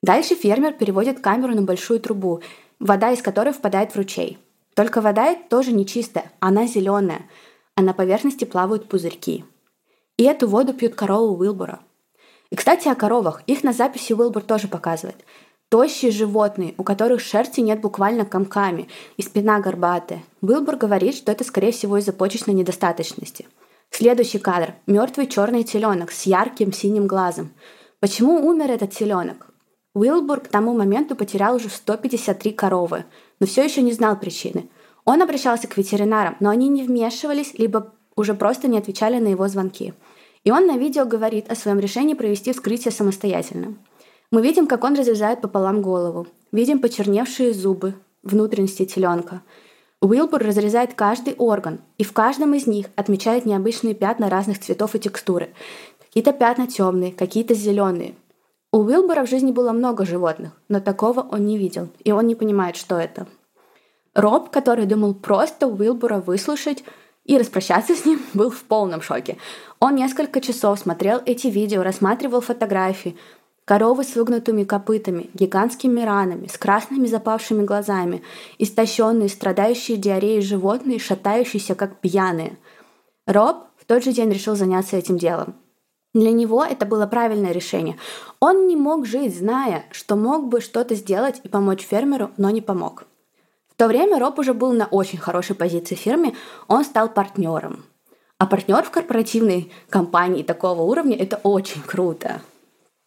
Дальше 0.02 0.36
фермер 0.36 0.74
переводит 0.74 1.20
камеру 1.20 1.54
на 1.54 1.62
большую 1.62 2.00
трубу, 2.00 2.42
вода 2.80 3.12
из 3.12 3.22
которой 3.22 3.54
впадает 3.54 3.92
в 3.92 3.98
ручей. 3.98 4.39
Только 4.74 5.02
вода 5.02 5.36
тоже 5.36 5.74
не 5.74 5.86
чистая, 5.86 6.32
она 6.39 6.65
зеленая, 6.65 7.30
а 7.76 7.82
на 7.82 7.94
поверхности 7.94 8.46
плавают 8.46 8.88
пузырьки. 8.88 9.46
И 10.18 10.24
эту 10.24 10.48
воду 10.48 10.74
пьют 10.74 10.96
коровы 10.96 11.38
Уилбора. 11.38 11.80
И, 12.52 12.56
кстати, 12.56 12.88
о 12.88 12.96
коровах. 12.96 13.42
Их 13.48 13.64
на 13.64 13.74
записи 13.74 14.14
Уилбор 14.14 14.44
тоже 14.44 14.68
показывает. 14.68 15.24
Тощие 15.70 16.12
животные, 16.12 16.74
у 16.78 16.84
которых 16.84 17.22
шерсти 17.22 17.62
нет 17.62 17.80
буквально 17.80 18.26
комками, 18.26 18.88
и 19.18 19.22
спина 19.22 19.60
горбатая. 19.60 20.24
Уилбур 20.42 20.78
говорит, 20.78 21.16
что 21.16 21.32
это 21.32 21.44
скорее 21.44 21.72
всего 21.72 21.98
из-за 21.98 22.12
почечной 22.12 22.56
недостаточности. 22.56 23.48
Следующий 23.92 24.40
кадр. 24.40 24.74
Мертвый 24.88 25.28
черный 25.28 25.64
теленок 25.64 26.12
с 26.12 26.24
ярким 26.24 26.74
синим 26.74 27.06
глазом. 27.06 27.52
Почему 28.00 28.48
умер 28.48 28.72
этот 28.72 28.92
теленок? 28.92 29.48
Уилбур 29.94 30.40
к 30.40 30.48
тому 30.48 30.74
моменту 30.74 31.16
потерял 31.16 31.56
уже 31.56 31.70
153 31.70 32.52
коровы, 32.54 33.06
но 33.40 33.46
все 33.46 33.64
еще 33.64 33.82
не 33.82 33.92
знал 33.92 34.18
причины. 34.18 34.70
Он 35.06 35.22
обращался 35.22 35.68
к 35.68 35.78
ветеринарам, 35.78 36.38
но 36.40 36.50
они 36.50 36.68
не 36.68 36.84
вмешивались, 36.84 37.54
либо 37.56 37.94
уже 38.16 38.34
просто 38.34 38.68
не 38.68 38.78
отвечали 38.78 39.20
на 39.20 39.28
его 39.28 39.48
звонки. 39.48 39.94
И 40.43 40.52
он 40.52 40.67
на 40.67 40.78
видео 40.78 41.06
говорит 41.06 41.52
о 41.52 41.56
своем 41.56 41.80
решении 41.80 42.13
провести 42.13 42.54
вскрытие 42.54 42.91
самостоятельно. 42.91 43.75
Мы 44.32 44.41
видим, 44.41 44.67
как 44.67 44.84
он 44.84 44.95
разрезает 44.95 45.41
пополам 45.41 45.82
голову. 45.82 46.28
Видим 46.52 46.80
почерневшие 46.80 47.54
зубы, 47.54 47.95
внутренности 48.23 48.86
теленка. 48.86 49.41
Уилбур 50.02 50.41
разрезает 50.41 50.93
каждый 50.93 51.34
орган, 51.36 51.82
и 51.97 52.04
в 52.04 52.13
каждом 52.13 52.54
из 52.54 52.67
них 52.67 52.88
отмечает 52.95 53.45
необычные 53.45 53.93
пятна 53.93 54.30
разных 54.30 54.60
цветов 54.60 54.95
и 54.95 54.99
текстуры. 54.99 55.49
Какие-то 55.99 56.32
пятна 56.32 56.67
темные, 56.67 57.12
какие-то 57.12 57.54
зеленые. 57.54 58.15
У 58.71 58.78
Уилбура 58.78 59.25
в 59.25 59.30
жизни 59.30 59.52
было 59.52 59.73
много 59.73 60.06
животных, 60.06 60.54
но 60.69 60.80
такого 60.80 61.21
он 61.21 61.45
не 61.45 61.58
видел, 61.58 61.89
и 62.04 62.12
он 62.12 62.28
не 62.28 62.36
понимает, 62.36 62.78
что 62.78 62.97
это. 62.97 63.28
Роб, 64.13 64.52
который 64.52 64.86
думал 64.86 65.15
просто 65.15 65.67
Уилбура 65.67 66.17
выслушать 66.19 66.84
и 67.30 67.38
распрощаться 67.38 67.96
с 67.96 68.06
ним, 68.06 68.20
был 68.34 68.50
в 68.50 68.63
полном 68.63 69.04
шоке. 69.04 69.38
Он 69.80 69.96
несколько 69.96 70.42
часов 70.42 70.80
смотрел 70.80 71.22
эти 71.28 71.46
видео, 71.46 71.84
рассматривал 71.84 72.42
фотографии, 72.42 73.15
Коровы 73.65 74.04
с 74.04 74.15
выгнутыми 74.15 74.63
копытами, 74.63 75.30
гигантскими 75.36 76.02
ранами, 76.02 76.48
с 76.48 76.58
красными 76.58 77.06
запавшими 77.06 77.63
глазами, 77.63 78.24
истощенные, 78.58 79.30
страдающие 79.30 79.96
диареей 79.96 80.42
животные, 80.42 80.98
шатающиеся 80.98 81.76
как 81.76 82.00
пьяные. 82.00 82.58
Роб 83.28 83.58
в 83.78 83.86
тот 83.86 84.04
же 84.04 84.12
день 84.12 84.32
решил 84.32 84.56
заняться 84.56 84.98
этим 84.98 85.20
делом. 85.20 85.54
Для 86.15 86.32
него 86.32 86.65
это 86.65 86.88
было 86.88 87.06
правильное 87.06 87.52
решение. 87.52 87.98
Он 88.39 88.65
не 88.65 88.76
мог 88.76 89.06
жить, 89.06 89.38
зная, 89.38 89.86
что 89.92 90.15
мог 90.15 90.48
бы 90.48 90.62
что-то 90.62 90.96
сделать 90.96 91.39
и 91.44 91.48
помочь 91.48 91.86
фермеру, 91.86 92.32
но 92.38 92.50
не 92.50 92.62
помог. 92.62 93.06
В 93.80 93.82
то 93.82 93.88
время 93.88 94.20
Роб 94.20 94.38
уже 94.39 94.54
был 94.54 94.74
на 94.74 94.88
очень 94.88 95.20
хорошей 95.20 95.56
позиции 95.56 95.96
в 95.96 96.00
фирме, 96.00 96.36
он 96.68 96.84
стал 96.84 97.08
партнером. 97.08 97.86
А 98.38 98.46
партнер 98.46 98.84
в 98.84 98.92
корпоративной 98.92 99.72
компании 99.89 100.44
такого 100.44 100.82
уровня 100.82 101.15
это 101.15 101.39
очень 101.44 101.82
круто. 101.82 102.42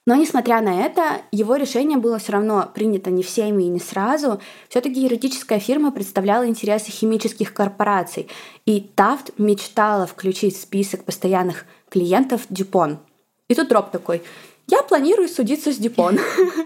Но 0.07 0.15
несмотря 0.15 0.63
на 0.63 0.81
это, 0.81 1.21
его 1.31 1.57
решение 1.57 1.99
было 1.99 2.19
все 2.19 2.33
равно 2.33 2.71
принято 2.75 3.11
не 3.11 3.23
всеми 3.23 3.65
и 3.65 3.69
не 3.69 3.81
сразу. 3.81 4.41
Все-таки 4.71 5.03
юридическая 5.03 5.59
фирма 5.59 5.93
представляла 5.93 6.49
интересы 6.49 6.91
химических 6.91 7.53
корпораций, 7.53 8.31
и 8.65 8.81
Тафт 8.81 9.33
мечтала 9.37 10.07
включить 10.07 10.57
в 10.57 10.63
список 10.63 11.05
постоянных 11.05 11.67
клиентов 11.91 12.47
Дюпон. 12.49 12.99
И 13.49 13.55
тут 13.55 13.71
Роб 13.71 13.91
такой, 13.91 14.23
я 14.69 14.83
планирую 14.83 15.29
судиться 15.29 15.71
с 15.71 15.77
Дюпон. 15.77 16.19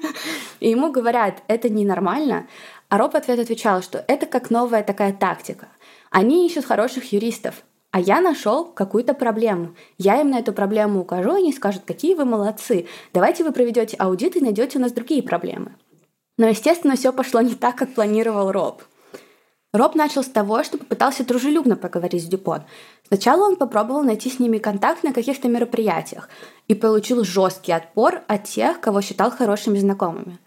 И 0.61 0.71
ему 0.71 0.92
говорят, 0.92 1.42
это 1.49 1.69
ненормально. 1.69 2.47
А 2.88 2.99
Роб 2.99 3.12
в 3.12 3.16
ответ 3.16 3.38
отвечал, 3.38 3.83
что 3.83 4.05
это 4.07 4.27
как 4.27 4.51
новая 4.51 4.83
такая 4.83 5.12
тактика. 5.12 5.68
Они 6.11 6.46
ищут 6.46 6.64
хороших 6.64 7.12
юристов, 7.12 7.62
а 7.90 8.01
я 8.01 8.20
нашел 8.20 8.64
какую-то 8.64 9.14
проблему. 9.14 9.75
Я 9.99 10.20
им 10.20 10.31
на 10.31 10.38
эту 10.38 10.53
проблему 10.53 11.01
укажу, 11.01 11.33
они 11.33 11.53
скажут, 11.53 11.83
какие 11.85 12.14
вы 12.14 12.25
молодцы. 12.25 12.87
Давайте 13.12 13.42
вы 13.42 13.53
проведете 13.53 13.96
аудит 13.96 14.37
и 14.37 14.40
найдете 14.40 14.79
у 14.79 14.83
нас 14.83 14.92
другие 14.92 15.22
проблемы. 15.22 15.75
Но, 16.38 16.46
естественно, 16.46 16.96
все 16.96 17.12
пошло 17.12 17.40
не 17.40 17.55
так, 17.55 17.77
как 17.77 17.94
планировал 17.94 18.53
Роб. 18.53 18.83
Роб 19.72 19.94
начал 19.94 20.22
с 20.22 20.29
того, 20.29 20.62
что 20.62 20.79
попытался 20.79 21.25
дружелюбно 21.25 21.77
поговорить 21.77 22.22
с 22.22 22.27
Дюпон. 22.27 22.62
Сначала 23.09 23.46
он 23.46 23.57
попробовал 23.57 24.03
найти 24.03 24.31
с 24.31 24.38
ними 24.38 24.59
контакт 24.59 25.03
на 25.03 25.12
каких-то 25.12 25.49
мероприятиях 25.49 26.29
и 26.68 26.75
получил 26.75 27.25
жесткий 27.25 27.72
отпор 27.72 28.22
от 28.27 28.44
тех, 28.44 28.81
кого 28.81 29.01
считал 29.01 29.31
хорошими 29.31 29.79
знакомыми. 29.79 30.38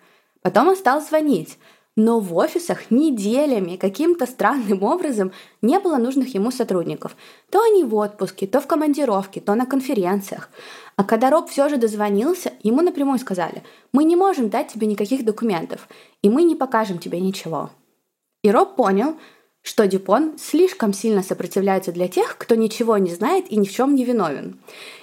Потом 0.42 0.70
он 0.70 0.76
стал 0.76 1.02
звонить, 1.02 1.58
но 2.02 2.22
в 2.22 2.34
офисах 2.38 2.92
неделями 2.92 3.76
каким-то 3.76 4.26
странным 4.26 4.84
образом 4.84 5.34
не 5.62 5.78
было 5.80 5.98
нужных 5.98 6.34
ему 6.34 6.50
сотрудников. 6.50 7.18
То 7.52 7.62
они 7.62 7.84
в 7.84 7.94
отпуске, 7.94 8.48
то 8.48 8.62
в 8.62 8.68
командировке, 8.68 9.42
то 9.42 9.54
на 9.54 9.66
конференциях. 9.66 10.50
А 10.96 11.04
когда 11.04 11.30
Роб 11.30 11.50
все 11.50 11.68
же 11.68 11.76
дозвонился, 11.76 12.54
ему 12.64 12.82
напрямую 12.82 13.20
сказали, 13.20 13.64
мы 13.92 14.06
не 14.06 14.16
можем 14.16 14.50
дать 14.50 14.72
тебе 14.72 14.88
никаких 14.88 15.26
документов, 15.26 15.90
и 16.22 16.30
мы 16.30 16.44
не 16.44 16.56
покажем 16.56 17.00
тебе 17.00 17.20
ничего. 17.20 17.70
И 18.44 18.50
Роб 18.50 18.78
понял, 18.78 19.18
что 19.62 19.86
Дюпон 19.86 20.38
слишком 20.38 20.94
сильно 20.94 21.22
сопротивляется 21.22 21.92
для 21.92 22.08
тех, 22.08 22.38
кто 22.38 22.56
ничего 22.56 22.98
не 22.98 23.14
знает 23.14 23.52
и 23.52 23.58
ни 23.58 23.66
в 23.66 23.72
чем 23.74 23.94
не 23.94 24.06
виновен. 24.06 24.58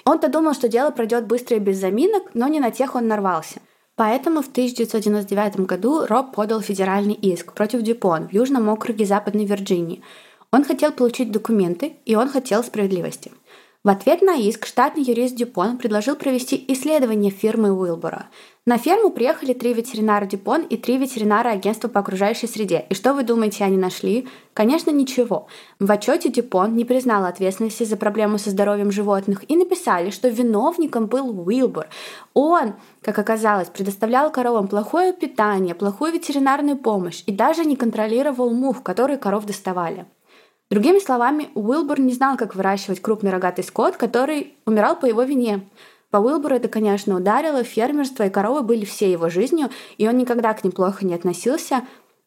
Он-то 0.07 0.29
думал, 0.29 0.55
что 0.55 0.67
дело 0.67 0.93
пройдет 0.93 1.27
быстро 1.27 1.59
и 1.59 1.61
без 1.61 1.77
заминок, 1.77 2.23
но 2.33 2.49
не 2.49 2.59
на 2.59 2.71
тех 2.71 2.95
он 2.95 3.07
нарвался– 3.07 3.61
Поэтому 3.97 4.43
в 4.43 4.49
1999 4.49 5.61
году 5.61 6.07
Роб 6.07 6.35
подал 6.35 6.61
федеральный 6.61 7.15
иск 7.15 7.55
против 7.55 7.83
Дюпон 7.83 8.29
в 8.29 8.33
Южном 8.33 8.69
округе 8.69 9.07
Западной 9.07 9.47
Вирджинии. 9.47 10.03
Он 10.53 10.65
хотел 10.65 10.93
получить 10.93 11.33
документы, 11.33 11.97
и 12.05 12.15
он 12.15 12.29
хотел 12.29 12.63
справедливости– 12.63 13.33
в 13.87 13.89
ответ 13.89 14.21
на 14.21 14.35
иск 14.35 14.67
штатный 14.67 15.05
юрист 15.05 15.37
Дюпон 15.37 15.79
предложил 15.79 16.17
провести 16.17 16.65
исследование 16.67 17.31
фирмы 17.31 17.71
Уилбора. 17.71 18.27
На 18.65 18.79
ферму 18.79 19.11
приехали 19.11 19.53
три 19.53 19.75
ветеринара 19.75 20.27
Дюпон 20.27 20.63
и 20.63 20.77
три 20.77 20.99
ветеринара 20.99 21.51
агентства 21.51 21.87
по 21.87 22.01
окружающей 22.01 22.49
среде. 22.49 22.85
И 22.91 22.95
что 22.95 23.15
вы 23.15 23.23
думаете, 23.23 23.63
они 23.63 23.77
нашли? 23.77 24.27
Конечно, 24.55 24.91
ничего. 24.91 25.47
В 25.79 25.89
отчете 25.89 26.31
Дюпон 26.31 26.75
не 26.75 26.85
признал 26.85 27.27
ответственности 27.27 27.85
за 27.85 27.97
проблему 27.97 28.39
со 28.39 28.51
здоровьем 28.51 28.91
животных 28.91 29.49
и 29.49 29.55
написали, 29.55 30.11
что 30.11 30.27
виновником 30.27 31.07
был 31.07 31.47
Уилбор. 31.47 31.87
Он, 32.35 32.75
как 33.03 33.17
оказалось, 33.21 33.69
предоставлял 33.69 34.33
коровам 34.33 34.67
плохое 34.67 35.13
питание, 35.13 35.77
плохую 35.77 36.13
ветеринарную 36.13 36.77
помощь 36.77 37.23
и 37.27 37.31
даже 37.31 37.65
не 37.65 37.77
контролировал 37.77 38.51
мух, 38.51 38.83
которые 38.83 39.17
коров 39.17 39.47
доставали. 39.47 40.07
Другими 40.69 40.99
словами, 40.99 41.51
Уилбур 41.55 42.01
не 42.01 42.13
знал, 42.13 42.37
как 42.37 42.57
выращивать 42.57 43.01
крупный 43.01 43.31
рогатый 43.31 43.63
скот, 43.63 43.97
который 43.97 44.55
умирал 44.67 44.97
по 44.97 45.07
его 45.07 45.23
вине. 45.23 45.69
По 46.11 46.17
Уилбуру 46.19 46.57
это, 46.57 46.69
конечно, 46.69 47.17
ударило, 47.17 47.63
фермерство 47.63 48.25
и 48.25 48.31
коровы 48.31 48.63
были 48.63 48.85
всей 48.85 49.13
его 49.13 49.29
жизнью, 49.29 49.71
и 49.97 50.09
он 50.09 50.17
никогда 50.17 50.55
к 50.55 50.65
ним 50.65 50.73
плохо 50.73 51.07
не 51.07 51.15
относился. 51.15 51.83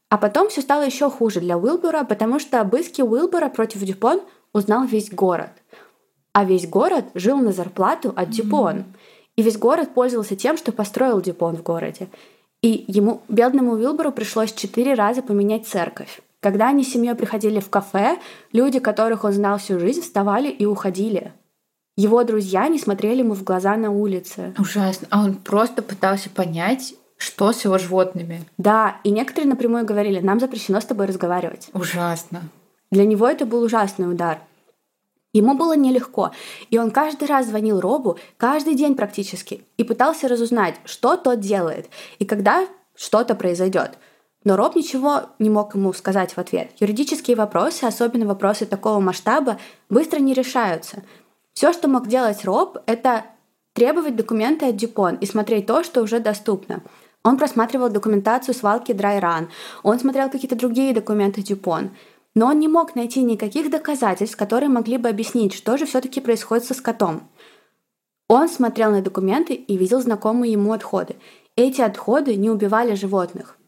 А 0.10 0.18
потом 0.18 0.50
все 0.50 0.62
стало 0.62 0.84
еще 0.84 1.10
хуже 1.10 1.42
для 1.42 1.58
Уилбура, 1.58 2.04
потому 2.04 2.40
что 2.40 2.62
обыски 2.62 3.02
Уилбура 3.02 3.50
против 3.50 3.82
Дюпон 3.82 4.22
узнал 4.54 4.86
весь 4.86 5.12
город. 5.12 5.52
А 6.32 6.46
весь 6.46 6.68
город 6.68 7.06
жил 7.16 7.38
на 7.38 7.52
зарплату 7.52 8.14
от 8.16 8.30
Дюпон. 8.30 8.78
Mm-hmm. 8.78 8.96
И 9.36 9.42
весь 9.42 9.58
город 9.58 9.94
пользовался 9.94 10.36
тем, 10.36 10.58
что 10.58 10.72
построил 10.72 11.22
Дюпон 11.22 11.58
в 11.58 11.64
городе. 11.64 12.08
И 12.62 12.86
ему, 12.88 13.22
бедному 13.28 13.74
Уилбуру, 13.74 14.12
пришлось 14.12 14.54
четыре 14.54 14.94
раза 14.94 15.22
поменять 15.22 15.68
церковь. 15.68 16.22
Когда 16.42 16.70
они 16.70 16.84
с 16.84 16.94
семьей 16.94 17.16
приходили 17.16 17.60
в 17.60 17.70
кафе, 17.70 18.18
люди, 18.54 18.80
которых 18.80 19.24
он 19.26 19.34
знал 19.34 19.58
всю 19.58 19.80
жизнь, 19.80 20.02
вставали 20.02 20.50
и 20.50 20.66
уходили. 20.66 21.34
Его 21.98 22.24
друзья 22.24 22.68
не 22.70 22.80
смотрели 22.80 23.20
ему 23.20 23.34
в 23.34 23.44
глаза 23.44 23.76
на 23.76 23.92
улице. 23.92 24.54
Ужасно. 24.58 25.08
А 25.10 25.22
он 25.22 25.36
просто 25.36 25.82
пытался 25.82 26.30
понять, 26.30 26.94
что 27.18 27.52
с 27.52 27.66
его 27.66 27.78
животными. 27.78 28.46
Да, 28.58 29.02
и 29.04 29.12
некоторые 29.12 29.50
напрямую 29.50 29.86
говорили, 29.86 30.22
нам 30.22 30.40
запрещено 30.40 30.80
с 30.80 30.86
тобой 30.86 31.08
разговаривать. 31.08 31.70
Ужасно. 31.74 32.44
Для 32.90 33.06
него 33.06 33.28
это 33.28 33.46
был 33.46 33.62
ужасный 33.64 34.10
удар. 34.10 34.40
Ему 35.34 35.56
было 35.56 35.76
нелегко, 35.76 36.32
и 36.72 36.80
он 36.80 36.90
каждый 36.90 37.28
раз 37.28 37.48
звонил 37.48 37.82
Робу, 37.82 38.18
каждый 38.38 38.74
день 38.74 38.96
практически, 38.96 39.64
и 39.78 39.84
пытался 39.84 40.28
разузнать, 40.28 40.76
что 40.86 41.18
тот 41.18 41.40
делает, 41.40 41.88
и 42.18 42.26
когда 42.26 42.66
что-то 42.96 43.36
произойдет– 43.36 43.98
но 44.44 44.56
Роб 44.56 44.76
ничего 44.76 45.24
не 45.38 45.50
мог 45.50 45.76
ему 45.76 45.92
сказать 45.94 46.34
в 46.34 46.38
ответ. 46.38 46.72
Юридические 46.80 47.36
вопросы, 47.36 47.84
особенно 47.84 48.26
вопросы 48.26 48.66
такого 48.66 49.00
масштаба, 49.00 49.60
быстро 49.90 50.20
не 50.20 50.34
решаются. 50.34 51.04
Все, 51.54 51.74
что 51.74 51.88
мог 51.88 52.08
делать 52.08 52.46
Роб, 52.46 52.78
это 52.86 53.26
требовать 53.74 54.16
документы 54.16 54.68
от 54.68 54.78
Дюпон 54.78 55.16
и 55.16 55.26
смотреть 55.26 55.66
то, 55.66 55.84
что 55.84 56.02
уже 56.02 56.20
доступно. 56.20 56.82
Он 57.24 57.38
просматривал 57.38 57.90
документацию 57.90 58.56
свалки 58.56 58.92
Dry 58.92 59.48
он 59.84 60.00
смотрел 60.00 60.30
какие-то 60.30 60.56
другие 60.56 60.94
документы 60.94 61.42
Дюпон. 61.42 61.92
Но 62.34 62.48
он 62.48 62.60
не 62.60 62.68
мог 62.68 62.96
найти 62.96 63.22
никаких 63.24 63.70
доказательств, 63.70 64.38
которые 64.38 64.70
могли 64.70 64.98
бы 64.98 65.10
объяснить, 65.10 65.54
что 65.54 65.78
же 65.78 65.86
все-таки 65.86 66.22
происходит 66.22 66.64
со 66.64 66.74
скотом. 66.74 67.28
Он 68.30 68.48
смотрел 68.48 68.92
на 68.92 69.02
документы 69.02 69.54
и 69.54 69.76
видел 69.76 70.00
знакомые 70.02 70.54
ему 70.54 70.72
отходы. 70.72 71.16
Эти 71.58 71.82
отходы 71.82 72.36
не 72.36 72.50
убивали 72.50 72.94
животных. 72.94 73.59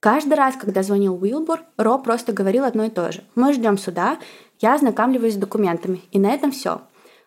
Каждый 0.00 0.32
раз, 0.32 0.56
когда 0.56 0.82
звонил 0.82 1.14
Уилбур, 1.20 1.60
Ро 1.76 1.98
просто 1.98 2.32
говорил 2.32 2.64
одно 2.64 2.84
и 2.84 2.90
то 2.90 3.12
же. 3.12 3.22
«Мы 3.34 3.52
ждем 3.52 3.76
суда, 3.76 4.18
я 4.58 4.74
ознакомливаюсь 4.74 5.34
с 5.34 5.38
документами, 5.38 6.00
и 6.10 6.18
на 6.18 6.32
этом 6.32 6.52
все». 6.52 6.80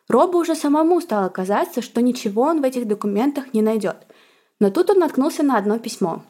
Робу 0.10 0.40
уже 0.40 0.56
самому 0.56 1.00
стало 1.00 1.30
казаться, 1.30 1.82
что 1.82 2.02
ничего 2.02 2.42
он 2.42 2.62
в 2.62 2.66
этих 2.66 2.88
документах 2.88 3.54
не 3.54 3.62
найдет. 3.62 3.98
Но 4.60 4.70
тут 4.70 4.90
он 4.90 5.00
наткнулся 5.00 5.44
на 5.44 5.58
одно 5.58 5.78
письмо. 5.78 6.24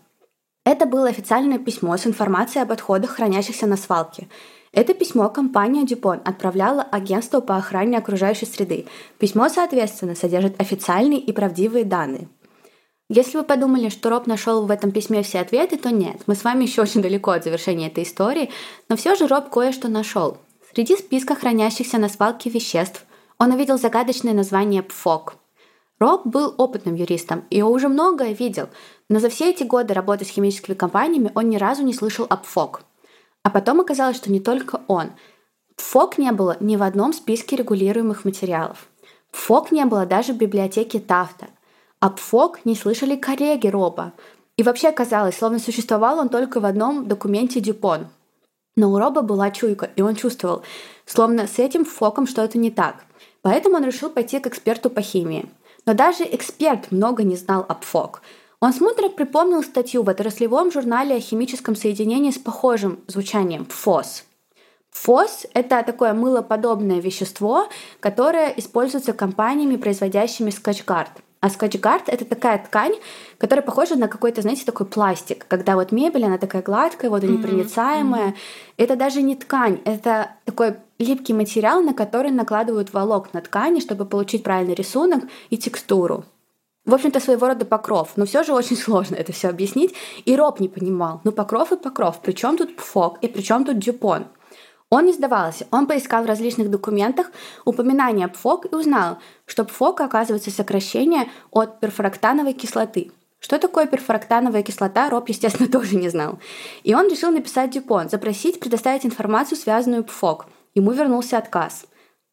Это 0.66 0.86
было 0.86 1.08
официальное 1.08 1.60
письмо 1.60 1.98
с 1.98 2.06
информацией 2.06 2.64
об 2.64 2.72
отходах, 2.72 3.12
хранящихся 3.12 3.66
на 3.66 3.78
свалке. 3.78 4.28
Это 4.74 4.94
письмо 4.94 5.30
компания 5.30 5.86
Дюпон 5.86 6.20
отправляла 6.24 6.84
агентству 6.84 7.42
по 7.42 7.58
охране 7.58 7.98
окружающей 7.98 8.46
среды. 8.46 8.86
Письмо, 9.18 9.50
соответственно, 9.50 10.14
содержит 10.14 10.60
официальные 10.60 11.20
и 11.20 11.32
правдивые 11.32 11.86
данные– 11.86 12.28
если 13.14 13.38
вы 13.38 13.44
подумали, 13.44 13.90
что 13.90 14.10
Роб 14.10 14.26
нашел 14.26 14.66
в 14.66 14.72
этом 14.72 14.92
письме 14.92 15.22
все 15.22 15.42
ответы, 15.42 15.78
то 15.78 15.92
нет. 15.92 16.22
Мы 16.26 16.34
с 16.34 16.44
вами 16.44 16.64
еще 16.64 16.82
очень 16.82 17.02
далеко 17.02 17.32
от 17.32 17.44
завершения 17.44 17.88
этой 17.88 18.04
истории, 18.04 18.50
но 18.90 18.96
все 18.96 19.16
же 19.16 19.28
Роб 19.28 19.50
кое-что 19.50 19.88
нашел. 19.88 20.38
Среди 20.74 20.98
списка 20.98 21.36
хранящихся 21.36 22.00
на 22.00 22.10
свалке 22.10 22.50
веществ 22.50 23.06
он 23.38 23.52
увидел 23.52 23.78
загадочное 23.78 24.34
название 24.34 24.82
ПФОК. 24.82 25.36
Роб 26.00 26.26
был 26.26 26.56
опытным 26.58 26.96
юристом 26.96 27.46
и 27.52 27.62
уже 27.62 27.88
многое 27.88 28.34
видел, 28.34 28.70
но 29.10 29.20
за 29.20 29.30
все 29.30 29.52
эти 29.52 29.64
годы 29.64 29.94
работы 29.94 30.26
с 30.26 30.30
химическими 30.30 30.74
компаниями 30.74 31.32
он 31.36 31.50
ни 31.50 31.58
разу 31.58 31.84
не 31.84 31.94
слышал 31.94 32.26
о 32.28 32.38
ПФОК. 32.38 32.82
А 33.44 33.50
потом 33.52 33.80
оказалось, 33.80 34.18
что 34.18 34.32
не 34.32 34.40
только 34.40 34.82
он. 34.88 35.12
ПФОК 35.76 36.18
не 36.18 36.32
было 36.32 36.58
ни 36.60 36.78
в 36.78 36.82
одном 36.82 37.14
списке 37.14 37.58
регулируемых 37.58 38.26
материалов. 38.26 38.88
ПФОК 39.32 39.72
не 39.72 39.86
было 39.86 40.08
даже 40.08 40.34
в 40.34 40.38
библиотеке 40.38 41.00
Тафта– 41.00 41.48
Пфок 42.10 42.66
не 42.66 42.76
слышали 42.76 43.16
коллеги 43.16 43.68
Роба. 43.68 44.14
И 44.58 44.64
вообще 44.64 44.92
казалось, 44.92 45.38
словно 45.38 45.60
существовал 45.60 46.20
он 46.20 46.30
только 46.30 46.60
в 46.60 46.66
одном 46.66 47.08
документе 47.08 47.60
Дюпон. 47.60 48.08
Но 48.76 48.92
у 48.92 48.98
Роба 48.98 49.22
была 49.22 49.52
чуйка, 49.52 49.90
и 49.96 50.02
он 50.02 50.16
чувствовал, 50.16 50.64
словно 51.06 51.48
с 51.48 51.60
этим 51.60 51.86
Фоком 51.86 52.28
что-то 52.28 52.58
не 52.58 52.72
так. 52.72 53.06
Поэтому 53.42 53.76
он 53.78 53.86
решил 53.86 54.10
пойти 54.10 54.40
к 54.40 54.48
эксперту 54.48 54.90
по 54.90 55.02
химии. 55.02 55.50
Но 55.86 55.94
даже 55.94 56.24
эксперт 56.24 56.92
много 56.92 57.24
не 57.24 57.36
знал 57.36 57.66
об 57.68 57.84
ФОК. 57.84 58.22
Он 58.62 58.72
смутно 58.74 59.10
припомнил 59.10 59.62
статью 59.62 60.04
в 60.04 60.10
отраслевом 60.10 60.72
журнале 60.72 61.16
о 61.16 61.20
химическом 61.20 61.76
соединении 61.76 62.32
с 62.32 62.38
похожим 62.38 63.00
звучанием– 63.08 63.66
ПФОС. 63.66 64.24
ФОС— 64.92 65.46
это 65.54 65.84
такое 65.84 66.14
мылоподобное 66.14 67.02
вещество, 67.02 67.68
которое 68.00 68.54
используется 68.56 69.12
компаниями, 69.12 69.76
производящими 69.76 70.50
скотчгард. 70.50 71.12
А 71.44 71.50
скотчгард— 71.50 72.04
это 72.08 72.24
такая 72.24 72.58
ткань, 72.58 72.94
которая 73.38 73.66
похожа 73.66 73.98
на 73.98 74.08
какой-то, 74.08 74.42
знаете, 74.42 74.64
такой 74.64 74.86
пластик. 74.86 75.46
Когда 75.50 75.76
вот 75.76 75.92
мебель, 75.92 76.24
она 76.24 76.38
такая 76.38 76.62
гладкая, 76.62 77.12
водонепроницаемая. 77.12 78.30
Mm-hmm. 78.30 78.78
Это 78.78 78.96
даже 78.96 79.22
не 79.22 79.36
ткань, 79.36 79.82
это 79.84 80.30
такой 80.46 80.78
липкий 81.00 81.34
материал, 81.34 81.82
на 81.82 81.94
который 81.94 82.32
накладывают 82.32 82.94
волокна 82.94 83.42
ткани, 83.42 83.82
чтобы 83.82 84.06
получить 84.06 84.42
правильный 84.42 84.74
рисунок 84.74 85.26
и 85.50 85.58
текстуру. 85.58 86.24
В 86.86 86.94
общем-то, 86.94 87.20
своего 87.20 87.48
рода 87.48 87.66
покров, 87.66 88.12
но 88.16 88.26
все 88.26 88.44
же 88.44 88.54
очень 88.54 88.78
сложно 88.86 89.16
это 89.16 89.34
все 89.34 89.50
объяснить. 89.50 89.94
И 90.24 90.38
Роб 90.38 90.62
не 90.62 90.70
понимал. 90.70 91.20
Ну, 91.26 91.34
покров 91.34 91.74
и 91.74 91.76
покров. 91.76 92.22
Причем 92.24 92.56
тут 92.56 92.78
Пфок 92.78 93.18
и 93.22 93.28
причем 93.28 93.66
тут 93.66 93.80
Дюпон? 93.80 94.28
Он 94.90 95.06
не 95.06 95.14
сдавался. 95.14 95.68
Он 95.72 95.88
поискал 95.88 96.24
в 96.24 96.28
различных 96.28 96.70
документах 96.70 97.32
упоминания 97.66 98.28
ПФОК 98.28 98.72
и 98.72 98.76
узнал, 98.76 99.18
что 99.46 99.66
ПФОК 99.66 100.02
оказывается 100.02 100.52
сокращение 100.52 101.30
от 101.52 101.80
перфорактановой 101.80 102.54
кислоты. 102.54 103.12
Что 103.40 103.60
такое 103.60 103.88
перфорактановая 103.88 104.64
кислота, 104.64 105.10
Роб, 105.10 105.28
естественно, 105.28 105.70
тоже 105.72 105.96
не 105.96 106.10
знал. 106.10 106.40
И 106.84 106.96
он 106.96 107.10
решил 107.10 107.32
написать 107.32 107.72
Дюпон, 107.72 108.10
запросить 108.10 108.60
предоставить 108.60 109.06
информацию, 109.06 109.58
связанную 109.58 110.04
ПФОК. 110.04 110.46
Ему 110.76 110.92
вернулся 110.92 111.38
отказ. 111.38 111.86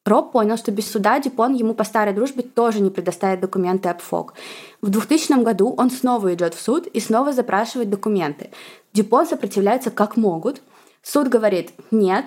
Роб 0.06 0.32
понял, 0.32 0.56
что 0.56 0.70
без 0.70 0.90
суда 0.90 1.18
Дюпон 1.18 1.54
ему 1.54 1.74
по 1.74 1.84
старой 1.84 2.14
дружбе 2.14 2.42
тоже 2.42 2.80
не 2.80 2.90
предоставит 2.90 3.40
документы 3.40 3.88
об 3.90 4.00
ФОК. 4.00 4.34
В 4.80 4.88
2000 4.88 5.42
году 5.42 5.74
он 5.76 5.90
снова 5.90 6.32
идет 6.32 6.54
в 6.54 6.60
суд 6.60 6.86
и 6.86 7.00
снова 7.00 7.32
запрашивает 7.32 7.90
документы. 7.90 8.50
Дюпон 8.94 9.26
сопротивляется 9.26 9.90
как 9.90 10.16
могут. 10.16 10.62
Суд 11.02 11.28
говорит 11.28 11.72
«нет», 11.90 12.26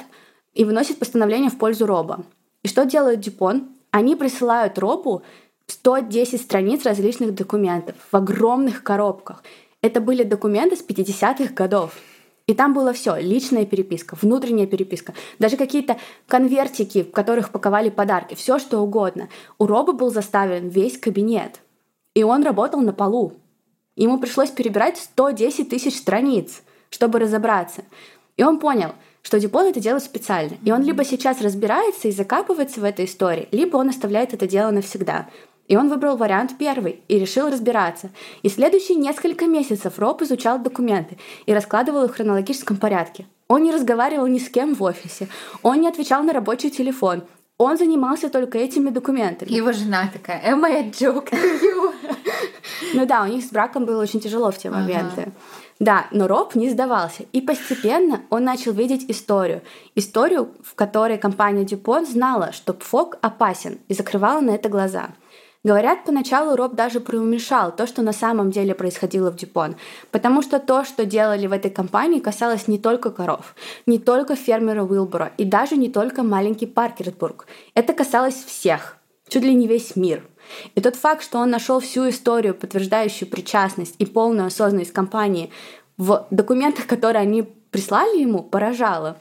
и 0.54 0.66
выносит 0.66 1.00
постановление 1.00 1.50
в 1.50 1.58
пользу 1.58 1.86
Роба. 1.86 2.24
И 2.62 2.68
что 2.68 2.86
делает 2.86 3.20
Дюпон? 3.20 3.70
Они 3.92 4.16
присылают 4.16 4.80
Робу 4.80 5.24
110 5.68 6.42
страниц 6.42 6.86
различных 6.86 7.34
документов 7.36 7.96
в 8.12 8.16
огромных 8.16 8.84
коробках. 8.84 9.44
Это 9.82 10.00
были 10.00 10.24
документы 10.24 10.76
с 10.76 10.86
50-х 10.86 11.54
годов. 11.54 11.96
И 12.46 12.54
там 12.54 12.74
было 12.74 12.94
все: 12.94 13.16
личная 13.16 13.66
переписка, 13.66 14.18
внутренняя 14.22 14.68
переписка, 14.68 15.14
даже 15.40 15.58
какие-то 15.58 15.98
конвертики, 16.28 17.04
в 17.04 17.12
которых 17.12 17.52
паковали 17.52 17.90
подарки, 17.90 18.36
все 18.36 18.60
что 18.60 18.80
угодно. 18.80 19.30
У 19.58 19.66
Роба 19.66 19.94
был 19.94 20.12
заставлен 20.12 20.68
весь 20.68 20.98
кабинет. 20.98 21.62
И 22.14 22.24
он 22.24 22.44
работал 22.44 22.82
на 22.82 22.94
полу. 22.94 23.34
Ему 23.96 24.20
пришлось 24.20 24.50
перебирать 24.50 24.98
110 24.98 25.70
тысяч 25.70 25.98
страниц, 25.98 26.64
чтобы 26.90 27.20
разобраться. 27.20 27.84
И 28.38 28.44
он 28.44 28.60
понял, 28.60 28.94
что 29.22 29.40
Дюпон 29.40 29.68
это 29.68 29.80
делает 29.80 30.04
специально. 30.04 30.58
И 30.64 30.72
он 30.72 30.84
либо 30.84 31.04
сейчас 31.06 31.42
разбирается 31.42 32.08
и 32.08 32.12
закапывается 32.12 32.82
в 32.82 32.84
этой 32.84 33.06
истории, 33.06 33.48
либо 33.52 33.78
он 33.78 33.90
оставляет 33.90 34.34
это 34.34 34.48
дело 34.48 34.72
навсегда. 34.72 35.30
И 35.68 35.78
он 35.78 35.90
выбрал 35.90 36.18
вариант 36.18 36.58
первый 36.58 37.02
и 37.08 37.18
решил 37.18 37.50
разбираться. 37.50 38.10
И 38.42 38.50
следующие 38.50 38.98
несколько 38.98 39.46
месяцев 39.48 39.98
Роб 39.98 40.22
изучал 40.22 40.60
документы 40.60 41.18
и 41.46 41.54
раскладывал 41.54 42.04
их 42.04 42.12
в 42.12 42.16
хронологическом 42.16 42.78
порядке. 42.78 43.26
Он 43.48 43.64
не 43.64 43.72
разговаривал 43.72 44.28
ни 44.28 44.40
с 44.40 44.50
кем 44.50 44.76
в 44.76 44.84
офисе, 44.84 45.28
он 45.62 45.82
не 45.82 45.88
отвечал 45.88 46.24
на 46.24 46.34
рабочий 46.34 46.70
телефон, 46.70 47.24
он 47.58 47.78
занимался 47.78 48.30
только 48.30 48.58
этими 48.58 48.90
документами. 48.90 49.52
Его 49.52 49.72
жена 49.72 50.10
такая, 50.12 50.42
am 50.46 50.66
I 50.66 50.80
a 50.80 50.90
joke 50.90 51.30
to 51.30 51.62
you? 51.62 51.94
Ну 52.94 53.06
да, 53.06 53.24
у 53.24 53.28
них 53.28 53.44
с 53.44 53.50
браком 53.50 53.86
было 53.86 54.02
очень 54.02 54.20
тяжело 54.20 54.52
в 54.52 54.58
те 54.58 54.70
моменты. 54.70 55.32
Да, 55.84 56.08
но 56.12 56.28
Роб 56.28 56.56
не 56.56 56.70
сдавался. 56.70 57.24
И 57.34 57.42
постепенно 57.42 58.22
он 58.30 58.46
начал 58.46 58.72
видеть 58.72 59.04
историю. 59.10 59.64
Историю, 59.96 60.52
в 60.64 60.76
которой 60.76 61.18
компания 61.18 61.66
Дюпон 61.66 62.06
знала, 62.06 62.54
что 62.54 62.74
ПФОК 62.74 63.18
опасен 63.22 63.80
и 63.90 63.94
закрывала 63.94 64.40
на 64.40 64.52
это 64.52 64.70
глаза. 64.70 65.10
Говорят, 65.66 66.06
поначалу 66.06 66.56
Роб 66.56 66.76
даже 66.76 67.02
преуменьшал 67.02 67.76
то, 67.76 67.86
что 67.86 68.02
на 68.02 68.14
самом 68.14 68.50
деле 68.50 68.74
происходило 68.74 69.30
в 69.30 69.36
Дюпон, 69.36 69.76
потому 70.12 70.42
что 70.42 70.60
то, 70.60 70.86
что 70.86 71.06
делали 71.06 71.48
в 71.48 71.52
этой 71.52 71.72
компании, 71.72 72.22
касалось 72.22 72.70
не 72.70 72.78
только 72.78 73.12
коров, 73.12 73.54
не 73.86 74.00
только 74.00 74.38
фермера 74.38 74.84
Уилбора 74.84 75.34
и 75.38 75.44
даже 75.44 75.76
не 75.76 75.90
только 75.90 76.24
маленький 76.24 76.66
Паркерсбург. 76.66 77.46
Это 77.76 77.92
касалось 77.92 78.42
всех, 78.46 78.98
чуть 79.28 79.44
ли 79.44 79.54
не 79.54 79.68
весь 79.68 79.98
мир– 79.98 80.24
и 80.76 80.82
тот 80.82 80.96
факт, 80.96 81.24
что 81.24 81.40
он 81.40 81.50
нашел 81.50 81.80
всю 81.80 82.10
историю, 82.10 82.56
подтверждающую 82.56 83.30
причастность 83.30 83.96
и 84.00 84.06
полную 84.06 84.48
осознанность 84.48 84.94
компании 84.94 85.52
в 85.98 86.28
документах, 86.32 86.88
которые 86.88 87.22
они 87.22 87.44
прислали 87.72 88.22
ему, 88.22 88.44
поражало. 88.44 89.18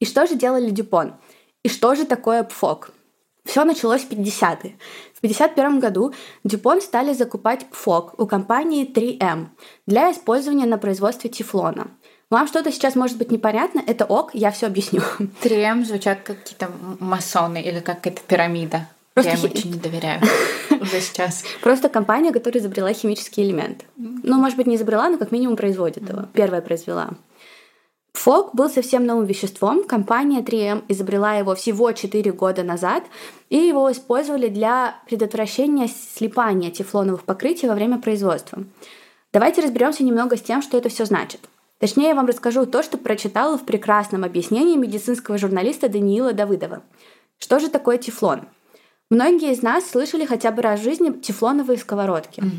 И 0.00 0.04
что 0.04 0.26
же 0.26 0.36
делали 0.36 0.70
Дюпон? 0.70 1.14
И 1.62 1.68
что 1.68 1.94
же 1.94 2.04
такое 2.04 2.44
ПФОК? 2.44 2.92
Все 3.44 3.64
началось 3.64 4.02
в 4.02 4.10
50-е. 4.10 4.76
В 5.14 5.18
1951 5.18 5.80
году 5.80 6.12
Дюпон 6.44 6.80
стали 6.80 7.14
закупать 7.14 7.66
ПФОК 7.70 8.20
у 8.20 8.26
компании 8.26 8.86
3M 8.86 9.46
для 9.86 10.12
использования 10.12 10.66
на 10.66 10.78
производстве 10.78 11.30
тефлона. 11.30 11.88
Вам 12.30 12.46
что-то 12.46 12.70
сейчас 12.70 12.94
может 12.94 13.16
быть 13.16 13.30
непонятно, 13.30 13.82
это 13.86 14.04
ок, 14.04 14.34
я 14.34 14.50
все 14.50 14.66
объясню. 14.66 15.00
3М 15.42 15.84
звучат 15.84 16.20
как 16.22 16.42
какие-то 16.42 16.70
масоны 17.00 17.62
или 17.62 17.80
как 17.80 18.02
какая-то 18.02 18.20
пирамида. 18.26 18.86
Просто 19.14 19.32
я 19.32 19.38
им 19.38 19.44
очень 19.44 19.70
не 19.72 19.78
доверяю 19.78 20.20
уже 20.82 21.00
сейчас. 21.00 21.44
Просто 21.62 21.88
компания, 21.88 22.32
которая 22.32 22.60
изобрела 22.60 22.92
химический 22.92 23.44
элемент. 23.44 23.84
Ну, 23.96 24.38
может 24.38 24.56
быть, 24.56 24.66
не 24.66 24.76
изобрела, 24.76 25.08
но 25.08 25.18
как 25.18 25.32
минимум 25.32 25.56
производит 25.56 26.08
его. 26.08 26.24
Первая 26.32 26.60
произвела. 26.62 27.10
Фок 28.14 28.54
был 28.54 28.68
совсем 28.68 29.06
новым 29.06 29.26
веществом. 29.26 29.84
Компания 29.84 30.40
3M 30.40 30.84
изобрела 30.88 31.34
его 31.34 31.54
всего 31.54 31.92
4 31.92 32.32
года 32.32 32.64
назад, 32.64 33.04
и 33.48 33.56
его 33.56 33.90
использовали 33.92 34.48
для 34.48 34.96
предотвращения 35.06 35.88
слипания 35.88 36.70
тефлоновых 36.70 37.22
покрытий 37.22 37.68
во 37.68 37.74
время 37.74 37.98
производства. 37.98 38.64
Давайте 39.32 39.62
разберемся 39.62 40.02
немного 40.02 40.36
с 40.36 40.42
тем, 40.42 40.62
что 40.62 40.76
это 40.76 40.88
все 40.88 41.04
значит. 41.04 41.40
Точнее, 41.78 42.08
я 42.08 42.14
вам 42.16 42.26
расскажу 42.26 42.66
то, 42.66 42.82
что 42.82 42.98
прочитала 42.98 43.56
в 43.56 43.64
прекрасном 43.64 44.24
объяснении 44.24 44.76
медицинского 44.76 45.38
журналиста 45.38 45.88
Даниила 45.88 46.32
Давыдова. 46.32 46.82
Что 47.38 47.60
же 47.60 47.68
такое 47.68 47.98
тефлон? 47.98 48.48
Многие 49.10 49.52
из 49.52 49.62
нас 49.62 49.88
слышали 49.88 50.26
хотя 50.26 50.50
бы 50.50 50.60
раз 50.60 50.80
в 50.80 50.84
жизни 50.84 51.10
тефлоновые 51.10 51.78
сковородки. 51.78 52.40
Угу. 52.40 52.50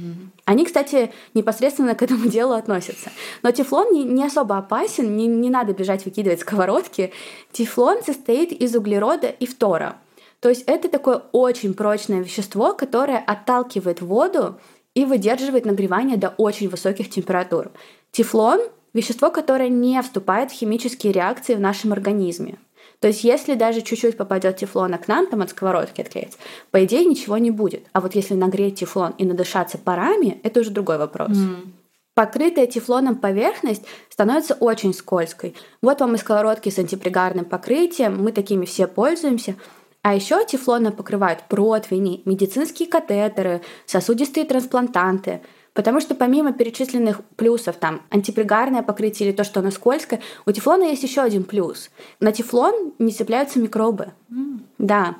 Они, 0.46 0.66
кстати, 0.66 1.12
непосредственно 1.36 1.94
к 1.94 2.02
этому 2.02 2.26
делу 2.30 2.54
относятся. 2.54 3.12
Но 3.44 3.52
тефлон 3.52 3.94
не, 3.94 4.04
не 4.04 4.26
особо 4.26 4.58
опасен, 4.58 5.16
не, 5.16 5.28
не 5.28 5.52
надо 5.52 5.74
бежать 5.74 6.06
выкидывать 6.06 6.40
сковородки. 6.40 7.14
Тефлон 7.52 8.02
состоит 8.04 8.52
из 8.52 8.76
углерода 8.76 9.28
и 9.28 9.46
фтора. 9.46 9.98
То 10.40 10.50
есть 10.50 10.64
это 10.66 10.90
такое 10.90 11.22
очень 11.34 11.76
прочное 11.76 12.22
вещество, 12.22 12.74
которое 12.74 13.20
отталкивает 13.20 14.02
воду 14.02 14.60
и 14.96 15.06
выдерживает 15.06 15.66
нагревание 15.66 16.18
до 16.18 16.30
очень 16.30 16.70
высоких 16.70 17.12
температур. 17.12 17.72
Тефлон— 18.12 18.60
вещество, 18.94 19.30
которое 19.30 19.70
не 19.70 20.02
вступает 20.02 20.52
в 20.52 20.56
химические 20.56 21.14
реакции 21.14 21.54
в 21.54 21.60
нашем 21.60 21.94
организме. 21.94 22.58
То 23.00 23.08
есть, 23.08 23.24
если 23.24 23.56
даже 23.56 23.82
чуть-чуть 23.82 24.18
попадет 24.18 24.58
тефлона 24.58 24.98
к 24.98 25.08
нам, 25.08 25.28
там 25.28 25.42
от 25.42 25.52
сковородки 25.52 26.02
отклеится, 26.02 26.38
по 26.72 26.84
идее 26.84 27.06
ничего 27.06 27.38
не 27.38 27.50
будет. 27.50 27.86
А 27.94 28.02
вот 28.02 28.16
если 28.16 28.34
нагреть 28.34 28.80
тефлон 28.80 29.14
и 29.18 29.26
надышаться 29.26 29.78
парами, 29.78 30.40
это 30.44 30.60
уже 30.60 30.72
другой 30.72 30.98
вопрос. 30.98 31.38
Mm. 31.38 31.70
Покрытая 32.14 32.68
тефлоном 32.68 33.16
поверхность 33.16 33.84
становится 34.10 34.54
очень 34.56 34.94
скользкой. 34.94 35.56
Вот 35.82 36.02
вам 36.02 36.16
и 36.16 36.18
сковородки 36.18 36.70
с 36.70 36.78
антипригарным 36.78 37.46
покрытием, 37.46 38.22
мы 38.22 38.34
такими 38.34 38.66
все 38.66 38.88
пользуемся. 38.88 39.56
А 40.02 40.14
еще 40.14 40.46
тефлоном 40.46 40.92
покрывают 40.92 41.44
противни, 41.48 42.22
медицинские 42.26 42.90
катетеры, 42.90 43.62
сосудистые 43.86 44.46
трансплантанты– 44.46 45.42
Потому 45.74 46.00
что 46.00 46.16
помимо 46.16 46.52
перечисленных 46.52 47.22
плюсов, 47.36 47.78
там, 47.78 48.02
антипригарное 48.10 48.82
покрытие 48.82 49.30
или 49.30 49.36
то, 49.36 49.44
что 49.44 49.60
оно 49.60 49.72
скользкое, 49.72 50.22
у 50.46 50.52
тефлона 50.52 50.84
есть 50.84 51.04
еще 51.04 51.22
один 51.22 51.44
плюс. 51.44 51.90
На 52.20 52.32
тефлон 52.32 52.94
не 53.00 53.12
цепляются 53.12 53.60
микробы. 53.60 54.14
Mm. 54.32 54.60
Да. 54.78 55.16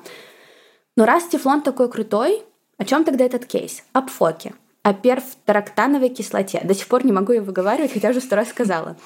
Но 0.96 1.06
раз 1.06 1.24
тефлон 1.24 1.62
такой 1.62 1.90
крутой, 1.90 2.42
о 2.78 2.84
чем 2.84 3.04
тогда 3.04 3.24
этот 3.24 3.46
кейс? 3.46 3.82
О 3.92 4.02
пфоке 4.02 4.54
о 4.82 4.94
перфторактановой 4.94 6.08
кислоте. 6.08 6.60
До 6.64 6.74
сих 6.74 6.88
пор 6.88 7.04
не 7.04 7.12
могу 7.12 7.32
ее 7.32 7.42
выговаривать, 7.42 7.92
хотя 7.92 8.10
уже 8.10 8.20
сто 8.20 8.36
раз 8.36 8.48
сказала. 8.48 8.96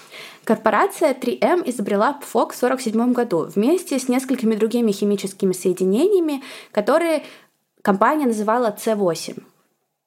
Корпорация 0.45 1.13
3M 1.15 1.69
изобрела 1.69 2.13
ПФОК 2.13 2.53
в 2.53 2.63
1947 2.63 3.13
году 3.13 3.47
вместе 3.55 3.99
с 3.99 4.09
несколькими 4.09 4.55
другими 4.55 4.93
химическими 4.93 5.53
соединениями, 5.53 6.43
которые 6.71 7.25
компания 7.83 8.27
называла 8.27 8.77
C8. 8.79 9.43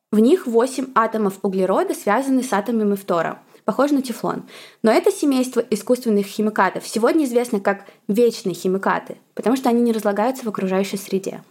В 0.10 0.20
них 0.20 0.48
8 0.48 0.94
атомов 0.96 1.40
углерода 1.42 1.94
связаны 1.94 2.42
с 2.42 2.54
атомами 2.54 2.96
фтора. 2.96 3.42
Похоже 3.66 3.96
на 3.96 4.02
тефлон. 4.02 4.44
Но 4.82 4.90
это 4.90 5.12
семейство 5.12 5.60
искусственных 5.60 6.26
химикатов 6.26 6.88
сегодня 6.88 7.26
известно 7.26 7.60
как 7.60 7.86
вечные 8.08 8.56
химикаты, 8.56 9.18
потому 9.34 9.58
что 9.58 9.68
они 9.68 9.82
не 9.82 9.92
разлагаются 9.92 10.46
в 10.46 10.48
окружающей 10.48 10.96
среде. 10.96 11.44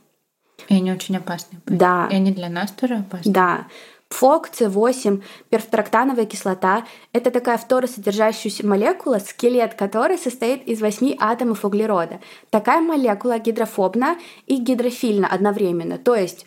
И 0.68 0.74
они 0.74 0.90
очень 0.90 1.18
опасны. 1.18 1.58
Да. 1.66 2.08
И 2.10 2.14
они 2.14 2.30
для 2.30 2.48
нас 2.48 2.70
тоже 2.70 2.94
опасны. 2.94 3.30
Да. 3.30 3.66
ПФОК, 4.08 4.48
С8, 4.48 5.22
перфторактановая 5.50 6.24
кислота— 6.24 6.86
это 7.12 7.30
такая 7.30 7.58
фторосодержащаяся 7.58 8.66
молекула, 8.66 9.18
скелет 9.18 9.74
которой 9.74 10.16
состоит 10.16 10.66
из 10.66 10.80
8 10.80 11.16
атомов 11.20 11.64
углерода. 11.64 12.20
Такая 12.48 12.80
молекула 12.80 13.38
гидрофобна 13.38 14.16
и 14.46 14.56
гидрофильна 14.56 15.26
одновременно. 15.26 15.98
То 15.98 16.14
есть 16.14 16.46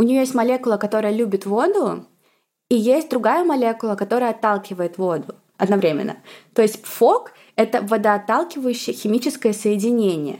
у 0.00 0.02
нее 0.02 0.20
есть 0.20 0.34
молекула, 0.34 0.78
которая 0.78 1.12
любит 1.12 1.44
воду, 1.44 2.06
и 2.70 2.74
есть 2.74 3.10
другая 3.10 3.44
молекула, 3.44 3.96
которая 3.96 4.30
отталкивает 4.30 4.96
воду 4.96 5.34
одновременно. 5.58 6.16
То 6.54 6.62
есть 6.62 6.82
ПФОК— 6.82 7.32
это 7.56 7.82
водоотталкивающее 7.82 8.96
химическое 8.96 9.52
соединение. 9.52 10.38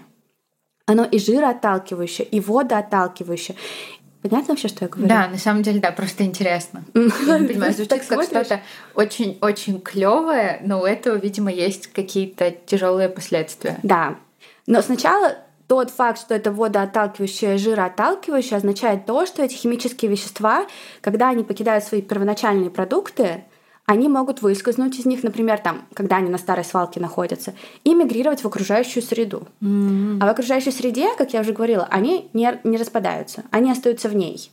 Оно 0.87 1.05
и 1.05 1.19
жироотталкивающее, 1.19 2.27
и 2.27 2.41
водоотталкивающее. 2.41 3.55
Понятно 4.23 4.55
вообще, 4.55 4.69
что 4.69 4.87
я 4.87 4.89
говорю? 4.89 5.07
Да, 5.07 5.29
на 5.29 5.37
самом 5.37 5.63
деле, 5.63 5.79
да, 5.79 5.93
просто 5.93 6.25
интересно. 6.25 6.83
Я 6.95 7.39
не 7.39 7.49
понимаю, 7.49 7.75
звучит 7.75 8.07
как 8.07 8.23
что-то 8.23 8.63
очень-очень 8.95 9.83
клевое, 9.83 10.63
но 10.65 10.81
у 10.81 10.85
этого, 10.87 11.17
видимо, 11.17 11.53
есть 11.53 11.89
какие-то 11.89 12.51
тяжелые 12.51 13.11
последствия. 13.11 13.79
Да. 13.83 14.17
Но 14.67 14.81
сначала 14.81 15.37
тот 15.71 15.91
факт, 15.91 16.18
что 16.18 16.35
это 16.35 16.51
водоотталкивающее, 16.51 17.57
жироотталкивающее, 17.57 18.57
означает 18.57 19.07
то, 19.07 19.25
что 19.25 19.45
эти 19.45 19.55
химические 19.55 20.11
вещества, 20.11 20.66
когда 21.01 21.29
они 21.29 21.45
покидают 21.45 21.85
свои 21.85 22.03
первоначальные 22.03 22.71
продукты, 22.71 23.45
они 23.87 24.09
могут 24.09 24.43
выскользнуть 24.43 24.99
из 24.99 25.07
них, 25.07 25.23
например, 25.23 25.59
там, 25.59 25.87
когда 25.95 26.16
они 26.16 26.29
на 26.29 26.39
старой 26.39 26.64
свалке 26.64 26.99
находятся, 26.99 27.55
и 27.85 27.95
мигрировать 27.95 28.43
в 28.43 28.47
окружающую 28.49 29.01
среду. 29.01 29.47
Mm-hmm. 29.61 30.18
А 30.21 30.27
в 30.27 30.29
окружающей 30.31 30.73
среде, 30.73 31.14
как 31.16 31.35
я 31.35 31.41
уже 31.43 31.53
говорила, 31.53 31.87
они 31.89 32.29
не, 32.33 32.59
не 32.64 32.77
распадаются, 32.77 33.45
они 33.53 33.71
остаются 33.71 34.09
в 34.09 34.16
ней. 34.16 34.51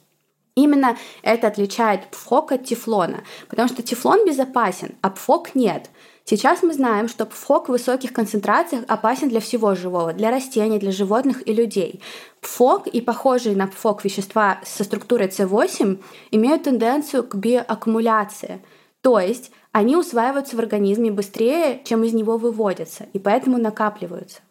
Именно 0.53 0.97
это 1.23 1.47
отличает 1.47 2.11
пфок 2.11 2.51
от 2.51 2.65
тефлона, 2.65 3.23
потому 3.49 3.67
что 3.69 3.81
тефлон 3.81 4.23
безопасен, 4.23 4.93
а 5.01 5.09
пфок 5.09 5.55
нет. 5.55 5.89
Сейчас 6.29 6.61
мы 6.61 6.73
знаем, 6.73 7.07
что 7.07 7.25
пфок 7.25 7.67
в 7.67 7.71
высоких 7.71 8.11
концентрациях 8.11 8.83
опасен 8.87 9.29
для 9.29 9.39
всего 9.39 9.75
живого, 9.75 10.13
для 10.13 10.29
растений, 10.29 10.77
для 10.77 10.91
животных 10.91 11.47
и 11.47 11.53
людей. 11.53 12.01
Пфок 12.41 12.87
и 12.87 13.01
похожие 13.01 13.55
на 13.55 13.67
пфок 13.67 14.03
вещества 14.03 14.59
со 14.63 14.83
структурой 14.83 15.27
С8 15.27 15.99
имеют 16.31 16.63
тенденцию 16.63 17.23
к 17.23 17.35
биоаккумуляции– 17.35 18.61
то 19.07 19.19
есть 19.19 19.51
они 19.71 19.95
усваиваются 19.95 20.55
в 20.55 20.59
организме 20.59 21.11
быстрее, 21.11 21.81
чем 21.85 22.03
из 22.03 22.13
него 22.13 22.37
выводятся, 22.37 23.05
и 23.13 23.19
поэтому 23.19 23.57
накапливаются. 23.57 24.41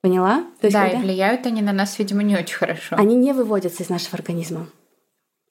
Поняла? 0.00 0.44
То 0.60 0.68
есть, 0.68 0.74
да, 0.74 0.84
когда... 0.84 0.98
и 0.98 1.02
влияют 1.02 1.44
они 1.46 1.60
на 1.60 1.72
нас, 1.72 1.98
видимо, 1.98 2.22
не 2.22 2.34
очень 2.34 2.56
хорошо. 2.56 2.96
Они 2.96 3.16
не 3.16 3.32
выводятся 3.34 3.82
из 3.82 3.90
нашего 3.90 4.16
организма. 4.16 4.68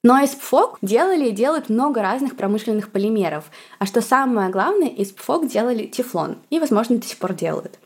Но 0.08 0.22
из 0.22 0.30
ПФОК 0.30 0.78
делали 0.82 1.28
и 1.28 1.32
делают 1.32 1.68
много 1.68 2.02
разных 2.02 2.38
промышленных 2.38 2.94
полимеров. 2.94 3.52
А 3.78 3.86
что 3.86 4.00
самое 4.00 4.50
главное, 4.50 4.88
из 4.88 5.12
ПФОК 5.12 5.48
делали 5.48 5.86
тефлон. 5.86 6.38
И, 6.50 6.62
возможно, 6.62 6.96
до 6.96 7.06
сих 7.06 7.18
пор 7.18 7.34
делают. 7.34 7.78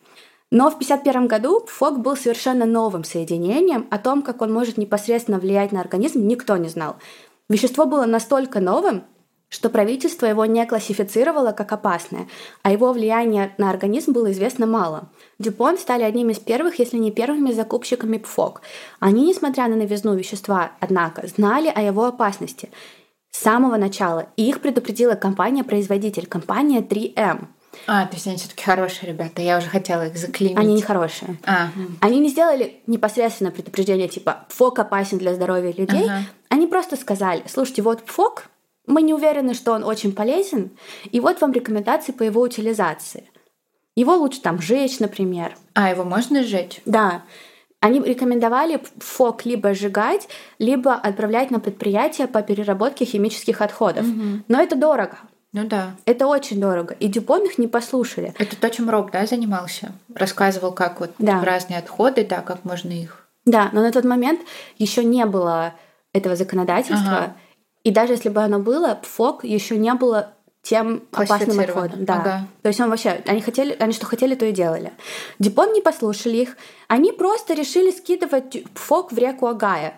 Но 0.51 0.65
в 0.69 0.75
1951 0.75 1.25
году 1.25 1.61
ПФОК 1.61 1.97
был 1.97 2.15
совершенно 2.15 2.67
новым 2.67 3.05
соединением. 3.05 3.87
О 3.89 3.97
том, 3.97 4.21
как 4.21 4.43
он 4.43 4.53
может 4.53 4.77
непосредственно 4.77 5.39
влиять 5.39 5.71
на 5.71 5.81
организм, 5.81 6.27
никто 6.27 6.57
не 6.57 6.69
знал. 6.69 6.97
Вещество 7.49 7.87
было 7.87 8.05
настолько 8.05 8.59
новым, 8.59 9.03
что 9.51 9.69
правительство 9.69 10.25
его 10.25 10.45
не 10.45 10.65
классифицировало 10.65 11.51
как 11.51 11.73
опасное, 11.73 12.27
а 12.63 12.71
его 12.71 12.93
влияние 12.93 13.53
на 13.57 13.69
организм 13.69 14.13
было 14.13 14.31
известно 14.31 14.65
мало. 14.65 15.09
Дюпон 15.39 15.77
стали 15.77 16.03
одним 16.03 16.29
из 16.29 16.39
первых, 16.39 16.79
если 16.79 16.97
не 16.97 17.11
первыми 17.11 17.51
закупщиками 17.51 18.17
ПФОК. 18.17 18.61
Они, 19.01 19.27
несмотря 19.27 19.67
на 19.67 19.75
новизну 19.75 20.15
вещества, 20.15 20.71
однако, 20.79 21.27
знали 21.27 21.67
о 21.67 21.81
его 21.81 22.05
опасности 22.05 22.71
с 23.29 23.39
самого 23.39 23.75
начала, 23.75 24.27
и 24.37 24.47
их 24.47 24.61
предупредила 24.61 25.15
компания-производитель, 25.15 26.27
компания 26.27 26.79
3M. 26.79 27.47
А, 27.87 28.05
то 28.05 28.15
есть 28.15 28.27
они 28.27 28.37
все-таки 28.37 28.63
хорошие 28.63 29.11
ребята. 29.11 29.41
Я 29.41 29.57
уже 29.57 29.67
хотела 29.67 30.07
их 30.07 30.17
заклеймить. 30.17 30.57
Они 30.57 30.75
не 30.75 30.81
хорошие. 30.81 31.37
А. 31.45 31.69
Они 31.99 32.19
не 32.19 32.29
сделали 32.29 32.81
непосредственно 32.87 33.51
предупреждение 33.51 34.07
типа 34.07 34.45
ПФОК 34.49 34.79
опасен 34.79 35.17
для 35.17 35.33
здоровья 35.33 35.73
людей. 35.73 36.05
Ага. 36.05 36.23
Они 36.49 36.67
просто 36.67 36.95
сказали, 36.95 37.43
слушайте, 37.47 37.81
вот 37.81 38.03
ПФОК 38.03 38.49
мы 38.87 39.01
не 39.01 39.13
уверены, 39.13 39.53
что 39.53 39.73
он 39.73 39.83
очень 39.83 40.13
полезен, 40.13 40.71
и 41.11 41.19
вот 41.19 41.41
вам 41.41 41.51
рекомендации 41.51 42.11
по 42.11 42.23
его 42.23 42.41
утилизации. 42.41 43.29
Его 43.95 44.15
лучше 44.15 44.41
там 44.41 44.61
сжечь, 44.61 44.99
например. 44.99 45.55
А, 45.73 45.89
его 45.89 46.03
можно 46.03 46.43
сжечь? 46.43 46.81
Да. 46.85 47.23
Они 47.81 47.99
рекомендовали 47.99 48.81
фок 48.99 49.45
либо 49.45 49.73
сжигать, 49.73 50.29
либо 50.59 50.93
отправлять 50.93 51.51
на 51.51 51.59
предприятие 51.59 52.27
по 52.27 52.41
переработке 52.41 53.05
химических 53.05 53.61
отходов. 53.61 54.07
Угу. 54.07 54.43
Но 54.47 54.61
это 54.61 54.75
дорого. 54.75 55.17
Ну 55.53 55.67
да. 55.67 55.95
Это 56.05 56.27
очень 56.27 56.61
дорого. 56.61 56.95
И 56.99 57.07
Дюпон 57.07 57.43
их 57.45 57.57
не 57.57 57.67
послушали. 57.67 58.33
Это 58.37 58.55
то, 58.55 58.69
чем 58.69 58.89
Роб, 58.89 59.11
да, 59.11 59.25
занимался? 59.25 59.91
Рассказывал, 60.13 60.71
как 60.71 61.01
вот 61.01 61.11
да. 61.17 61.43
разные 61.43 61.79
отходы, 61.79 62.23
да, 62.23 62.41
как 62.41 62.63
можно 62.63 62.91
их. 62.91 63.27
Да, 63.45 63.69
но 63.73 63.81
на 63.81 63.91
тот 63.91 64.05
момент 64.05 64.41
еще 64.77 65.03
не 65.03 65.25
было 65.25 65.73
этого 66.13 66.35
законодательства. 66.35 67.17
Ага. 67.17 67.35
И 67.83 67.91
даже 67.91 68.13
если 68.13 68.29
бы 68.29 68.41
оно 68.41 68.59
было, 68.59 68.99
ПФОК 69.01 69.43
еще 69.43 69.77
не 69.77 69.93
было 69.93 70.33
тем 70.61 71.03
опасным 71.11 71.59
отходом. 71.59 72.05
Да. 72.05 72.15
Ага. 72.15 72.47
То 72.61 72.67
есть 72.69 72.79
он 72.79 72.89
вообще, 72.89 73.21
они 73.25 73.41
хотели, 73.41 73.75
они 73.79 73.93
что 73.93 74.05
хотели, 74.05 74.35
то 74.35 74.45
и 74.45 74.51
делали. 74.51 74.93
Дипон 75.39 75.73
не 75.73 75.81
послушали 75.81 76.37
их. 76.37 76.57
Они 76.87 77.11
просто 77.11 77.53
решили 77.53 77.91
скидывать 77.91 78.63
ПФОК 78.75 79.11
в 79.11 79.17
реку 79.17 79.47
Агая 79.47 79.95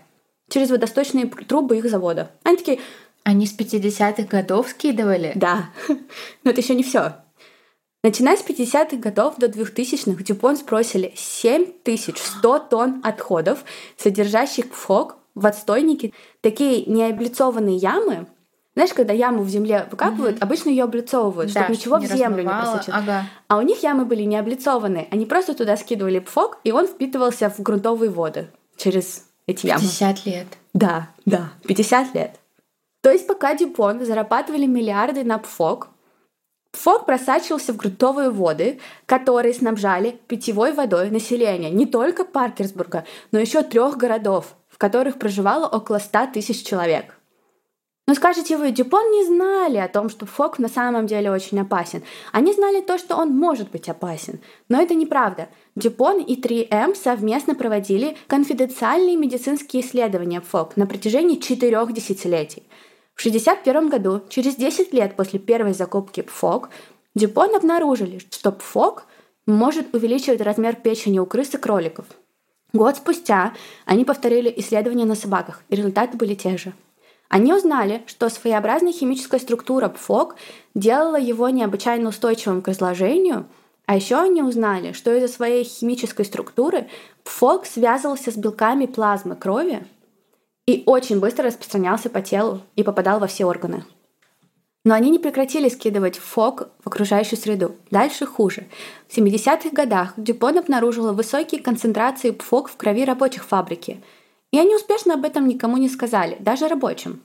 через 0.49 0.69
водосточные 0.69 1.27
трубы 1.27 1.77
их 1.77 1.89
завода. 1.89 2.31
Они 2.43 2.57
такие... 2.57 2.79
Они 3.25 3.47
с 3.47 3.57
50-х 3.57 4.23
годов 4.23 4.67
скидывали? 4.67 5.31
Да. 5.36 5.69
Но 6.43 6.51
это 6.51 6.59
еще 6.59 6.75
не 6.75 6.84
все. 6.84 7.13
Начиная 8.03 8.36
с 8.36 8.41
50-х 8.41 8.97
годов 8.97 9.36
до 9.38 9.47
2000-х 9.47 10.21
Дюпон 10.23 10.57
сбросили 10.57 11.13
7100 11.15 12.59
тонн 12.59 13.01
отходов, 13.01 13.63
содержащих 13.95 14.69
ПФОК 14.69 15.15
в 15.36 15.45
отстойнике 15.45 16.13
такие 16.41 16.86
необлицованные 16.86 17.77
ямы. 17.77 18.27
Знаешь, 18.75 18.93
когда 18.93 19.13
яму 19.13 19.43
в 19.43 19.49
земле 19.49 19.88
выкапывают, 19.91 20.38
угу. 20.38 20.45
обычно 20.45 20.69
ее 20.69 20.84
облицовывают, 20.86 21.53
да, 21.53 21.61
чтобы 21.61 21.77
ничего 21.77 21.99
не 21.99 22.07
в 22.07 22.11
землю 22.11 22.38
размывало. 22.38 22.59
не 22.59 22.71
просочилось. 22.71 23.03
Ага. 23.03 23.25
А 23.47 23.57
у 23.57 23.61
них 23.61 23.84
ямы 23.84 24.05
были 24.05 24.23
не 24.23 24.36
облицованные. 24.36 25.07
Они 25.11 25.25
просто 25.25 25.53
туда 25.53 25.77
скидывали 25.77 26.19
пфок, 26.19 26.59
и 26.63 26.71
он 26.71 26.88
впитывался 26.88 27.49
в 27.51 27.59
грунтовые 27.59 28.09
воды 28.09 28.49
через 28.75 29.25
эти 29.45 29.67
ямы. 29.67 29.81
50 29.81 30.25
лет. 30.25 30.47
Да, 30.73 31.09
да, 31.25 31.51
50 31.67 32.15
лет. 32.15 32.39
То 33.01 33.11
есть 33.11 33.27
пока 33.27 33.53
Дюпон 33.53 34.03
зарабатывали 34.05 34.65
миллиарды 34.65 35.23
на 35.23 35.38
пфок, 35.38 35.89
Фок 36.73 37.05
просачивался 37.05 37.71
в 37.71 37.77
грунтовые 37.77 38.31
воды, 38.31 38.79
которые 39.05 39.53
снабжали 39.53 40.19
питьевой 40.27 40.73
водой 40.73 41.11
население 41.11 41.69
не 41.69 41.86
только 41.86 42.25
Паркерсбурга, 42.25 43.05
но 43.31 43.38
еще 43.38 43.61
трех 43.61 43.95
городов 43.95 44.55
которых 44.84 45.17
проживало 45.17 45.65
около 45.65 45.97
100 45.97 46.34
тысяч 46.34 46.65
человек. 46.65 47.17
Но 48.05 48.15
скажете 48.15 48.57
вы, 48.57 48.71
Дюпон 48.71 49.11
не 49.11 49.23
знали 49.23 49.77
о 49.77 49.88
том, 49.88 50.09
что 50.09 50.25
Фок 50.25 50.59
на 50.59 50.67
самом 50.67 51.07
деле 51.07 51.31
очень 51.31 51.57
опасен. 51.61 52.03
Они 52.34 52.51
знали 52.51 52.81
то, 52.81 52.97
что 52.97 53.15
он 53.15 53.29
может 53.29 53.71
быть 53.71 53.88
опасен. 53.88 54.41
Но 54.67 54.81
это 54.81 54.93
неправда. 54.93 55.47
Дюпон 55.77 56.19
и 56.19 56.36
3М 56.36 56.95
совместно 56.95 57.55
проводили 57.55 58.17
конфиденциальные 58.27 59.15
медицинские 59.15 59.84
исследования 59.84 60.41
Фок 60.41 60.75
на 60.75 60.86
протяжении 60.86 61.38
четырех 61.39 61.93
десятилетий. 61.93 62.63
В 63.15 63.21
1961 63.21 63.88
году, 63.88 64.21
через 64.27 64.57
10 64.57 64.91
лет 64.91 65.15
после 65.15 65.39
первой 65.39 65.73
закупки 65.73 66.23
ПФОК, 66.23 66.71
Дюпон 67.15 67.55
обнаружили, 67.55 68.19
что 68.29 68.51
ПФОК 68.51 69.05
может 69.45 69.95
увеличивать 69.95 70.41
размер 70.41 70.75
печени 70.75 71.19
у 71.19 71.25
крыс 71.25 71.53
и 71.53 71.57
кроликов– 71.57 72.05
Год 72.74 72.97
спустя 72.97 73.53
они 73.86 74.03
повторили 74.03 74.51
исследования 74.57 75.05
на 75.05 75.13
собаках, 75.13 75.61
и 75.69 75.76
результаты 75.76 76.17
были 76.17 76.34
те 76.34 76.57
же. 76.57 76.74
Они 77.30 77.53
узнали, 77.53 78.03
что 78.07 78.30
своеобразная 78.30 78.91
химическая 78.91 79.39
структура 79.39 79.89
ПФОК 79.89 80.36
делала 80.74 81.19
его 81.19 81.49
необычайно 81.49 82.09
устойчивым 82.09 82.63
к 82.63 82.67
разложению, 82.67 83.45
а 83.86 83.95
еще 83.95 84.15
они 84.15 84.41
узнали, 84.41 84.93
что 84.93 85.13
из-за 85.13 85.28
своей 85.28 85.63
химической 85.63 86.26
структуры 86.26 86.88
ПФОК 87.24 87.67
связывался 87.67 88.32
с 88.32 88.38
белками 88.38 88.88
плазмы 88.88 89.36
крови 89.36 89.86
и 90.65 90.82
очень 90.86 91.19
быстро 91.19 91.45
распространялся 91.45 92.09
по 92.09 92.21
телу 92.21 92.61
и 92.76 92.84
попадал 92.84 93.19
во 93.19 93.28
все 93.28 93.45
органы. 93.45 93.84
Но 94.86 94.93
они 94.93 95.09
не 95.11 95.19
прекратили 95.19 95.69
скидывать 95.69 96.17
фок 96.17 96.69
в 96.84 96.88
окружающую 96.88 97.39
среду. 97.39 97.75
Дальше 97.89 98.25
хуже. 98.25 98.67
В 99.07 99.17
70-х 99.17 99.69
годах 99.71 100.13
Дюпон 100.17 100.57
обнаружила 100.57 101.13
высокие 101.13 101.61
концентрации 101.61 102.31
ПФОК 102.31 102.69
в 102.69 102.75
крови 102.75 103.05
рабочих 103.05 103.45
фабрики. 103.45 104.01
И 104.51 104.59
они 104.59 104.75
успешно 104.75 105.13
об 105.13 105.23
этом 105.23 105.47
никому 105.47 105.77
не 105.77 105.88
сказали, 105.88 106.38
даже 106.39 106.67
рабочим. 106.67 107.21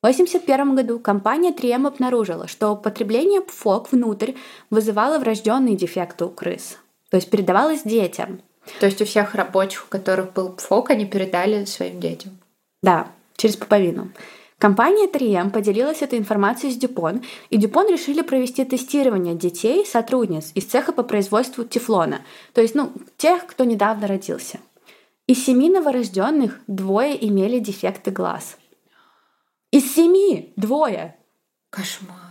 В 0.00 0.06
1981 0.06 0.76
году 0.76 0.98
компания 0.98 1.50
3M 1.50 1.86
обнаружила, 1.88 2.46
что 2.46 2.70
употребление 2.70 3.40
ПФОК 3.42 3.92
внутрь 3.92 4.32
вызывало 4.70 5.18
врожденные 5.18 5.76
дефекты 5.76 6.24
у 6.24 6.30
крыс. 6.30 6.78
То 7.10 7.16
есть 7.16 7.30
передавалось 7.30 7.82
детям. 7.82 8.40
То 8.80 8.86
есть 8.86 9.02
у 9.02 9.04
всех 9.04 9.34
рабочих, 9.34 9.84
у 9.84 9.90
которых 9.90 10.32
был 10.32 10.50
ПФОК, 10.50 10.90
они 10.90 11.04
передали 11.04 11.64
своим 11.64 12.00
детям? 12.00 12.38
Да, 12.82 13.08
через 13.36 13.56
пуповину. 13.56 14.12
Компания 14.58 15.06
3M 15.06 15.50
поделилась 15.50 16.02
этой 16.02 16.18
информацией 16.18 16.72
с 16.72 16.76
Дюпон, 16.76 17.22
и 17.48 17.56
Дюпон 17.56 17.88
решили 17.88 18.22
провести 18.22 18.64
тестирование 18.64 19.36
детей, 19.36 19.86
сотрудниц 19.86 20.50
из 20.54 20.64
цеха 20.64 20.92
по 20.92 21.04
производству 21.04 21.64
тефлона, 21.64 22.22
то 22.54 22.60
есть 22.60 22.74
ну, 22.74 22.92
тех, 23.16 23.46
кто 23.46 23.64
недавно 23.64 24.08
родился. 24.08 24.58
Из 25.28 25.44
семи 25.44 25.70
новорожденных 25.70 26.58
двое 26.66 27.24
имели 27.28 27.60
дефекты 27.60 28.10
глаз. 28.10 28.58
Из 29.70 29.94
семи 29.94 30.52
двое. 30.56 31.16
Кошмар. 31.70 32.27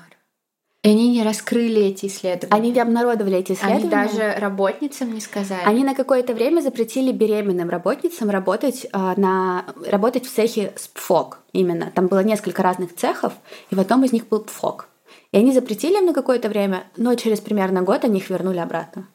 И 0.83 0.89
они 0.89 1.09
не 1.09 1.23
раскрыли 1.23 1.81
эти 1.81 2.05
исследования. 2.05 2.55
Они 2.55 2.71
не 2.71 2.79
обнародовали 2.79 3.37
эти 3.37 3.53
исследования. 3.53 3.79
Они 3.79 3.89
даже 3.89 4.39
работницам 4.39 5.13
не 5.13 5.19
сказали. 5.19 5.61
Они 5.65 5.83
на 5.83 5.95
какое-то 5.95 6.33
время 6.33 6.61
запретили 6.61 7.11
беременным 7.11 7.69
работницам 7.69 8.29
работать, 8.29 8.85
э, 8.85 9.13
на, 9.17 9.65
работать 9.85 10.25
в 10.25 10.33
цехе 10.33 10.73
с 10.75 10.87
ПФОК 10.87 11.39
именно. 11.51 11.91
Там 11.93 12.07
было 12.07 12.23
несколько 12.23 12.63
разных 12.63 12.95
цехов, 12.95 13.33
и 13.69 13.75
в 13.75 13.79
одном 13.79 14.05
из 14.05 14.13
них 14.13 14.27
был 14.27 14.41
ПФОК. 14.41 14.87
И 15.31 15.37
они 15.37 15.51
запретили 15.51 15.97
им 15.97 16.05
на 16.05 16.13
какое-то 16.13 16.47
время, 16.47 16.85
но 16.95 17.15
через 17.15 17.41
примерно 17.41 17.81
год 17.81 18.05
они 18.05 18.19
их 18.19 18.29
вернули 18.29 18.59
обратно 18.59 19.07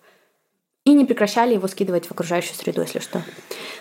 и 0.84 0.92
не 0.94 1.04
прекращали 1.04 1.54
его 1.54 1.68
скидывать 1.68 2.06
в 2.06 2.12
окружающую 2.12 2.56
среду, 2.56 2.80
если 2.80 2.98
что. 2.98 3.22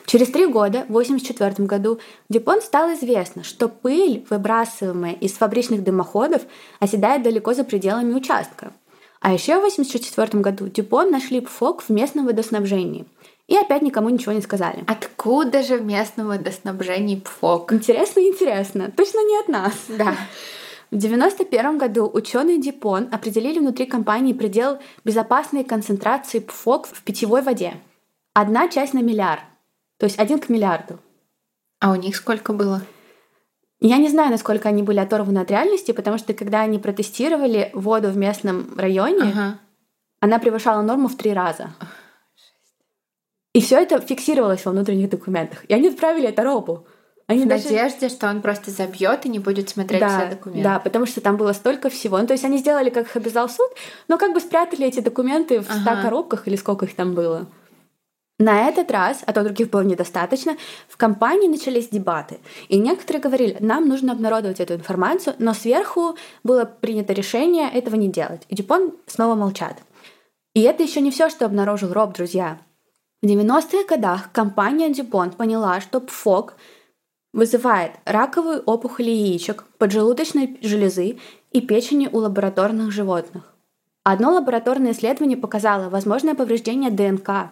Через 0.06 0.30
три 0.30 0.46
года, 0.46 0.86
в 0.88 0.92
1984 0.92 1.68
году, 1.68 2.00
Дюпон 2.30 2.62
стало 2.62 2.94
известно, 2.94 3.44
что 3.44 3.70
пыль, 3.70 4.26
выбрасываемая 4.30 5.14
из 5.14 5.34
фабричных 5.34 5.84
дымоходов, 5.84 6.44
оседает 6.80 7.24
далеко 7.24 7.54
за 7.54 7.64
пределами 7.64 8.14
участка. 8.14 8.74
А 9.20 9.34
еще 9.34 9.56
в 9.56 9.66
1984 9.66 10.42
году 10.42 10.68
Дюпон 10.68 11.12
нашли 11.12 11.42
ПФОК 11.42 11.84
в 11.84 11.90
местном 11.90 12.26
водоснабжении. 12.26 13.06
И 13.48 13.56
опять 13.56 13.82
никому 13.82 14.10
ничего 14.10 14.32
не 14.32 14.42
сказали. 14.42 14.84
Откуда 14.88 15.62
же 15.62 15.78
в 15.78 15.84
местном 15.84 16.28
водоснабжении 16.28 17.20
ПФОК? 17.20 17.74
Интересно, 17.74 18.22
интересно. 18.22 18.92
Точно 18.96 19.20
не 19.20 19.40
от 19.40 19.48
нас. 19.50 19.74
Да. 19.90 20.16
В 20.92 20.96
1991 20.96 21.78
году 21.78 22.12
ученые 22.14 22.60
Дипон 22.60 23.08
определили 23.14 23.60
внутри 23.60 23.86
компании 23.86 24.34
предел 24.34 24.80
безопасной 25.06 25.64
концентрации 25.64 26.40
ПФОК 26.40 26.88
в 26.88 27.02
питьевой 27.04 27.42
воде. 27.42 27.76
Одна 28.34 28.68
часть 28.68 28.94
на 28.94 29.02
миллиард, 29.02 29.40
то 29.98 30.06
есть 30.06 30.20
один 30.20 30.40
к 30.40 30.50
миллиарду. 30.50 31.00
А 31.80 31.92
у 31.92 31.96
них 31.96 32.18
сколько 32.18 32.52
было? 32.52 32.82
Я 33.80 33.98
не 33.98 34.10
знаю, 34.10 34.32
насколько 34.32 34.68
они 34.68 34.84
были 34.84 35.00
оторваны 35.00 35.40
от 35.40 35.50
реальности, 35.50 35.94
потому 35.94 36.18
что 36.18 36.34
когда 36.34 36.60
они 36.60 36.78
протестировали 36.78 37.72
воду 37.74 38.10
в 38.10 38.18
местном 38.18 38.78
районе, 38.78 39.32
ага. 39.32 39.60
она 40.20 40.40
превышала 40.40 40.82
норму 40.82 41.08
в 41.08 41.16
три 41.16 41.32
раза. 41.32 41.70
И 43.54 43.62
все 43.62 43.80
это 43.80 44.02
фиксировалось 44.02 44.66
во 44.66 44.74
внутренних 44.74 45.10
документах. 45.10 45.64
И 45.70 45.74
они 45.74 45.88
отправили 45.88 46.28
это 46.28 46.44
робу. 46.44 46.86
Они 47.32 47.46
в 47.46 47.48
даже... 47.48 47.64
надежде, 47.64 48.10
что 48.10 48.28
он 48.30 48.42
просто 48.42 48.72
забьет 48.72 49.26
и 49.26 49.30
не 49.30 49.40
будет 49.40 49.70
смотреть 49.70 50.02
да, 50.02 50.20
все 50.20 50.30
документы. 50.30 50.64
Да, 50.64 50.80
потому 50.80 51.06
что 51.06 51.22
там 51.22 51.38
было 51.38 51.54
столько 51.54 51.90
всего. 51.90 52.18
Ну, 52.18 52.28
то 52.28 52.34
есть 52.34 52.44
они 52.44 52.58
сделали, 52.58 52.90
как 52.90 53.08
их 53.08 53.16
обязал 53.16 53.50
суд, 53.50 53.70
но 54.08 54.18
как 54.18 54.34
бы 54.34 54.40
спрятали 54.40 54.86
эти 54.86 55.00
документы 55.00 55.62
в 55.62 55.70
ага. 55.70 56.02
коробках 56.02 56.48
или 56.48 56.56
сколько 56.56 56.86
их 56.86 56.96
там 56.96 57.14
было. 57.14 57.48
На 58.42 58.68
этот 58.68 58.90
раз, 58.90 59.22
а 59.28 59.34
то 59.34 59.44
других 59.44 59.70
было 59.70 59.82
недостаточно, 59.82 60.58
в 60.90 60.98
компании 60.98 61.48
начались 61.48 61.90
дебаты. 61.90 62.40
И 62.70 62.80
некоторые 62.80 63.22
говорили, 63.22 63.58
нам 63.60 63.88
нужно 63.88 64.14
обнародовать 64.14 64.60
эту 64.60 64.74
информацию, 64.74 65.36
но 65.38 65.54
сверху 65.54 66.16
было 66.44 66.66
принято 66.66 67.14
решение 67.14 67.70
этого 67.70 67.96
не 67.96 68.10
делать. 68.10 68.42
И 68.50 68.56
Дюпон 68.56 68.94
снова 69.06 69.36
молчат. 69.36 69.78
И 70.56 70.62
это 70.62 70.82
еще 70.82 71.02
не 71.02 71.12
все, 71.12 71.30
что 71.30 71.46
обнаружил 71.46 71.94
Роб, 71.94 72.14
друзья. 72.14 72.58
В 73.22 73.28
90-х 73.28 73.86
годах 73.88 74.32
компания 74.32 74.90
Дюпон 74.90 75.30
поняла, 75.30 75.80
что 75.80 76.02
ПФОК 76.02 76.56
Вызывает 77.34 77.94
раковую 78.06 78.62
опухоль 78.64 79.10
яичек, 79.10 79.64
поджелудочной 79.78 80.60
железы 80.62 81.20
и 81.52 81.62
печени 81.62 82.10
у 82.12 82.18
лабораторных 82.18 82.92
животных. 82.92 83.56
Одно 84.04 84.34
лабораторное 84.34 84.92
исследование 84.92 85.38
показало 85.38 85.90
возможное 85.90 86.36
повреждение 86.36 86.90
ДНК, 86.90 87.52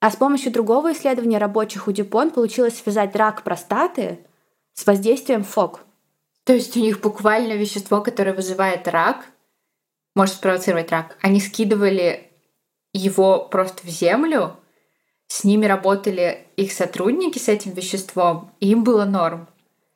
а 0.00 0.10
с 0.10 0.16
помощью 0.16 0.52
другого 0.52 0.92
исследования 0.92 1.38
рабочих 1.38 1.88
у 1.88 1.92
Дюпон 1.92 2.30
получилось 2.30 2.78
связать 2.78 3.14
рак 3.14 3.42
простаты 3.42 4.18
с 4.72 4.86
воздействием 4.86 5.44
ФОК. 5.44 5.80
То 6.44 6.52
есть 6.52 6.76
у 6.76 6.80
них 6.80 7.00
буквально 7.00 7.54
вещество, 7.54 8.00
которое 8.00 8.34
вызывает 8.34 8.88
рак, 8.88 9.26
может 10.14 10.34
спровоцировать 10.34 10.90
рак. 10.90 11.16
Они 11.22 11.40
скидывали 11.40 12.30
его 12.92 13.44
просто 13.44 13.86
в 13.86 13.90
землю, 13.90 14.56
с 15.28 15.44
ними 15.44 15.66
работали 15.66 16.46
их 16.56 16.72
сотрудники 16.72 17.38
с 17.38 17.48
этим 17.48 17.72
веществом, 17.72 18.50
и 18.60 18.70
им 18.70 18.84
было 18.84 19.04
норм. 19.04 19.48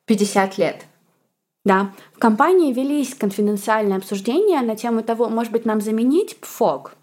50 0.05 0.57
лет. 0.57 0.85
Да, 1.65 1.91
в 2.13 2.19
компании 2.19 2.73
велись 2.73 3.13
конфиденциальные 3.13 3.97
обсуждения 3.97 4.61
на 4.61 4.75
тему 4.75 5.03
того, 5.03 5.29
может 5.29 5.51
быть, 5.51 5.65
нам 5.65 5.81
заменить 5.81 6.39
ПФОК. 6.39 6.93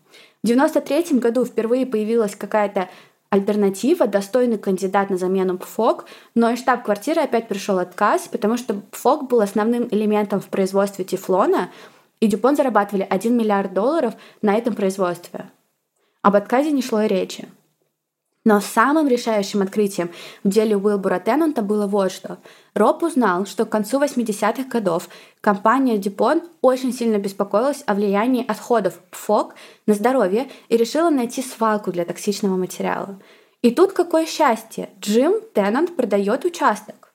В 0.43 0.47
93 0.47 1.18
году 1.18 1.45
впервые 1.45 1.87
появилась 1.87 2.35
какая-то 2.35 2.89
альтернатива, 3.31 4.07
достойный 4.07 4.59
кандидат 4.59 5.11
на 5.11 5.18
замену 5.18 5.59
ПФОК, 5.59 6.07
но 6.35 6.51
из 6.51 6.59
штаб-квартиры 6.61 7.22
опять 7.22 7.49
пришел 7.49 7.79
отказ, 7.79 8.29
потому 8.29 8.57
что 8.57 8.74
ПФОК 8.74 9.29
был 9.29 9.41
основным 9.41 9.89
элементом 9.91 10.41
в 10.41 10.47
производстве 10.47 11.05
тефлона, 11.05 11.70
и 12.20 12.27
Дюпон 12.27 12.57
зарабатывали 12.57 13.07
1 13.09 13.37
миллиард 13.37 13.74
долларов 13.74 14.14
на 14.43 14.57
этом 14.57 14.74
производстве. 14.74 15.51
Об 16.22 16.35
отказе 16.35 16.72
не 16.72 16.83
шло 16.83 17.03
и 17.03 17.09
речи. 17.09 17.49
Но 18.47 18.61
самым 18.61 19.09
решающим 19.09 19.61
открытием 19.61 20.09
в 20.44 20.49
деле 20.49 20.76
Уилбура 20.76 21.18
Теннанта 21.18 21.62
было 21.62 21.88
вот 21.88 22.12
что. 22.12 22.38
Роб 22.74 23.03
узнал, 23.03 23.44
что 23.44 23.66
к 23.66 23.70
концу 23.70 24.01
80-х 24.01 24.68
годов 24.70 25.09
компания 25.40 25.99
DuPont 25.99 26.44
очень 26.61 26.92
сильно 26.92 27.18
беспокоилась 27.18 27.82
о 27.86 27.94
влиянии 27.94 28.47
отходов 28.47 29.01
ПФОК 29.11 29.57
на 29.88 29.94
здоровье 29.94 30.49
и 30.68 30.76
решила 30.76 31.11
найти 31.11 31.42
свалку 31.42 31.90
для 31.90 32.05
токсичного 32.05 32.57
материала. 32.57 33.18
И 33.62 33.72
тут 33.72 33.92
какое 33.92 34.26
счастье! 34.26 34.90
Джим 35.01 35.40
Теннант 35.53 35.97
продает 35.97 36.44
участок. 36.44 37.12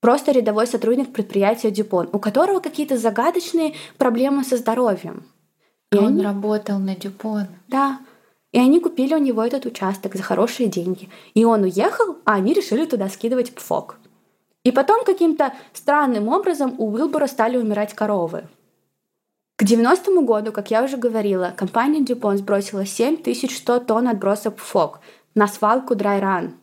Просто 0.00 0.30
рядовой 0.30 0.68
сотрудник 0.68 1.12
предприятия 1.12 1.72
Дюпон, 1.72 2.08
у 2.12 2.20
которого 2.20 2.60
какие-то 2.60 2.96
загадочные 2.96 3.74
проблемы 3.98 4.44
со 4.44 4.56
здоровьем. 4.56 5.24
И 5.90 5.96
он 5.96 6.06
они... 6.06 6.22
работал 6.22 6.78
на 6.78 6.94
Дюпон. 6.94 7.48
Да, 7.66 7.98
и 8.54 8.58
они 8.58 8.78
купили 8.78 9.14
у 9.14 9.18
него 9.18 9.44
этот 9.44 9.66
участок 9.66 10.14
за 10.14 10.22
хорошие 10.22 10.68
деньги. 10.68 11.08
И 11.34 11.44
он 11.44 11.64
уехал, 11.64 12.18
а 12.24 12.34
они 12.34 12.52
решили 12.52 12.86
туда 12.86 13.08
скидывать 13.08 13.52
пфок. 13.52 13.96
И 14.62 14.70
потом 14.70 15.04
каким-то 15.04 15.52
странным 15.72 16.28
образом 16.28 16.76
у 16.78 16.92
Уилбора 16.92 17.26
стали 17.26 17.56
умирать 17.56 17.94
коровы. 17.94 18.44
К 19.56 19.64
90-му 19.64 20.24
году, 20.24 20.52
как 20.52 20.70
я 20.70 20.84
уже 20.84 20.96
говорила, 20.96 21.52
компания 21.56 22.00
Дюпон 22.00 22.38
сбросила 22.38 22.86
7100 22.86 23.80
тонн 23.80 24.06
отбросов 24.06 24.54
ФОК 24.56 25.00
на 25.34 25.48
свалку 25.48 25.96
Драйран 25.96 26.54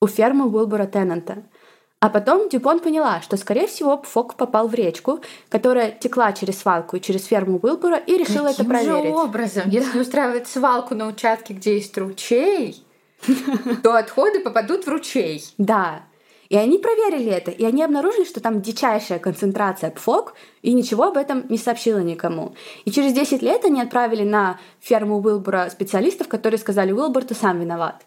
у 0.00 0.08
фермы 0.08 0.46
Уилбора 0.52 0.86
Теннанта– 0.86 1.44
а 2.00 2.10
потом 2.10 2.48
Дюпон 2.48 2.78
поняла, 2.78 3.20
что, 3.22 3.36
скорее 3.36 3.66
всего, 3.66 3.96
Пфок 3.96 4.36
попал 4.36 4.68
в 4.68 4.74
речку, 4.74 5.20
которая 5.48 5.90
текла 5.90 6.32
через 6.32 6.60
свалку 6.60 6.96
и 6.96 7.00
через 7.00 7.24
ферму 7.24 7.58
Уилбора, 7.60 7.96
и 7.96 8.16
решила 8.16 8.48
Каким 8.48 8.66
это 8.66 8.70
проверить. 8.70 9.10
Же 9.10 9.16
образом? 9.16 9.62
Если 9.68 9.98
устраивать 9.98 10.46
свалку 10.46 10.94
на 10.94 11.08
участке, 11.08 11.54
где 11.54 11.74
есть 11.74 11.98
ручей, 11.98 12.84
то 13.82 13.96
отходы 13.96 14.38
попадут 14.40 14.84
в 14.84 14.88
ручей. 14.88 15.42
Да. 15.58 16.02
И 16.48 16.56
они 16.56 16.78
проверили 16.78 17.30
это, 17.30 17.50
и 17.50 17.64
они 17.64 17.82
обнаружили, 17.82 18.24
что 18.24 18.40
там 18.40 18.62
дичайшая 18.62 19.18
концентрация 19.18 19.90
ПФОК, 19.90 20.34
и 20.62 20.72
ничего 20.72 21.04
об 21.04 21.16
этом 21.16 21.44
не 21.48 21.58
сообщило 21.58 21.98
никому. 21.98 22.54
И 22.84 22.92
через 22.92 23.12
10 23.12 23.42
лет 23.42 23.64
они 23.64 23.82
отправили 23.82 24.22
на 24.22 24.60
ферму 24.80 25.18
Уилбора 25.18 25.68
специалистов, 25.68 26.28
которые 26.28 26.58
сказали, 26.58 26.92
Уилбор, 26.92 27.24
ты 27.24 27.34
сам 27.34 27.60
виноват. 27.60 28.06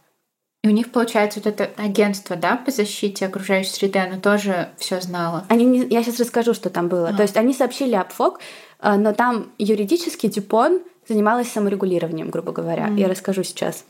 И 0.64 0.68
у 0.68 0.72
них, 0.72 0.92
получается, 0.92 1.42
вот 1.44 1.48
это 1.48 1.72
агентство, 1.76 2.36
да, 2.36 2.56
по 2.56 2.70
защите 2.70 3.26
окружающей 3.26 3.72
среды, 3.72 3.98
оно 3.98 4.20
тоже 4.20 4.70
все 4.78 5.02
знало. 5.02 5.46
Они 5.50 5.66
не... 5.66 5.88
Я 5.88 6.04
сейчас 6.04 6.20
расскажу, 6.20 6.54
что 6.54 6.70
там 6.70 6.88
было. 6.88 7.10
А. 7.10 7.14
То 7.14 7.24
есть 7.24 7.36
они 7.36 7.54
сообщили 7.54 7.96
об 7.96 8.12
ФОК, 8.12 8.40
э, 8.80 8.96
но 8.96 9.14
там 9.14 9.52
юридически 9.58 10.28
Дюпон 10.28 10.82
занималась 11.08 11.52
саморегулированием, 11.52 12.30
грубо 12.30 12.52
говоря. 12.52 12.90
Mm. 12.90 13.00
Я 13.00 13.08
расскажу 13.08 13.44
сейчас. 13.44 13.86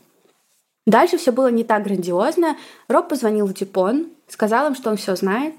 Дальше 0.86 1.18
все 1.18 1.30
было 1.30 1.50
не 1.50 1.62
так 1.62 1.84
грандиозно. 1.84 2.56
Роб 2.88 3.08
позвонил 3.08 3.46
в 3.46 3.52
Дюпон, 3.52 4.06
сказал 4.26 4.66
им, 4.68 4.74
что 4.74 4.88
он 4.88 4.96
все 4.96 5.14
знает, 5.14 5.54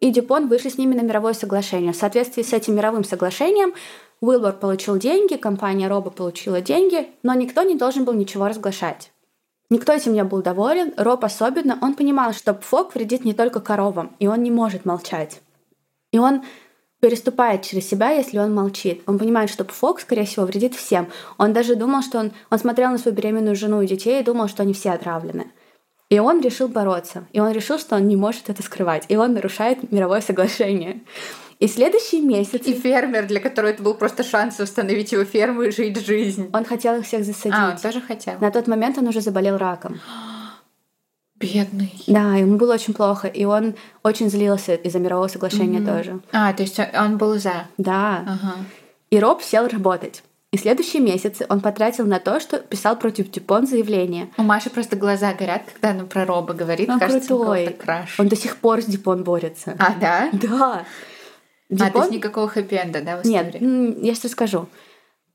и 0.00 0.10
Дюпон 0.10 0.48
вышли 0.48 0.68
с 0.68 0.76
ними 0.76 0.94
на 0.94 1.00
мировое 1.00 1.32
соглашение. 1.32 1.92
В 1.92 1.96
соответствии 1.96 2.42
с 2.42 2.52
этим 2.52 2.76
мировым 2.76 3.04
соглашением 3.04 3.72
Уилбор 4.20 4.52
получил 4.52 4.98
деньги, 4.98 5.36
компания 5.36 5.88
Роба 5.88 6.10
получила 6.10 6.60
деньги, 6.60 7.08
но 7.22 7.34
никто 7.34 7.62
не 7.62 7.74
должен 7.74 8.04
был 8.04 8.12
ничего 8.12 8.48
разглашать. 8.48 9.10
Никто 9.70 9.92
этим 9.92 10.14
не 10.14 10.24
был 10.24 10.42
доволен, 10.42 10.94
Роб 10.96 11.24
особенно, 11.24 11.78
он 11.82 11.94
понимал, 11.94 12.32
что 12.32 12.54
пфок 12.54 12.94
вредит 12.94 13.24
не 13.24 13.34
только 13.34 13.60
коровам, 13.60 14.16
и 14.18 14.26
он 14.26 14.42
не 14.42 14.50
может 14.50 14.86
молчать. 14.86 15.42
И 16.10 16.18
он 16.18 16.42
переступает 17.00 17.62
через 17.62 17.88
себя, 17.88 18.10
если 18.10 18.38
он 18.38 18.54
молчит. 18.54 19.02
Он 19.06 19.18
понимает, 19.18 19.50
что 19.50 19.64
пфок, 19.64 20.00
скорее 20.00 20.24
всего, 20.24 20.46
вредит 20.46 20.74
всем. 20.74 21.08
Он 21.36 21.52
даже 21.52 21.76
думал, 21.76 22.02
что 22.02 22.18
он, 22.18 22.32
он 22.50 22.58
смотрел 22.58 22.90
на 22.90 22.98
свою 22.98 23.16
беременную 23.16 23.54
жену 23.54 23.82
и 23.82 23.86
детей 23.86 24.20
и 24.20 24.24
думал, 24.24 24.48
что 24.48 24.62
они 24.62 24.72
все 24.72 24.90
отравлены. 24.90 25.52
И 26.08 26.18
он 26.18 26.40
решил 26.40 26.68
бороться. 26.68 27.26
И 27.32 27.40
он 27.40 27.52
решил, 27.52 27.78
что 27.78 27.96
он 27.96 28.08
не 28.08 28.16
может 28.16 28.48
это 28.48 28.62
скрывать. 28.62 29.04
И 29.08 29.16
он 29.16 29.34
нарушает 29.34 29.92
мировое 29.92 30.22
соглашение. 30.22 31.02
И 31.58 31.66
следующий 31.66 32.20
месяц... 32.20 32.66
И 32.66 32.72
фермер, 32.72 33.26
для 33.26 33.40
которого 33.40 33.70
это 33.70 33.82
был 33.82 33.94
просто 33.94 34.22
шанс 34.22 34.60
установить 34.60 35.10
его 35.10 35.24
ферму 35.24 35.62
и 35.62 35.70
жить 35.70 35.98
жизнь. 36.06 36.50
Он 36.52 36.64
хотел 36.64 36.98
их 36.98 37.06
всех 37.06 37.24
засадить. 37.24 37.58
А, 37.58 37.70
он 37.70 37.76
тоже 37.78 38.00
хотел. 38.00 38.38
На 38.40 38.50
тот 38.50 38.68
момент 38.68 38.96
он 38.98 39.08
уже 39.08 39.20
заболел 39.20 39.58
раком. 39.58 40.00
Бедный. 41.40 41.92
Да, 42.06 42.36
ему 42.36 42.56
было 42.56 42.74
очень 42.74 42.94
плохо, 42.94 43.28
и 43.28 43.44
он 43.44 43.74
очень 44.02 44.30
злился 44.30 44.74
из-за 44.74 44.98
мирового 44.98 45.28
соглашения 45.28 45.78
mm-hmm. 45.78 45.96
тоже. 45.96 46.20
А, 46.32 46.52
то 46.52 46.62
есть 46.62 46.78
он 46.94 47.16
был 47.16 47.38
за. 47.38 47.66
Да. 47.76 48.24
Ага. 48.26 48.54
И 49.10 49.18
Роб 49.18 49.42
сел 49.42 49.66
работать. 49.68 50.22
И 50.50 50.56
следующие 50.56 51.02
месяцы 51.02 51.44
он 51.48 51.60
потратил 51.60 52.06
на 52.06 52.20
то, 52.20 52.40
что 52.40 52.58
писал 52.58 52.96
против 52.96 53.30
Дюпон 53.30 53.66
заявление. 53.66 54.30
У 54.38 54.42
Маши 54.42 54.70
просто 54.70 54.96
глаза 54.96 55.34
горят, 55.34 55.62
когда 55.72 55.90
она 55.90 56.04
про 56.04 56.24
Роба 56.24 56.54
говорит. 56.54 56.88
Он 56.88 56.98
кажется, 56.98 57.28
крутой. 57.28 57.76
краш. 57.78 58.18
Он 58.18 58.28
до 58.28 58.36
сих 58.36 58.56
пор 58.56 58.80
с 58.80 58.86
Дюпон 58.86 59.24
борется. 59.24 59.76
А, 59.78 59.94
да? 60.00 60.30
Да. 60.32 60.84
Дюпон... 61.68 61.86
А, 61.86 61.90
то 61.90 61.98
есть 62.00 62.12
никакого 62.12 62.48
хэппи-энда, 62.48 63.02
да, 63.02 63.16
в 63.18 63.26
истории? 63.26 63.58
Нет, 63.58 63.98
я 64.02 64.14
сейчас 64.14 64.24
расскажу. 64.24 64.68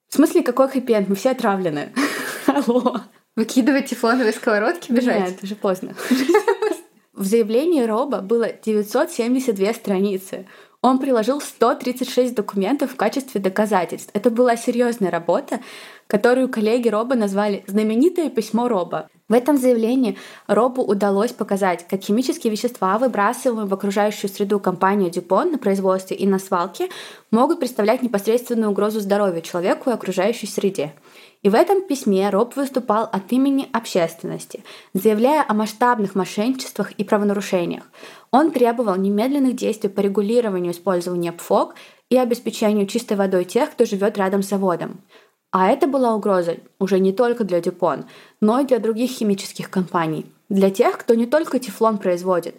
В 0.09 0.15
смысле, 0.15 0.43
какой 0.43 0.67
хэппи-энд? 0.67 1.09
Мы 1.09 1.15
все 1.15 1.31
отравлены. 1.31 1.93
Алло. 2.47 3.01
Выкидывать 3.35 3.87
тефлоновые 3.87 4.33
сковородки, 4.33 4.91
бежать? 4.91 5.31
Нет, 5.31 5.43
уже 5.43 5.55
поздно. 5.55 5.95
В 7.13 7.25
заявлении 7.25 7.83
Роба 7.83 8.21
было 8.21 8.51
972 8.51 9.73
страницы. 9.73 10.47
Он 10.81 10.99
приложил 10.99 11.39
136 11.39 12.35
документов 12.35 12.91
в 12.91 12.95
качестве 12.95 13.39
доказательств. 13.39 14.09
Это 14.13 14.29
была 14.29 14.57
серьезная 14.57 15.11
работа, 15.11 15.61
которую 16.07 16.49
коллеги 16.49 16.89
Роба 16.89 17.15
назвали 17.15 17.63
«знаменитое 17.67 18.29
письмо 18.29 18.67
Роба». 18.67 19.09
В 19.33 19.35
этом 19.35 19.57
заявлении 19.57 20.15
Робу 20.45 20.83
удалось 20.83 21.31
показать, 21.31 21.87
как 21.87 22.03
химические 22.03 22.51
вещества, 22.51 22.99
выбрасываемые 22.99 23.65
в 23.65 23.73
окружающую 23.73 24.29
среду 24.29 24.59
компании 24.59 25.09
Дюпон 25.09 25.53
на 25.53 25.57
производстве 25.57 26.15
и 26.15 26.27
на 26.27 26.37
свалке, 26.37 26.89
могут 27.31 27.59
представлять 27.59 28.03
непосредственную 28.03 28.69
угрозу 28.69 28.99
здоровью 28.99 29.41
человеку 29.41 29.89
и 29.89 29.93
окружающей 29.93 30.45
среде. 30.45 30.93
И 31.41 31.49
в 31.49 31.55
этом 31.55 31.81
письме 31.81 32.29
Роб 32.29 32.55
выступал 32.55 33.09
от 33.11 33.31
имени 33.31 33.67
общественности, 33.73 34.63
заявляя 34.93 35.43
о 35.47 35.55
масштабных 35.55 36.13
мошенничествах 36.13 36.91
и 36.91 37.03
правонарушениях. 37.03 37.85
Он 38.29 38.51
требовал 38.51 38.97
немедленных 38.97 39.55
действий 39.55 39.89
по 39.89 40.01
регулированию 40.01 40.73
использования 40.73 41.31
ПФОК 41.31 41.73
и 42.11 42.17
обеспечению 42.17 42.85
чистой 42.85 43.17
водой 43.17 43.45
тех, 43.45 43.71
кто 43.71 43.85
живет 43.85 44.15
рядом 44.19 44.43
с 44.43 44.49
заводом. 44.49 45.01
А 45.53 45.67
это 45.67 45.85
была 45.85 46.15
угроза 46.15 46.57
уже 46.79 46.97
не 46.97 47.13
только 47.13 47.43
для 47.43 47.61
Дюпон, 47.61 48.05
но 48.41 48.59
и 48.59 48.65
для 48.65 48.79
других 48.79 49.11
химических 49.11 49.69
компаний. 49.69 50.25
Для 50.49 50.71
тех, 50.71 50.97
кто 50.97 51.13
не 51.13 51.27
только 51.27 51.59
тефлон 51.59 51.99
производит, 51.99 52.55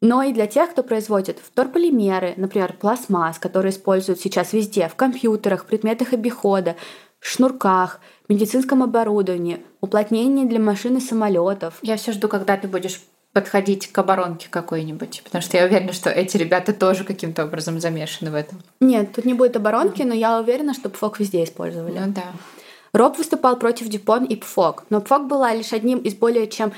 но 0.00 0.22
и 0.22 0.32
для 0.32 0.46
тех, 0.46 0.70
кто 0.70 0.84
производит 0.84 1.40
вторполимеры, 1.40 2.34
например, 2.36 2.76
пластмасс, 2.80 3.40
которые 3.40 3.72
используют 3.72 4.20
сейчас 4.20 4.52
везде, 4.52 4.86
в 4.86 4.94
компьютерах, 4.94 5.64
предметах 5.64 6.12
обихода, 6.12 6.76
шнурках, 7.18 7.98
медицинском 8.28 8.84
оборудовании, 8.84 9.64
уплотнении 9.80 10.44
для 10.44 10.60
машин 10.60 10.98
и 10.98 11.00
самолетов. 11.00 11.80
Я 11.82 11.96
все 11.96 12.12
жду, 12.12 12.28
когда 12.28 12.56
ты 12.56 12.68
будешь 12.68 13.02
подходить 13.32 13.86
к 13.92 13.98
оборонке 13.98 14.48
какой-нибудь, 14.50 15.22
потому 15.24 15.42
что 15.42 15.56
я 15.56 15.64
уверена, 15.64 15.92
что 15.92 16.10
эти 16.10 16.36
ребята 16.36 16.72
тоже 16.72 17.04
каким-то 17.04 17.44
образом 17.44 17.80
замешаны 17.80 18.30
в 18.30 18.34
этом. 18.34 18.60
Нет, 18.80 19.12
тут 19.14 19.24
не 19.24 19.34
будет 19.34 19.56
оборонки, 19.56 20.02
но 20.02 20.14
я 20.14 20.40
уверена, 20.40 20.74
что 20.74 20.88
ПФОК 20.88 21.20
везде 21.20 21.44
использовали. 21.44 21.98
Ну 21.98 22.12
да. 22.12 22.32
Роб 22.92 23.18
выступал 23.18 23.56
против 23.56 23.88
Дюпон 23.88 24.24
и 24.24 24.34
ПФОК, 24.34 24.86
но 24.90 25.00
ПФОК 25.00 25.28
была 25.28 25.54
лишь 25.54 25.72
одним 25.72 25.98
из 25.98 26.14
более 26.14 26.48
чем 26.48 26.72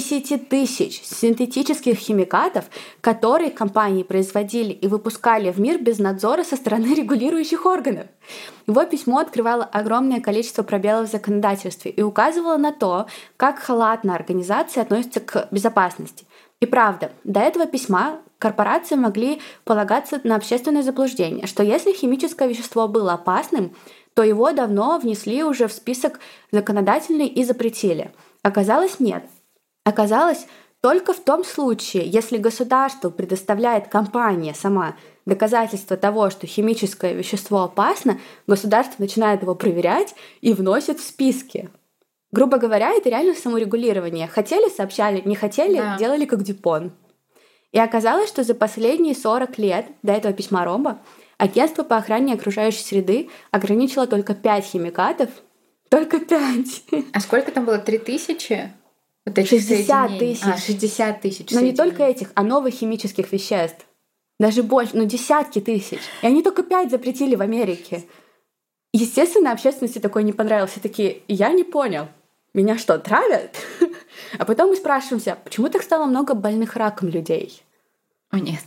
60 0.00 0.48
тысяч 0.48 1.00
синтетических 1.04 1.96
химикатов, 1.96 2.64
которые 3.00 3.50
компании 3.50 4.02
производили 4.02 4.72
и 4.72 4.88
выпускали 4.88 5.52
в 5.52 5.60
мир 5.60 5.80
без 5.80 6.00
надзора 6.00 6.42
со 6.42 6.56
стороны 6.56 6.94
регулирующих 6.94 7.64
органов. 7.64 8.06
Его 8.66 8.84
письмо 8.86 9.18
открывало 9.18 9.64
огромное 9.64 10.20
количество 10.20 10.64
пробелов 10.64 11.08
в 11.08 11.12
законодательстве 11.12 11.92
и 11.92 12.02
указывало 12.02 12.56
на 12.56 12.72
то, 12.72 13.06
как 13.36 13.60
халатно 13.60 14.16
организации 14.16 14.80
относятся 14.80 15.20
к 15.20 15.46
безопасности. 15.52 16.26
И 16.58 16.66
правда, 16.66 17.12
до 17.22 17.40
этого 17.40 17.66
письма 17.66 18.18
корпорации 18.38 18.96
могли 18.96 19.40
полагаться 19.64 20.20
на 20.24 20.34
общественное 20.34 20.82
заблуждение, 20.82 21.46
что 21.46 21.62
если 21.62 21.92
химическое 21.92 22.48
вещество 22.48 22.88
было 22.88 23.12
опасным, 23.12 23.76
то 24.14 24.24
его 24.24 24.50
давно 24.50 24.98
внесли 24.98 25.44
уже 25.44 25.68
в 25.68 25.72
список 25.72 26.18
законодательный 26.50 27.26
и 27.26 27.44
запретили. 27.44 28.12
Оказалось, 28.42 28.98
нет. 28.98 29.24
Оказалось, 29.84 30.46
только 30.80 31.12
в 31.12 31.20
том 31.20 31.44
случае, 31.44 32.06
если 32.06 32.36
государство 32.36 33.10
предоставляет 33.10 33.88
компания 33.88 34.54
сама 34.54 34.96
доказательства 35.24 35.96
того, 35.96 36.30
что 36.30 36.46
химическое 36.46 37.14
вещество 37.14 37.62
опасно, 37.62 38.18
государство 38.46 38.96
начинает 38.98 39.42
его 39.42 39.54
проверять 39.54 40.14
и 40.40 40.52
вносит 40.52 41.00
в 41.00 41.06
списки. 41.06 41.70
Грубо 42.32 42.58
говоря, 42.58 42.92
это 42.92 43.08
реально 43.08 43.34
саморегулирование. 43.34 44.26
Хотели, 44.26 44.68
сообщали, 44.68 45.22
не 45.24 45.36
хотели, 45.36 45.78
да. 45.78 45.96
делали 45.96 46.24
как 46.24 46.42
Дюпон. 46.42 46.92
И 47.72 47.78
оказалось, 47.78 48.28
что 48.28 48.42
за 48.44 48.54
последние 48.54 49.14
40 49.14 49.58
лет 49.58 49.86
до 50.02 50.12
этого 50.12 50.34
письма 50.34 50.64
Ромба 50.64 50.98
Агентство 51.38 51.82
по 51.82 51.96
охране 51.96 52.34
окружающей 52.34 52.84
среды 52.84 53.28
ограничило 53.50 54.06
только 54.06 54.34
5 54.34 54.64
химикатов. 54.64 55.30
Только 55.88 56.20
5. 56.20 56.84
А 57.12 57.20
сколько 57.20 57.50
там 57.50 57.64
было? 57.64 57.78
3000? 57.78 58.72
Вот 59.26 59.38
этих 59.38 59.50
60 59.50 60.18
тысяч. 60.18 60.44
А, 60.44 60.56
60 60.56 61.20
тысяч. 61.20 61.50
Но 61.50 61.60
не 61.60 61.72
только 61.72 62.02
этих, 62.02 62.30
а 62.34 62.42
новых 62.42 62.74
химических 62.74 63.32
веществ. 63.32 63.86
Даже 64.38 64.62
больше, 64.62 64.96
ну 64.96 65.04
десятки 65.04 65.60
тысяч. 65.60 66.00
И 66.22 66.26
они 66.26 66.42
только 66.42 66.62
5 66.62 66.90
запретили 66.90 67.34
в 67.34 67.40
Америке. 67.40 68.04
Естественно, 68.92 69.52
общественности 69.52 69.98
такой 69.98 70.24
не 70.24 70.32
понравился. 70.32 70.80
Такие, 70.80 71.22
я 71.28 71.50
не 71.50 71.64
понял. 71.64 72.08
Меня 72.52 72.78
что, 72.78 72.98
травят? 72.98 73.56
А 74.38 74.44
потом 74.44 74.70
мы 74.70 74.76
спрашиваемся, 74.76 75.36
почему 75.44 75.68
так 75.68 75.82
стало 75.82 76.06
много 76.06 76.34
больных 76.34 76.76
раком 76.76 77.08
людей? 77.08 77.62
О, 78.30 78.38
нет. 78.38 78.62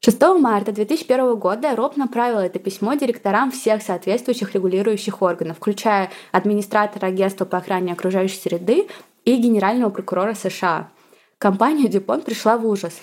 6 0.00 0.20
марта 0.38 0.72
2001 0.72 1.36
года 1.36 1.74
Роб 1.74 1.96
направил 1.96 2.38
это 2.38 2.58
письмо 2.58 2.94
директорам 2.94 3.50
всех 3.50 3.82
соответствующих 3.82 4.54
регулирующих 4.54 5.22
органов, 5.22 5.56
включая 5.56 6.10
администратора 6.32 7.06
агентства 7.06 7.44
по 7.44 7.58
охране 7.58 7.92
окружающей 7.92 8.38
среды 8.38 8.88
и 9.26 9.36
генерального 9.36 9.90
прокурора 9.90 10.32
США. 10.32 10.88
Компания 11.36 11.88
Дюпон 11.88 12.22
пришла 12.22 12.56
в 12.56 12.66
ужас. 12.66 12.94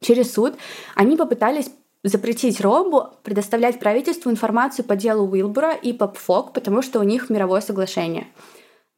Через 0.00 0.32
суд 0.32 0.54
они 0.94 1.16
попытались 1.16 1.70
запретить 2.02 2.62
Робу 2.62 3.08
предоставлять 3.24 3.78
правительству 3.78 4.30
информацию 4.30 4.86
по 4.86 4.96
делу 4.96 5.28
Уилбура 5.28 5.74
и 5.74 5.92
по 5.92 6.08
ПФОК, 6.08 6.54
потому 6.54 6.80
что 6.80 7.00
у 7.00 7.02
них 7.02 7.28
мировое 7.28 7.60
соглашение. 7.60 8.28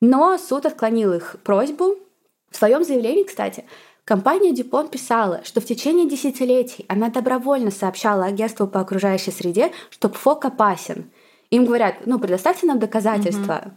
Но 0.00 0.38
суд 0.38 0.66
отклонил 0.66 1.12
их 1.14 1.36
просьбу. 1.42 1.96
В 2.50 2.56
своем 2.56 2.84
заявлении, 2.84 3.24
кстати, 3.24 3.64
Компания 4.04 4.52
Дюпон 4.52 4.88
писала, 4.88 5.40
что 5.44 5.60
в 5.60 5.64
течение 5.64 6.08
десятилетий 6.08 6.84
она 6.88 7.10
добровольно 7.10 7.70
сообщала 7.70 8.24
агентству 8.24 8.66
по 8.66 8.80
окружающей 8.80 9.30
среде, 9.30 9.72
что 9.88 10.08
ПФОК 10.08 10.46
опасен. 10.46 11.10
Им 11.50 11.64
говорят, 11.64 12.06
ну, 12.06 12.18
предоставьте 12.18 12.66
нам 12.66 12.80
доказательства. 12.80 13.62
Угу. 13.64 13.72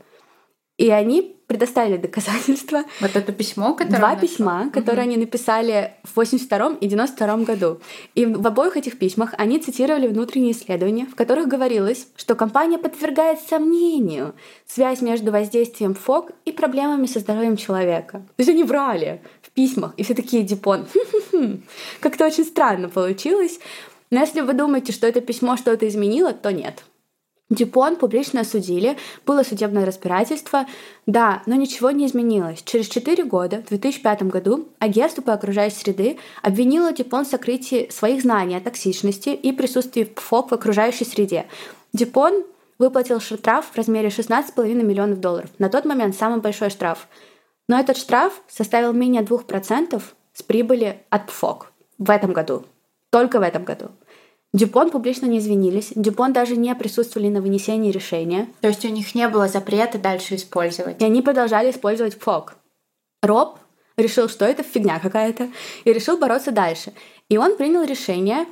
И 0.77 0.89
они 0.89 1.33
предоставили 1.47 1.97
доказательства. 1.97 2.83
Вот 2.99 3.15
это 3.15 3.31
письмо, 3.31 3.75
которое 3.75 3.99
Два 3.99 4.15
письма, 4.15 4.69
которые 4.71 5.03
угу. 5.03 5.11
они 5.11 5.17
написали 5.17 5.93
в 6.03 6.15
82 6.15 6.77
и 6.81 6.87
92 6.87 7.37
году. 7.37 7.79
И 8.15 8.25
в 8.25 8.47
обоих 8.47 8.77
этих 8.77 8.97
письмах 8.97 9.33
они 9.37 9.59
цитировали 9.59 10.07
внутренние 10.07 10.53
исследования, 10.53 11.05
в 11.05 11.15
которых 11.15 11.47
говорилось, 11.47 12.07
что 12.15 12.35
компания 12.35 12.77
подвергает 12.79 13.39
сомнению 13.39 14.33
связь 14.65 15.01
между 15.01 15.31
воздействием 15.31 15.93
ФОК 15.93 16.31
и 16.45 16.51
проблемами 16.51 17.05
со 17.05 17.19
здоровьем 17.19 17.57
человека. 17.57 18.19
То 18.35 18.39
есть 18.39 18.49
они 18.49 18.63
врали 18.63 19.21
в 19.41 19.51
письмах, 19.51 19.93
и 19.97 20.03
все 20.03 20.15
такие 20.15 20.43
Дипон. 20.43 20.87
Как-то 21.99 22.25
очень 22.25 22.45
странно 22.45 22.89
получилось. 22.89 23.59
Но 24.09 24.21
если 24.21 24.41
вы 24.41 24.53
думаете, 24.53 24.91
что 24.91 25.07
это 25.07 25.21
письмо 25.21 25.57
что-то 25.57 25.87
изменило, 25.87 26.33
то 26.33 26.51
нет. 26.51 26.83
Дюпон 27.53 27.97
публично 27.97 28.41
осудили, 28.41 28.97
было 29.25 29.43
судебное 29.43 29.85
разбирательство, 29.85 30.65
да, 31.05 31.43
но 31.45 31.55
ничего 31.55 31.91
не 31.91 32.07
изменилось. 32.07 32.63
Через 32.63 32.87
4 32.87 33.23
года, 33.25 33.61
в 33.65 33.69
2005 33.69 34.23
году, 34.23 34.67
агентство 34.79 35.21
по 35.21 35.33
окружающей 35.33 35.75
среды 35.75 36.17
обвинило 36.41 36.91
Дюпон 36.91 37.25
в 37.25 37.27
сокрытии 37.27 37.89
своих 37.91 38.23
знаний 38.23 38.55
о 38.55 38.61
токсичности 38.61 39.29
и 39.29 39.51
присутствии 39.51 40.03
ПФОК 40.03 40.49
в 40.49 40.53
окружающей 40.55 41.05
среде. 41.05 41.45
Дюпон 41.93 42.43
выплатил 42.79 43.19
штраф 43.19 43.67
в 43.71 43.77
размере 43.77 44.09
16,5 44.09 44.73
миллионов 44.81 45.19
долларов. 45.19 45.51
На 45.59 45.69
тот 45.69 45.85
момент 45.85 46.15
самый 46.15 46.41
большой 46.41 46.71
штраф. 46.71 47.07
Но 47.67 47.79
этот 47.79 47.97
штраф 47.97 48.41
составил 48.47 48.93
менее 48.93 49.21
2% 49.21 50.01
с 50.33 50.41
прибыли 50.41 51.03
от 51.09 51.27
ПФОК 51.27 51.71
в 51.99 52.09
этом 52.09 52.33
году. 52.33 52.65
Только 53.11 53.39
в 53.39 53.43
этом 53.43 53.63
году. 53.63 53.91
Дюпон 54.53 54.91
публично 54.91 55.25
не 55.25 55.39
извинились, 55.39 55.93
Дюпон 55.95 56.31
даже 56.31 56.55
не 56.55 56.73
присутствовали 56.75 57.29
на 57.29 57.41
вынесении 57.41 57.91
решения. 57.91 58.47
То 58.61 58.67
есть 58.67 58.85
у 58.85 58.89
них 58.89 59.15
не 59.15 59.27
было 59.27 59.47
запрета 59.47 59.97
дальше 59.97 60.35
использовать? 60.35 61.01
И 61.01 61.05
они 61.05 61.23
продолжали 61.23 61.71
использовать 61.71 62.19
ФОК. 62.19 62.55
Роб 63.23 63.57
решил, 63.97 64.29
что 64.29 64.45
это 64.45 64.61
фигня 64.61 64.99
какая-то, 64.99 65.49
и 65.85 65.91
решил 65.93 66.17
бороться 66.17 66.51
дальше. 66.51 66.93
И 67.29 67.37
он 67.37 67.57
принял 67.57 67.83
решение, 67.83 68.45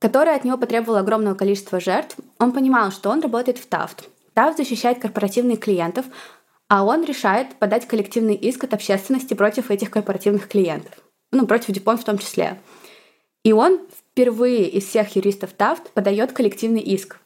которое 0.00 0.36
от 0.36 0.44
него 0.44 0.58
потребовало 0.58 1.00
огромного 1.00 1.34
количества 1.34 1.80
жертв. 1.80 2.16
Он 2.38 2.52
понимал, 2.52 2.90
что 2.90 3.08
он 3.08 3.20
работает 3.20 3.56
в 3.56 3.66
Тафт. 3.66 4.08
Тафт 4.34 4.58
защищает 4.58 4.98
корпоративных 4.98 5.60
клиентов, 5.60 6.04
а 6.68 6.84
он 6.84 7.04
решает 7.04 7.54
подать 7.56 7.86
коллективный 7.86 8.34
иск 8.34 8.64
от 8.64 8.74
общественности 8.74 9.32
против 9.32 9.70
этих 9.70 9.90
корпоративных 9.90 10.48
клиентов. 10.48 10.94
Ну, 11.30 11.46
против 11.46 11.72
Дюпон 11.72 11.96
в 11.96 12.04
том 12.04 12.18
числе. 12.18 12.60
И 13.44 13.52
он 13.52 13.80
впервые 14.12 14.68
из 14.68 14.86
всех 14.86 15.16
юристов 15.16 15.52
Тафт 15.52 15.90
подает 15.90 16.32
коллективный 16.32 16.80
иск. 16.80 17.18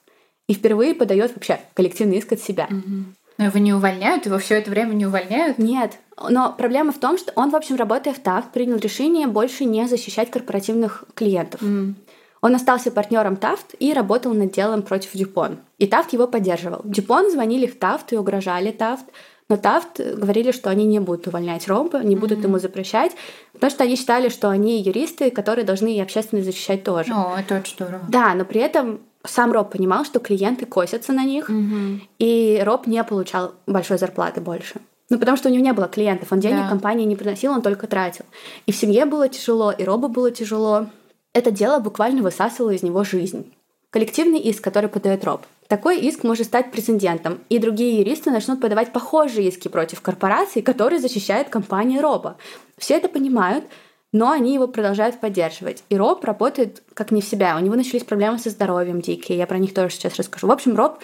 И 0.48 0.54
впервые 0.54 0.94
подает 0.94 1.34
вообще 1.34 1.60
коллективный 1.74 2.18
иск 2.18 2.32
от 2.32 2.40
себя. 2.40 2.68
Угу. 2.70 3.04
Но 3.38 3.44
его 3.44 3.58
не 3.58 3.74
увольняют, 3.74 4.26
его 4.26 4.38
все 4.38 4.54
это 4.54 4.70
время 4.70 4.94
не 4.94 5.06
увольняют? 5.06 5.58
Нет. 5.58 5.98
Но 6.30 6.54
проблема 6.56 6.92
в 6.92 6.98
том, 6.98 7.18
что 7.18 7.32
он, 7.34 7.50
в 7.50 7.56
общем, 7.56 7.76
работая 7.76 8.14
в 8.14 8.20
ТАФТ, 8.20 8.52
принял 8.52 8.76
решение 8.76 9.26
больше 9.26 9.64
не 9.64 9.86
защищать 9.86 10.30
корпоративных 10.30 11.04
клиентов. 11.14 11.60
Mm. 11.60 11.94
Он 12.40 12.54
остался 12.54 12.90
партнером 12.90 13.36
Тафт 13.36 13.74
и 13.78 13.92
работал 13.92 14.32
над 14.32 14.52
делом 14.52 14.82
против 14.82 15.10
Дюпон. 15.12 15.58
И 15.78 15.86
Тафт 15.86 16.12
его 16.12 16.26
поддерживал. 16.28 16.80
Дюпон 16.84 17.30
звонили 17.30 17.66
в 17.66 17.78
Тафт 17.78 18.12
и 18.12 18.16
угрожали 18.16 18.70
Тафт, 18.70 19.04
но 19.48 19.56
Тафт 19.56 20.00
говорили, 20.00 20.50
что 20.50 20.70
они 20.70 20.84
не 20.84 20.98
будут 20.98 21.28
увольнять 21.28 21.68
Ромба, 21.68 22.02
не 22.02 22.16
будут 22.16 22.40
mm-hmm. 22.40 22.44
ему 22.44 22.58
запрещать, 22.58 23.12
потому 23.52 23.70
что 23.70 23.84
они 23.84 23.96
считали, 23.96 24.28
что 24.28 24.48
они 24.48 24.82
юристы, 24.82 25.30
которые 25.30 25.64
должны 25.64 25.96
и 25.96 26.00
общественность 26.00 26.46
защищать 26.46 26.82
тоже. 26.82 27.12
О, 27.12 27.36
это 27.38 27.56
очень 27.56 27.74
здорово. 27.74 28.00
Да, 28.08 28.34
но 28.34 28.44
при 28.44 28.60
этом 28.60 29.00
сам 29.24 29.52
Роб 29.52 29.70
понимал, 29.70 30.04
что 30.04 30.18
клиенты 30.18 30.66
косятся 30.66 31.12
на 31.12 31.24
них, 31.24 31.48
mm-hmm. 31.48 32.00
и 32.18 32.60
Роб 32.64 32.86
не 32.86 33.02
получал 33.04 33.54
большой 33.66 33.98
зарплаты 33.98 34.40
больше. 34.40 34.80
Ну, 35.08 35.18
потому 35.20 35.36
что 35.36 35.48
у 35.48 35.52
него 35.52 35.62
не 35.62 35.72
было 35.72 35.86
клиентов, 35.86 36.32
он 36.32 36.40
денег 36.40 36.62
да. 36.62 36.68
компании 36.68 37.04
не 37.04 37.14
приносил, 37.14 37.52
он 37.52 37.62
только 37.62 37.86
тратил. 37.86 38.24
И 38.66 38.72
в 38.72 38.76
семье 38.76 39.04
было 39.04 39.28
тяжело, 39.28 39.70
и 39.70 39.84
Робу 39.84 40.08
было 40.08 40.32
тяжело. 40.32 40.86
Это 41.32 41.52
дело 41.52 41.78
буквально 41.78 42.22
высасывало 42.22 42.70
из 42.70 42.82
него 42.82 43.04
жизнь. 43.04 43.52
Коллективный 43.90 44.40
иск, 44.40 44.64
который 44.64 44.90
подает 44.90 45.24
Роб. 45.24 45.42
Такой 45.68 45.98
иск 46.00 46.22
может 46.22 46.46
стать 46.46 46.70
прецедентом, 46.70 47.40
и 47.48 47.58
другие 47.58 47.98
юристы 47.98 48.30
начнут 48.30 48.60
подавать 48.60 48.92
похожие 48.92 49.48
иски 49.48 49.68
против 49.68 50.00
корпораций, 50.00 50.62
которые 50.62 51.00
защищают 51.00 51.48
компании 51.48 51.98
Роба. 51.98 52.36
Все 52.78 52.94
это 52.94 53.08
понимают, 53.08 53.64
но 54.12 54.30
они 54.30 54.54
его 54.54 54.68
продолжают 54.68 55.18
поддерживать. 55.20 55.82
И 55.88 55.96
Роб 55.96 56.24
работает 56.24 56.82
как 56.94 57.10
не 57.10 57.20
в 57.20 57.24
себя. 57.24 57.56
У 57.56 57.60
него 57.60 57.74
начались 57.74 58.04
проблемы 58.04 58.38
со 58.38 58.50
здоровьем 58.50 59.00
дикие, 59.00 59.38
я 59.38 59.46
про 59.46 59.58
них 59.58 59.74
тоже 59.74 59.94
сейчас 59.94 60.16
расскажу. 60.16 60.46
В 60.46 60.52
общем, 60.52 60.76
Роб 60.76 61.00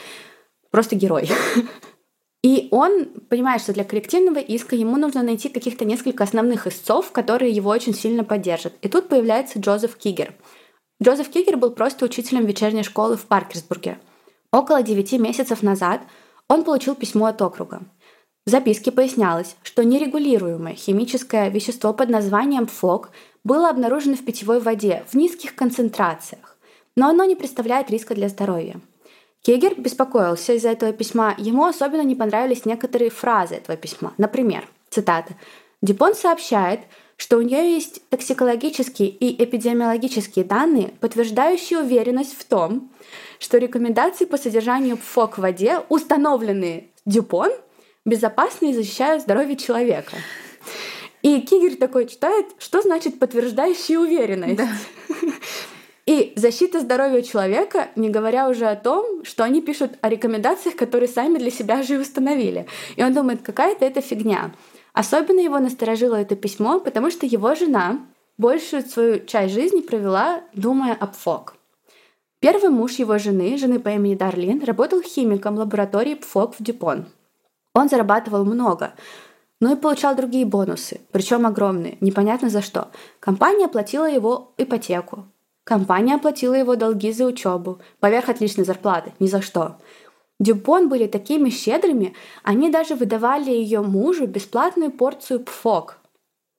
просто 0.71 0.97
герой. 0.97 1.29
И 2.43 2.67
он 2.73 3.07
понимает, 3.29 3.63
что 3.63 3.73
для 3.73 3.85
коллективного 3.85 4.39
иска 4.39 4.75
ему 4.75 4.97
нужно 4.97 5.23
найти 5.23 5.49
каких-то 5.49 5.85
несколько 5.85 6.25
основных 6.25 6.67
истцов, 6.67 7.13
которые 7.13 7.53
его 7.53 7.71
очень 7.71 7.95
сильно 7.95 8.25
поддержат. 8.25 8.73
И 8.83 8.89
тут 8.89 9.09
появляется 9.09 9.61
Джозеф 9.61 9.95
Кигер. 9.95 10.35
Джозеф 11.01 11.29
Кигер 11.29 11.57
был 11.57 11.71
просто 11.71 12.05
учителем 12.05 12.45
вечерней 12.45 12.83
школы 12.83 13.17
в 13.17 13.27
Паркерсбурге. 13.27 13.99
Около 14.53 14.83
9 14.83 15.13
месяцев 15.15 15.63
назад 15.63 16.03
он 16.47 16.65
получил 16.65 16.95
письмо 16.95 17.27
от 17.27 17.41
округа. 17.41 17.81
В 18.45 18.51
записке 18.51 18.93
пояснялось, 18.93 19.57
что 19.63 19.83
нерегулируемое 19.83 20.75
химическое 20.75 21.49
вещество 21.49 21.95
под 21.95 22.11
названием 22.11 22.67
ФОК 22.67 23.11
было 23.45 23.71
обнаружено 23.71 24.15
в 24.15 24.25
питьевой 24.25 24.61
воде 24.61 25.05
в 25.09 25.15
низких 25.15 25.55
концентрациях, 25.55 26.59
но 26.97 27.09
оно 27.09 27.25
не 27.25 27.35
представляет 27.35 27.91
риска 27.91 28.15
для 28.15 28.29
здоровья. 28.29 28.81
Кегер 29.41 29.81
беспокоился 29.81 30.53
из-за 30.53 30.69
этого 30.69 30.93
письма. 30.93 31.35
Ему 31.39 31.65
особенно 31.65 32.03
не 32.03 32.15
понравились 32.15 32.65
некоторые 32.65 33.11
фразы 33.11 33.57
этого 33.57 33.77
письма. 33.77 34.13
Например, 34.19 34.69
цитата. 34.91 35.35
Дюпон 35.81 36.15
сообщает, 36.15 36.81
что 37.17 37.39
у 37.39 37.43
нее 37.43 37.75
есть 37.75 38.09
токсикологические 38.09 39.09
и 39.09 39.43
эпидемиологические 39.43 40.45
данные, 40.45 40.93
подтверждающие 41.01 41.81
уверенность 41.81 42.37
в 42.39 42.45
том, 42.45 42.91
что 43.43 43.59
рекомендации 43.59 44.25
по 44.25 44.39
содержанию 44.39 44.97
ФОК 44.97 45.39
в 45.39 45.41
воде, 45.41 45.81
установленные 45.89 46.91
Дюпон, 47.05 47.51
безопасны 48.05 48.71
и 48.71 48.73
защищают 48.73 49.23
здоровье 49.23 49.57
человека. 49.57 50.17
И 51.23 51.41
Кигер 51.41 51.77
такой 51.77 52.07
читает, 52.07 52.47
что 52.59 52.83
значит 52.83 53.19
подтверждающая 53.19 53.99
уверенность. 53.99 54.57
Да. 54.57 54.69
И 56.07 56.33
защита 56.35 56.81
здоровья 56.81 57.23
человека, 57.23 57.89
не 57.95 58.11
говоря 58.11 58.49
уже 58.49 58.67
о 58.67 58.75
том, 58.75 59.25
что 59.25 59.45
они 59.45 59.61
пишут 59.61 59.93
о 60.01 60.09
рекомендациях, 60.09 60.75
которые 60.75 61.09
сами 61.09 61.39
для 61.39 61.51
себя 61.51 61.83
же 61.85 61.95
и 61.95 61.99
установили. 61.99 62.67
И 62.97 63.05
он 63.05 63.13
думает, 63.13 63.43
какая-то 63.43 63.85
это 63.85 64.01
фигня. 64.01 64.53
Особенно 64.93 65.39
его 65.39 65.61
насторожило 65.61 66.17
это 66.17 66.35
письмо, 66.35 66.81
потому 66.81 67.11
что 67.13 67.25
его 67.25 67.55
жена 67.55 68.01
большую 68.37 68.83
свою 68.83 69.25
часть 69.25 69.55
жизни 69.55 69.81
провела, 69.81 70.43
думая 70.55 70.95
об 70.95 71.15
ФОК. 71.15 71.55
Первый 72.43 72.71
муж 72.71 72.95
его 72.95 73.19
жены, 73.19 73.57
жены 73.57 73.79
по 73.79 73.91
имени 73.91 74.17
Дарлин, 74.17 74.65
работал 74.65 75.01
химиком 75.01 75.57
лаборатории 75.57 76.17
ПФОК 76.17 76.57
в 76.59 76.63
Дюпон. 76.65 77.07
Он 77.73 77.89
зарабатывал 77.89 78.45
много, 78.45 78.95
но 79.61 79.75
и 79.75 79.77
получал 79.77 80.17
другие 80.17 80.45
бонусы, 80.45 81.01
причем 81.13 81.47
огромные, 81.47 81.99
непонятно 82.01 82.51
за 82.51 82.61
что. 82.61 82.89
Компания 83.21 83.67
оплатила 83.67 84.11
его 84.11 84.55
ипотеку, 84.59 85.27
Компания 85.63 86.17
оплатила 86.17 86.55
его 86.55 86.75
долги 86.75 87.13
за 87.13 87.27
учебу, 87.27 87.79
поверх 88.01 88.29
отличной 88.29 88.65
зарплаты, 88.65 89.13
ни 89.21 89.29
за 89.29 89.41
что. 89.41 89.77
Дюпон 90.41 90.89
были 90.89 91.07
такими 91.07 91.49
щедрыми, 91.49 92.13
они 92.43 92.71
даже 92.71 92.97
выдавали 92.97 93.53
ее 93.53 93.83
мужу 93.83 94.27
бесплатную 94.27 94.91
порцию 94.91 95.45
пфок, 95.45 95.99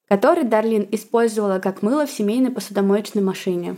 который 0.08 0.46
Дарлин 0.46 0.88
использовала 0.92 1.60
как 1.60 1.82
мыло 1.82 2.06
в 2.06 2.12
семейной 2.12 2.52
посудомоечной 2.52 3.22
машине. 3.22 3.76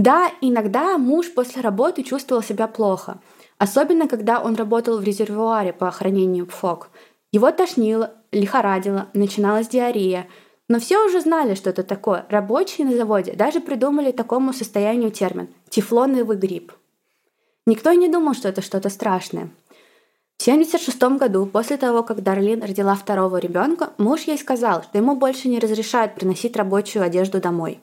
Да, 0.00 0.32
иногда 0.40 0.96
муж 0.96 1.32
после 1.34 1.60
работы 1.60 2.02
чувствовал 2.02 2.42
себя 2.42 2.66
плохо, 2.66 3.20
особенно 3.58 4.08
когда 4.08 4.40
он 4.40 4.54
работал 4.54 4.98
в 4.98 5.04
резервуаре 5.04 5.72
по 5.72 5.88
охранению 5.88 6.46
пфок. 6.46 6.88
Его 7.32 7.50
тошнило, 7.50 8.14
лихорадило, 8.32 9.08
начиналась 9.12 9.68
диарея– 9.68 10.26
но 10.70 10.78
все 10.78 11.04
уже 11.04 11.20
знали, 11.20 11.56
что 11.56 11.70
это 11.70 11.82
такое. 11.82 12.26
Рабочие 12.28 12.86
на 12.86 12.94
заводе 12.94 13.32
даже 13.32 13.58
придумали 13.58 14.12
такому 14.12 14.52
состоянию 14.52 15.10
термин– 15.10 15.48
тефлоновый 15.68 16.36
грипп. 16.36 16.72
Никто 17.66 17.90
и 17.90 17.96
не 17.96 18.06
думал, 18.06 18.34
что 18.34 18.48
это 18.48 18.62
что-то 18.62 18.88
страшное. 18.88 19.50
В 20.38 20.42
1976 20.42 21.18
году, 21.18 21.46
после 21.46 21.76
того, 21.76 22.04
как 22.04 22.22
Дарлин 22.22 22.62
родила 22.62 22.94
второго 22.94 23.38
ребенка, 23.38 23.90
муж 23.98 24.20
ей 24.28 24.38
сказал, 24.38 24.84
что 24.84 24.96
ему 24.96 25.16
больше 25.16 25.48
не 25.48 25.58
разрешают 25.58 26.14
приносить 26.14 26.56
рабочую 26.56 27.02
одежду 27.02 27.40
домой. 27.40 27.80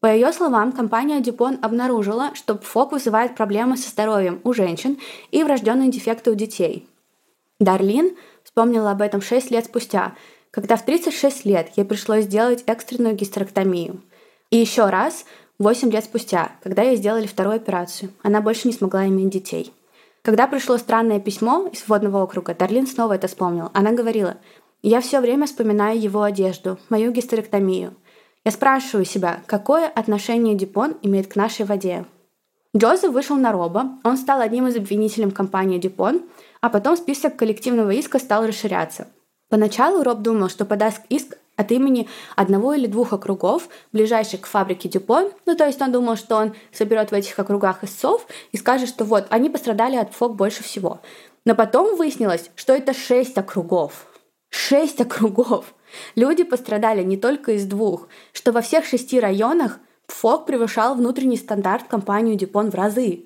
По 0.00 0.06
ее 0.06 0.32
словам, 0.32 0.72
компания 0.72 1.20
Дюпон 1.20 1.58
обнаружила, 1.60 2.34
что 2.34 2.54
ПФОК 2.54 2.92
вызывает 2.92 3.36
проблемы 3.36 3.76
со 3.76 3.90
здоровьем 3.90 4.40
у 4.44 4.54
женщин 4.54 4.98
и 5.30 5.44
врожденные 5.44 5.90
дефекты 5.90 6.30
у 6.30 6.34
детей. 6.34 6.88
Дарлин 7.58 8.16
вспомнила 8.42 8.92
об 8.92 9.02
этом 9.02 9.20
6 9.20 9.50
лет 9.50 9.66
спустя, 9.66 10.14
когда 10.50 10.76
в 10.76 10.84
36 10.86 11.44
лет 11.44 11.72
ей 11.76 11.84
пришлось 11.84 12.24
сделать 12.24 12.64
экстренную 12.66 13.14
гистерэктомию. 13.14 14.00
И 14.50 14.56
еще 14.56 14.88
раз, 14.88 15.26
8 15.58 15.90
лет 15.90 16.04
спустя, 16.04 16.52
когда 16.62 16.82
ей 16.82 16.96
сделали 16.96 17.26
вторую 17.26 17.56
операцию, 17.56 18.10
она 18.22 18.40
больше 18.40 18.68
не 18.68 18.72
смогла 18.72 19.06
иметь 19.06 19.28
детей. 19.28 19.70
Когда 20.22 20.46
пришло 20.46 20.78
странное 20.78 21.20
письмо 21.20 21.68
из 21.70 21.86
водного 21.86 22.22
округа, 22.22 22.54
Дарлин 22.54 22.86
снова 22.86 23.14
это 23.14 23.28
вспомнил. 23.28 23.70
Она 23.74 23.92
говорила, 23.92 24.38
«Я 24.82 25.02
все 25.02 25.20
время 25.20 25.46
вспоминаю 25.46 26.00
его 26.00 26.22
одежду, 26.22 26.78
мою 26.88 27.12
гистерэктомию. 27.12 27.94
Я 28.44 28.52
спрашиваю 28.52 29.04
себя, 29.04 29.42
какое 29.46 29.86
отношение 29.88 30.54
Дюпон 30.54 30.96
имеет 31.02 31.26
к 31.26 31.36
нашей 31.36 31.64
воде?» 31.64 32.04
Джозеф 32.76 33.12
вышел 33.12 33.36
на 33.36 33.52
Роба, 33.52 33.98
он 34.04 34.16
стал 34.16 34.40
одним 34.40 34.68
из 34.68 34.76
обвинителей 34.76 35.30
компании 35.30 35.78
Дюпон, 35.78 36.22
а 36.60 36.70
потом 36.70 36.96
список 36.96 37.36
коллективного 37.36 37.90
иска 37.90 38.18
стал 38.18 38.46
расширяться– 38.46 39.08
Поначалу 39.50 40.04
Роб 40.04 40.20
думал, 40.20 40.48
что 40.48 40.64
подаст 40.64 41.02
иск 41.08 41.36
от 41.56 41.72
имени 41.72 42.08
одного 42.36 42.72
или 42.72 42.86
двух 42.86 43.12
округов, 43.12 43.68
ближайших 43.92 44.42
к 44.42 44.46
фабрике 44.46 44.88
Дюпон. 44.88 45.32
Ну, 45.44 45.56
то 45.56 45.66
есть 45.66 45.82
он 45.82 45.92
думал, 45.92 46.16
что 46.16 46.36
он 46.36 46.54
соберет 46.72 47.10
в 47.10 47.14
этих 47.14 47.38
округах 47.38 47.82
истцов 47.84 48.26
и 48.52 48.56
скажет, 48.56 48.88
что 48.88 49.04
вот, 49.04 49.26
они 49.28 49.50
пострадали 49.50 49.96
от 49.96 50.14
ФОК 50.14 50.36
больше 50.36 50.62
всего. 50.62 51.00
Но 51.44 51.56
потом 51.56 51.96
выяснилось, 51.96 52.50
что 52.54 52.72
это 52.72 52.94
шесть 52.94 53.36
округов. 53.36 54.06
Шесть 54.50 55.00
округов. 55.00 55.74
Люди 56.14 56.44
пострадали 56.44 57.02
не 57.02 57.16
только 57.16 57.52
из 57.52 57.64
двух, 57.66 58.08
что 58.32 58.52
во 58.52 58.60
всех 58.60 58.84
шести 58.84 59.20
районах 59.20 59.78
ФОК 60.08 60.46
превышал 60.46 60.94
внутренний 60.94 61.36
стандарт 61.36 61.86
компанию 61.88 62.36
Дюпон 62.36 62.70
в 62.70 62.74
разы. 62.74 63.24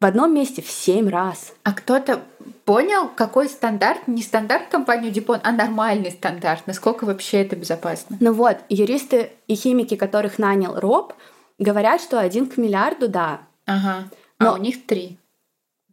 В 0.00 0.04
одном 0.04 0.32
месте 0.32 0.62
в 0.62 0.70
семь 0.70 1.08
раз. 1.08 1.52
А 1.64 1.72
кто-то 1.72 2.22
понял, 2.64 3.08
какой 3.08 3.48
стандарт, 3.48 4.06
не 4.06 4.22
стандарт 4.22 4.68
компании 4.68 5.10
Дюпон, 5.10 5.40
а 5.42 5.50
нормальный 5.50 6.12
стандарт, 6.12 6.66
насколько 6.66 7.04
вообще 7.04 7.38
это 7.42 7.56
безопасно. 7.56 8.16
Ну 8.20 8.32
вот, 8.32 8.58
юристы 8.68 9.32
и 9.48 9.56
химики, 9.56 9.96
которых 9.96 10.38
нанял 10.38 10.78
Роб, 10.78 11.14
говорят, 11.58 12.00
что 12.00 12.20
один 12.20 12.46
к 12.46 12.56
миллиарду, 12.58 13.08
да. 13.08 13.40
Ага. 13.66 14.08
А 14.38 14.44
Но 14.44 14.54
у 14.54 14.56
них 14.58 14.86
три 14.86 15.18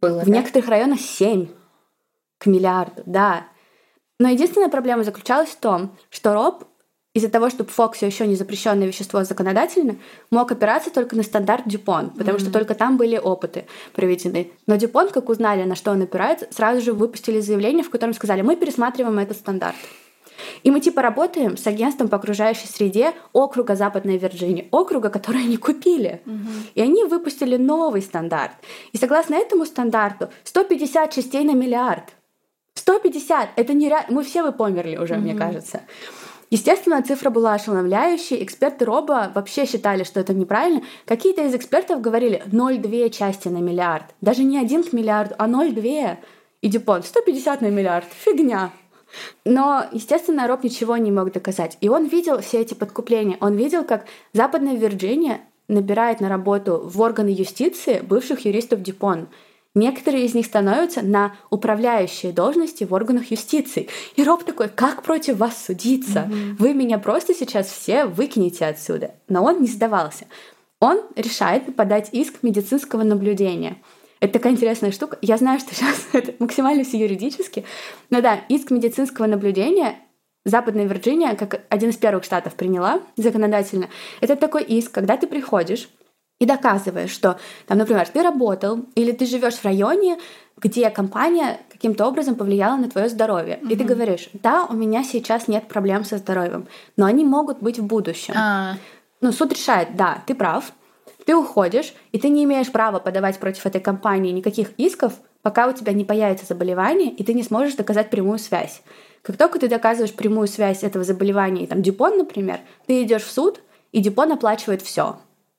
было. 0.00 0.20
В 0.20 0.26
да? 0.26 0.30
некоторых 0.30 0.68
районах 0.68 1.00
семь 1.00 1.48
к 2.38 2.46
миллиарду, 2.46 3.02
да. 3.06 3.46
Но 4.18 4.28
единственная 4.28 4.68
проблема 4.68 5.04
заключалась 5.04 5.50
в 5.50 5.56
том, 5.56 5.96
что 6.10 6.34
Роб 6.34 6.64
из-за 7.16 7.30
того, 7.30 7.48
что 7.48 7.64
все 7.92 8.06
еще 8.06 8.26
не 8.26 8.34
запрещенное 8.34 8.86
вещество 8.86 9.24
законодательно, 9.24 9.96
мог 10.30 10.52
опираться 10.52 10.90
только 10.90 11.16
на 11.16 11.22
стандарт 11.22 11.66
Дюпон, 11.66 12.10
потому 12.10 12.36
mm-hmm. 12.36 12.40
что 12.42 12.52
только 12.52 12.74
там 12.74 12.98
были 12.98 13.16
опыты 13.16 13.64
проведены. 13.94 14.50
Но 14.66 14.76
Дюпон, 14.76 15.08
как 15.08 15.30
узнали, 15.30 15.64
на 15.64 15.76
что 15.76 15.92
он 15.92 16.02
опирается, 16.02 16.46
сразу 16.50 16.82
же 16.82 16.92
выпустили 16.92 17.40
заявление, 17.40 17.84
в 17.84 17.88
котором 17.88 18.12
сказали, 18.12 18.42
мы 18.42 18.54
пересматриваем 18.54 19.18
этот 19.18 19.38
стандарт. 19.38 19.76
И 20.62 20.70
мы 20.70 20.80
типа 20.80 21.00
работаем 21.00 21.56
с 21.56 21.66
агентством 21.66 22.08
по 22.08 22.16
окружающей 22.16 22.66
среде 22.66 23.14
округа 23.32 23.76
Западной 23.76 24.18
Вирджинии, 24.18 24.68
округа, 24.70 25.08
который 25.08 25.42
они 25.42 25.56
купили. 25.56 26.20
Угу. 26.26 26.48
И 26.74 26.80
они 26.82 27.04
выпустили 27.04 27.56
новый 27.56 28.02
стандарт. 28.02 28.52
И 28.92 28.98
согласно 28.98 29.36
этому 29.36 29.64
стандарту 29.64 30.28
150 30.44 31.10
частей 31.14 31.44
на 31.44 31.52
миллиард. 31.52 32.15
150! 32.78 33.50
Это 33.56 33.74
нереально. 33.74 34.14
Мы 34.14 34.22
все 34.22 34.42
бы 34.42 34.52
померли 34.52 34.96
уже, 34.96 35.14
угу. 35.14 35.22
мне 35.22 35.34
кажется. 35.34 35.82
Естественно, 36.50 37.02
цифра 37.02 37.30
была 37.30 37.54
ошеломляющей. 37.54 38.42
Эксперты 38.42 38.84
Роба 38.84 39.32
вообще 39.34 39.66
считали, 39.66 40.04
что 40.04 40.20
это 40.20 40.32
неправильно. 40.32 40.82
Какие-то 41.04 41.42
из 41.42 41.54
экспертов 41.54 42.00
говорили 42.00 42.42
0,2 42.46 43.10
части 43.10 43.48
на 43.48 43.58
миллиард. 43.58 44.04
Даже 44.20 44.44
не 44.44 44.58
один 44.58 44.84
к 44.84 44.92
миллиарду, 44.92 45.34
а 45.38 45.48
0,2. 45.48 46.18
И 46.62 46.68
Дюпон 46.68 47.02
150 47.02 47.62
на 47.62 47.66
миллиард. 47.66 48.06
Фигня. 48.24 48.70
Но, 49.44 49.84
естественно, 49.92 50.46
Роб 50.46 50.62
ничего 50.62 50.96
не 50.96 51.10
мог 51.10 51.32
доказать. 51.32 51.78
И 51.80 51.88
он 51.88 52.06
видел 52.06 52.40
все 52.40 52.60
эти 52.60 52.74
подкупления. 52.74 53.36
Он 53.40 53.54
видел, 53.54 53.84
как 53.84 54.06
Западная 54.32 54.76
Вирджиния 54.76 55.40
набирает 55.68 56.20
на 56.20 56.28
работу 56.28 56.80
в 56.84 57.00
органы 57.00 57.28
юстиции 57.28 58.00
бывших 58.00 58.44
юристов 58.44 58.82
Дюпон. 58.82 59.28
Некоторые 59.76 60.24
из 60.24 60.34
них 60.34 60.46
становятся 60.46 61.02
на 61.02 61.36
управляющие 61.50 62.32
должности 62.32 62.84
в 62.84 62.94
органах 62.94 63.30
юстиции. 63.30 63.88
И 64.16 64.24
Роб 64.24 64.42
такой, 64.42 64.70
как 64.70 65.02
против 65.02 65.36
вас 65.36 65.66
судиться? 65.66 66.20
Mm-hmm. 66.20 66.56
Вы 66.58 66.72
меня 66.72 66.98
просто 66.98 67.34
сейчас 67.34 67.66
все 67.66 68.06
выкинете 68.06 68.64
отсюда. 68.64 69.10
Но 69.28 69.44
он 69.44 69.60
не 69.60 69.68
сдавался. 69.68 70.24
Он 70.80 71.02
решает 71.14 71.76
подать 71.76 72.08
иск 72.12 72.42
медицинского 72.42 73.02
наблюдения. 73.02 73.76
Это 74.20 74.32
такая 74.32 74.54
интересная 74.54 74.92
штука. 74.92 75.18
Я 75.20 75.36
знаю, 75.36 75.60
что 75.60 75.74
сейчас 75.74 76.08
это 76.14 76.32
максимально 76.38 76.82
все 76.82 76.98
юридически. 76.98 77.66
Но 78.08 78.22
да, 78.22 78.40
иск 78.48 78.70
медицинского 78.70 79.26
наблюдения 79.26 79.96
Западная 80.46 80.84
Вирджиния, 80.86 81.34
как 81.34 81.66
один 81.68 81.90
из 81.90 81.96
первых 81.96 82.22
штатов 82.24 82.54
приняла 82.54 83.00
законодательно, 83.16 83.90
это 84.20 84.36
такой 84.36 84.62
иск, 84.62 84.92
когда 84.92 85.16
ты 85.16 85.26
приходишь 85.26 85.90
и 86.38 86.46
доказываешь, 86.46 87.10
что, 87.10 87.38
там, 87.66 87.78
например, 87.78 88.06
ты 88.08 88.22
работал 88.22 88.80
или 88.94 89.12
ты 89.12 89.26
живешь 89.26 89.54
в 89.54 89.64
районе, 89.64 90.18
где 90.58 90.90
компания 90.90 91.60
каким-то 91.70 92.06
образом 92.06 92.34
повлияла 92.34 92.76
на 92.76 92.88
твое 92.88 93.08
здоровье. 93.08 93.58
Mm-hmm. 93.62 93.72
И 93.72 93.76
ты 93.76 93.84
говоришь, 93.84 94.28
да, 94.34 94.66
у 94.68 94.74
меня 94.74 95.04
сейчас 95.04 95.48
нет 95.48 95.68
проблем 95.68 96.04
со 96.04 96.18
здоровьем, 96.18 96.66
но 96.96 97.06
они 97.06 97.24
могут 97.24 97.60
быть 97.60 97.78
в 97.78 97.84
будущем. 97.84 98.34
Ah. 98.36 98.74
Ну, 99.20 99.32
суд 99.32 99.52
решает, 99.52 99.96
да, 99.96 100.22
ты 100.26 100.34
прав, 100.34 100.72
ты 101.24 101.34
уходишь, 101.34 101.94
и 102.12 102.18
ты 102.18 102.28
не 102.28 102.44
имеешь 102.44 102.70
права 102.70 102.98
подавать 102.98 103.38
против 103.38 103.66
этой 103.66 103.80
компании 103.80 104.32
никаких 104.32 104.72
исков, 104.76 105.14
пока 105.42 105.68
у 105.68 105.72
тебя 105.72 105.92
не 105.92 106.04
появится 106.04 106.46
заболевание, 106.46 107.10
и 107.10 107.24
ты 107.24 107.34
не 107.34 107.42
сможешь 107.42 107.74
доказать 107.74 108.10
прямую 108.10 108.38
связь. 108.38 108.82
Как 109.22 109.36
только 109.36 109.58
ты 109.58 109.68
доказываешь 109.68 110.14
прямую 110.14 110.48
связь 110.48 110.84
этого 110.84 111.04
заболевания, 111.04 111.66
там 111.66 111.82
Дюпон, 111.82 112.18
например, 112.18 112.60
ты 112.86 113.02
идешь 113.02 113.24
в 113.24 113.30
суд, 113.30 113.60
и 113.92 114.00
Дюпон 114.00 114.32
оплачивает 114.32 114.82
все 114.82 115.16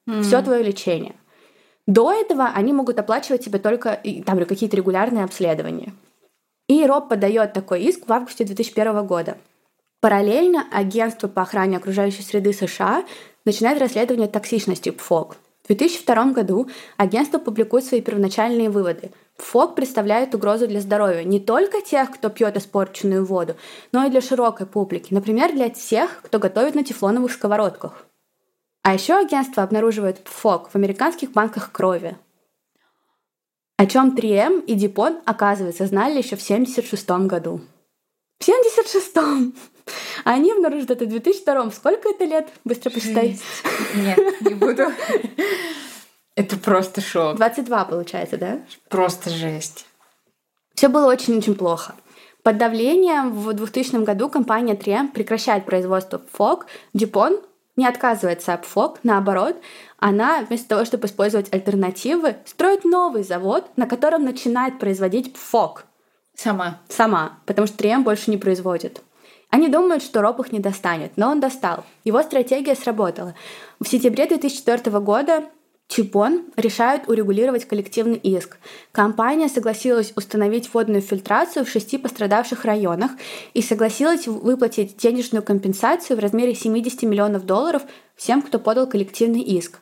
mm. 0.07 0.23
все 0.23 0.41
твое 0.41 0.63
лечение. 0.63 1.15
До 1.85 2.11
этого 2.11 2.47
они 2.53 2.73
могут 2.73 2.99
оплачивать 2.99 3.45
тебе 3.45 3.59
только 3.59 4.01
там 4.25 4.43
какие-то 4.45 4.75
регулярные 4.75 5.23
обследования. 5.23 5.93
И 6.67 6.85
Роб 6.85 7.07
подает 7.07 7.53
такой 7.53 7.83
иск 7.83 8.07
в 8.07 8.11
августе 8.11 8.43
2001 8.43 9.05
года. 9.05 9.37
Параллельно 10.01 10.65
агентство 10.71 11.27
по 11.27 11.41
охране 11.43 11.77
окружающей 11.77 12.23
среды 12.23 12.53
США 12.53 13.05
начинает 13.45 13.79
расследование 13.81 14.27
токсичности 14.27 14.89
ПФОК. 14.89 15.37
В 15.63 15.67
2002 15.67 16.31
году 16.31 16.69
агентство 16.97 17.39
публикует 17.39 17.83
свои 17.83 18.01
первоначальные 18.01 18.69
выводы. 18.69 19.11
ПФОК 19.37 19.75
представляет 19.75 20.35
угрозу 20.35 20.67
для 20.67 20.81
здоровья 20.81 21.23
не 21.23 21.39
только 21.39 21.81
тех, 21.81 22.11
кто 22.11 22.29
пьет 22.29 22.57
испорченную 22.57 23.25
воду, 23.25 23.55
но 23.91 24.05
и 24.05 24.09
для 24.09 24.21
широкой 24.21 24.65
публики, 24.65 25.13
например, 25.13 25.53
для 25.53 25.69
тех, 25.69 26.21
кто 26.23 26.39
готовит 26.39 26.75
на 26.75 26.83
тефлоновых 26.83 27.31
сковородках. 27.31 28.05
А 28.87 28.93
еще 28.93 29.15
агентство 29.15 29.63
обнаруживает 29.63 30.21
ФОК 30.23 30.69
в 30.69 30.75
американских 30.75 31.33
банках 31.33 31.73
крови. 31.73 32.17
О 33.75 33.85
чем 33.85 34.15
3М 34.15 34.63
и 34.63 34.75
Дипон, 34.75 35.19
оказывается, 35.25 35.85
знали 35.87 36.19
еще 36.19 36.37
в 36.37 36.41
1976 36.41 37.27
году. 37.27 37.59
В 38.39 38.47
1976-м! 38.47 39.53
А 40.23 40.31
они 40.35 40.53
обнаружат 40.53 40.91
это 40.91 41.03
в 41.03 41.09
2002 41.09 41.71
Сколько 41.71 42.07
это 42.11 42.23
лет? 42.23 42.47
Быстро 42.63 42.89
посчитай. 42.89 43.37
Нет, 43.93 44.19
не 44.39 44.53
буду. 44.53 44.83
Это 46.35 46.55
просто 46.55 47.01
шок. 47.01 47.35
22 47.35 47.83
получается, 47.83 48.37
да? 48.37 48.61
Просто 48.87 49.31
жесть. 49.31 49.85
Все 50.75 50.87
было 50.87 51.07
очень-очень 51.07 51.55
плохо. 51.55 51.93
Под 52.41 52.57
давлением 52.57 53.33
в 53.33 53.51
2000 53.51 54.05
году 54.05 54.29
компания 54.29 54.75
3M 54.75 55.11
прекращает 55.11 55.65
производство 55.65 56.21
ФОК. 56.31 56.67
Дюпон 56.93 57.41
не 57.77 57.87
отказывается 57.87 58.53
от 58.53 58.65
ФОК, 58.65 58.99
наоборот, 59.03 59.55
она 59.97 60.41
вместо 60.41 60.67
того, 60.67 60.85
чтобы 60.85 61.07
использовать 61.07 61.53
альтернативы, 61.53 62.35
строит 62.45 62.83
новый 62.83 63.23
завод, 63.23 63.65
на 63.77 63.87
котором 63.87 64.25
начинает 64.25 64.79
производить 64.79 65.37
ФОК. 65.37 65.85
Сама. 66.35 66.81
Сама, 66.89 67.39
потому 67.45 67.67
что 67.67 67.77
3 67.77 67.97
больше 67.97 68.29
не 68.29 68.37
производит. 68.37 69.01
Они 69.49 69.69
думают, 69.69 70.03
что 70.03 70.21
Роб 70.21 70.39
их 70.41 70.51
не 70.51 70.59
достанет, 70.59 71.13
но 71.15 71.29
он 71.29 71.39
достал. 71.39 71.85
Его 72.03 72.21
стратегия 72.21 72.75
сработала. 72.75 73.33
В 73.79 73.87
сентябре 73.87 74.27
2004 74.27 74.99
года 74.99 75.45
Чипон 75.87 76.45
решают 76.57 77.07
урегулировать 77.07 77.65
коллективный 77.65 78.17
иск. 78.17 78.57
Компания 78.91 79.47
согласилась 79.47 80.11
установить 80.15 80.73
водную 80.73 81.01
фильтрацию 81.01 81.65
в 81.65 81.69
шести 81.69 81.97
пострадавших 81.97 82.65
районах 82.65 83.11
и 83.53 83.61
согласилась 83.61 84.27
выплатить 84.27 84.97
денежную 84.97 85.43
компенсацию 85.43 86.17
в 86.17 86.19
размере 86.19 86.53
70 86.53 87.03
миллионов 87.03 87.45
долларов 87.45 87.83
всем, 88.15 88.41
кто 88.41 88.59
подал 88.59 88.87
коллективный 88.87 89.41
иск. 89.41 89.79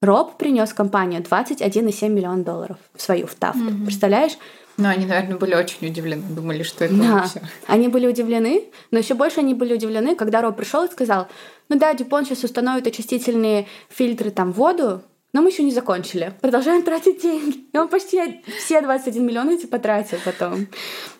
Роб 0.00 0.38
принес 0.38 0.72
компанию 0.72 1.22
21,7 1.22 2.08
миллиона 2.08 2.44
долларов 2.44 2.78
в 2.94 3.02
свою 3.02 3.26
в 3.26 3.34
Тафт. 3.34 3.58
Mm-hmm. 3.58 3.84
Представляешь? 3.84 4.38
Ну, 4.76 4.88
они, 4.88 5.06
наверное, 5.06 5.36
были 5.36 5.54
очень 5.54 5.88
удивлены, 5.88 6.22
думали, 6.22 6.62
что 6.62 6.84
это 6.84 6.94
да. 6.94 7.22
все. 7.22 7.42
Они 7.66 7.88
были 7.88 8.06
удивлены, 8.06 8.64
но 8.92 8.98
еще 8.98 9.14
больше 9.14 9.40
они 9.40 9.54
были 9.54 9.74
удивлены, 9.74 10.14
когда 10.14 10.40
Роб 10.40 10.56
пришел 10.56 10.84
и 10.84 10.90
сказал: 10.90 11.26
Ну 11.68 11.78
да, 11.78 11.94
Дюпон 11.94 12.24
сейчас 12.24 12.44
установит 12.44 12.86
очистительные 12.86 13.66
фильтры 13.88 14.30
там 14.30 14.52
в 14.52 14.56
воду, 14.56 15.02
но 15.32 15.42
мы 15.42 15.50
еще 15.50 15.62
не 15.62 15.72
закончили. 15.72 16.32
Продолжаем 16.40 16.82
тратить 16.82 17.20
деньги. 17.20 17.66
И 17.72 17.78
он 17.78 17.88
почти 17.88 18.42
все 18.58 18.80
21 18.80 19.26
миллион 19.26 19.50
эти 19.50 19.66
потратил 19.66 20.18
потом. 20.24 20.68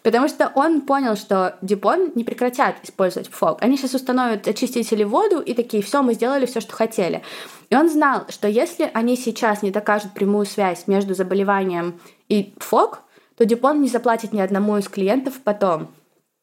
Потому 0.03 0.29
что 0.29 0.51
он 0.55 0.81
понял, 0.81 1.15
что 1.15 1.59
Дипон 1.61 2.13
не 2.15 2.25
прекратят 2.25 2.77
использовать 2.83 3.29
ФОК. 3.29 3.63
Они 3.63 3.77
сейчас 3.77 3.95
установят 3.95 4.49
очистители 4.49 5.05
воду 5.05 5.41
и 5.41 5.53
такие, 5.53 5.83
все, 5.83 6.03
мы 6.03 6.15
сделали 6.15 6.47
все, 6.47 6.61
что 6.61 6.73
хотели. 6.75 7.23
И 7.69 7.77
он 7.77 7.91
знал, 7.91 8.25
что 8.31 8.49
если 8.49 8.91
они 8.95 9.15
сейчас 9.15 9.63
не 9.63 9.71
докажут 9.71 10.15
прямую 10.15 10.47
связь 10.47 10.87
между 10.87 11.15
заболеванием 11.15 12.01
и 12.31 12.55
ФОК, 12.59 13.03
то 13.37 13.45
Дипон 13.45 13.83
не 13.83 13.89
заплатит 13.89 14.33
ни 14.33 14.41
одному 14.41 14.79
из 14.79 14.89
клиентов 14.89 15.35
потом. 15.45 15.89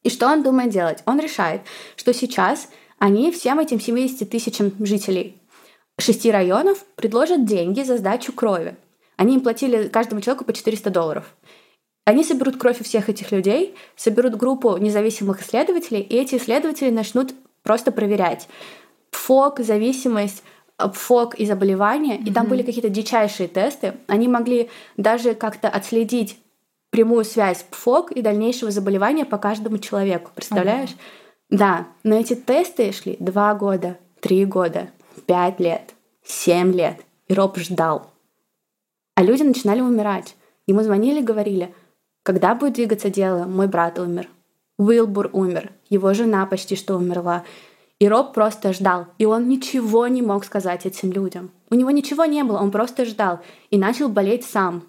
И 0.04 0.10
что 0.12 0.28
он 0.28 0.44
думает 0.44 0.70
делать? 0.70 1.02
Он 1.08 1.20
решает, 1.20 1.62
что 1.96 2.14
сейчас 2.14 2.70
они 3.00 3.32
всем 3.32 3.60
этим 3.60 3.80
70 3.80 4.30
тысячам 4.30 4.72
жителей 4.80 5.42
шести 6.00 6.32
районов 6.32 6.84
предложат 6.96 7.46
деньги 7.46 7.82
за 7.82 7.98
сдачу 7.98 8.34
крови. 8.34 8.76
Они 9.18 9.36
им 9.36 9.42
платили 9.42 9.88
каждому 9.88 10.22
человеку 10.22 10.46
по 10.46 10.54
400 10.54 10.90
долларов. 10.90 11.36
Они 12.06 12.24
соберут 12.24 12.58
кровь 12.58 12.82
у 12.82 12.84
всех 12.84 13.10
этих 13.10 13.32
людей, 13.32 13.76
соберут 13.96 14.36
группу 14.36 14.78
независимых 14.78 15.42
исследователей, 15.42 16.02
и 16.02 16.16
эти 16.16 16.36
исследователи 16.36 16.92
начнут 16.92 17.34
просто 17.64 17.92
проверять 17.92 18.48
ФОК, 19.12 19.62
зависимость, 19.62 20.44
ФОК 20.78 21.36
и 21.36 21.46
заболевания. 21.46 22.18
Mm-hmm. 22.18 22.30
И 22.30 22.34
там 22.34 22.48
были 22.48 22.62
какие-то 22.62 22.90
дичайшие 22.90 23.48
тесты. 23.48 23.96
Они 24.08 24.28
могли 24.28 24.70
даже 24.98 25.34
как-то 25.34 25.68
отследить 25.68 26.38
прямую 26.92 27.26
связь 27.26 27.66
ФОК 27.72 28.12
и 28.12 28.22
дальнейшего 28.22 28.70
заболевания 28.70 29.26
по 29.26 29.38
каждому 29.38 29.80
человеку. 29.80 30.32
Представляешь? 30.36 30.92
Mm-hmm. 30.92 31.58
Да, 31.58 31.88
но 32.04 32.16
эти 32.16 32.36
тесты 32.36 32.92
шли 32.92 33.18
два 33.20 33.54
года, 33.56 33.98
три 34.20 34.46
года 34.46 34.90
пять 35.26 35.60
лет, 35.60 35.94
семь 36.24 36.72
лет. 36.72 37.02
И 37.28 37.34
Роб 37.34 37.58
ждал. 37.58 38.12
А 39.16 39.24
люди 39.24 39.44
начинали 39.44 39.82
умирать. 39.82 40.36
Ему 40.68 40.82
звонили 40.84 41.20
и 41.20 41.24
говорили, 41.24 41.74
когда 42.24 42.56
будет 42.56 42.74
двигаться 42.74 43.10
дело, 43.10 43.46
мой 43.46 43.68
брат 43.68 44.00
умер. 44.00 44.28
Уилбур 44.78 45.30
умер, 45.32 45.72
его 45.90 46.14
жена 46.14 46.46
почти 46.46 46.76
что 46.76 46.96
умерла. 46.96 47.44
И 48.00 48.08
Роб 48.08 48.34
просто 48.34 48.74
ждал, 48.74 49.08
и 49.18 49.26
он 49.26 49.48
ничего 49.48 50.08
не 50.08 50.22
мог 50.22 50.44
сказать 50.44 50.86
этим 50.86 51.12
людям. 51.12 51.52
У 51.70 51.76
него 51.76 51.92
ничего 51.92 52.26
не 52.26 52.44
было, 52.44 52.60
он 52.60 52.72
просто 52.72 53.06
ждал 53.06 53.40
и 53.70 53.78
начал 53.78 54.10
болеть 54.10 54.44
сам. 54.44 54.84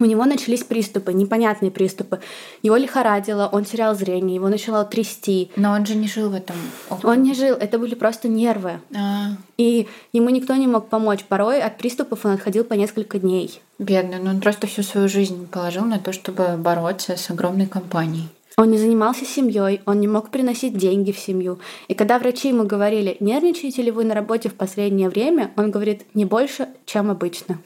У 0.00 0.04
него 0.04 0.24
начались 0.24 0.62
приступы, 0.62 1.12
непонятные 1.12 1.70
приступы. 1.70 2.20
Его 2.62 2.76
лихорадило, 2.76 3.48
он 3.50 3.64
терял 3.64 3.94
зрение, 3.94 4.36
его 4.36 4.48
начало 4.48 4.84
трясти. 4.84 5.50
Но 5.56 5.72
он 5.72 5.86
же 5.86 5.94
не 5.96 6.08
жил 6.08 6.30
в 6.30 6.34
этом. 6.34 6.56
Он 7.02 7.22
не 7.22 7.34
жил, 7.34 7.56
это 7.56 7.78
были 7.78 7.94
просто 7.94 8.28
нервы. 8.28 8.80
А, 8.94 9.30
И 9.56 9.88
ему 10.12 10.30
никто 10.30 10.54
не 10.54 10.66
мог 10.66 10.88
помочь. 10.88 11.24
Порой 11.24 11.60
от 11.60 11.78
приступов 11.78 12.24
он 12.24 12.32
отходил 12.32 12.64
по 12.64 12.74
несколько 12.74 13.18
дней. 13.18 13.60
бедный, 13.78 14.18
но 14.18 14.30
он 14.30 14.40
просто 14.40 14.66
всю 14.66 14.82
свою 14.82 15.08
жизнь 15.08 15.46
положил 15.48 15.84
на 15.84 15.98
то, 15.98 16.12
чтобы 16.12 16.56
бороться 16.56 17.16
с 17.16 17.30
огромной 17.30 17.66
компанией. 17.66 18.28
Он 18.56 18.72
не 18.72 18.78
занимался 18.78 19.24
семьей, 19.24 19.82
он 19.86 20.00
не 20.00 20.08
мог 20.08 20.30
приносить 20.30 20.76
деньги 20.76 21.12
в 21.12 21.18
семью. 21.18 21.60
И 21.86 21.94
когда 21.94 22.18
врачи 22.18 22.48
ему 22.48 22.64
говорили, 22.64 23.16
нервничаете 23.20 23.82
ли 23.82 23.92
вы 23.92 24.02
на 24.02 24.14
работе 24.14 24.48
в 24.48 24.54
последнее 24.54 25.08
время, 25.08 25.52
он 25.56 25.70
говорит, 25.70 26.02
не 26.14 26.24
больше, 26.24 26.66
чем 26.84 27.08
обычно. 27.08 27.58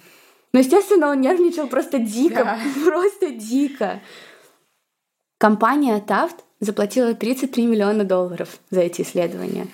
Но, 0.52 0.58
естественно, 0.58 1.08
он 1.08 1.20
нервничал 1.20 1.66
просто 1.66 1.98
дико, 1.98 2.44
Да. 2.44 2.58
просто 2.84 3.30
дико. 3.30 4.00
Компания 5.38 6.02
Taft 6.06 6.36
заплатила 6.60 7.14
33 7.14 7.66
миллиона 7.66 8.04
долларов 8.04 8.60
за 8.70 8.80
эти 8.80 9.02
исследования. 9.02 9.66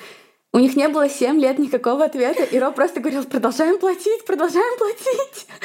У 0.52 0.58
них 0.58 0.76
не 0.76 0.88
было 0.88 1.08
7 1.08 1.38
лет 1.38 1.58
никакого 1.58 2.04
ответа, 2.04 2.42
и 2.42 2.58
Роб 2.58 2.74
просто 2.74 3.00
говорил, 3.00 3.24
продолжаем 3.24 3.78
платить, 3.78 4.24
продолжаем 4.24 4.78
платить. 4.78 5.46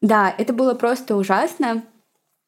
Да, 0.00 0.34
это 0.36 0.52
было 0.52 0.74
просто 0.74 1.14
ужасно. 1.14 1.84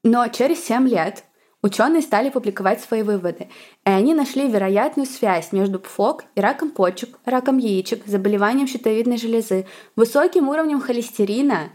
Но 0.02 0.26
через 0.26 0.64
7 0.64 0.88
лет 0.88 1.22
ученые 1.64 2.02
стали 2.02 2.28
публиковать 2.28 2.82
свои 2.82 3.02
выводы, 3.02 3.48
и 3.86 3.90
они 3.90 4.14
нашли 4.14 4.46
вероятную 4.46 5.06
связь 5.06 5.50
между 5.50 5.80
ПФОК 5.80 6.24
и 6.34 6.40
раком 6.40 6.70
почек, 6.70 7.18
раком 7.24 7.56
яичек, 7.56 8.02
заболеванием 8.06 8.68
щитовидной 8.68 9.16
железы, 9.16 9.66
высоким 9.96 10.50
уровнем 10.50 10.80
холестерина 10.80 11.70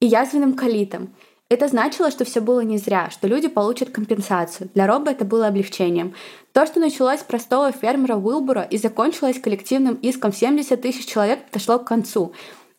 и 0.00 0.06
язвенным 0.06 0.54
колитом. 0.54 1.12
Это 1.48 1.68
значило, 1.68 2.10
что 2.10 2.24
все 2.24 2.40
было 2.40 2.60
не 2.60 2.78
зря, 2.78 3.10
что 3.10 3.26
люди 3.26 3.48
получат 3.48 3.90
компенсацию. 3.90 4.70
Для 4.74 4.86
Роба 4.86 5.10
это 5.10 5.24
было 5.24 5.48
облегчением. 5.48 6.14
То, 6.52 6.64
что 6.66 6.80
началось 6.80 7.20
с 7.20 7.24
простого 7.24 7.72
фермера 7.72 8.16
Уилбура 8.16 8.62
и 8.62 8.78
закончилось 8.78 9.40
коллективным 9.40 9.94
иском 9.94 10.32
70 10.32 10.80
тысяч 10.80 11.06
человек, 11.06 11.44
подошло 11.46 11.78
к 11.78 11.84
концу. 11.84 12.32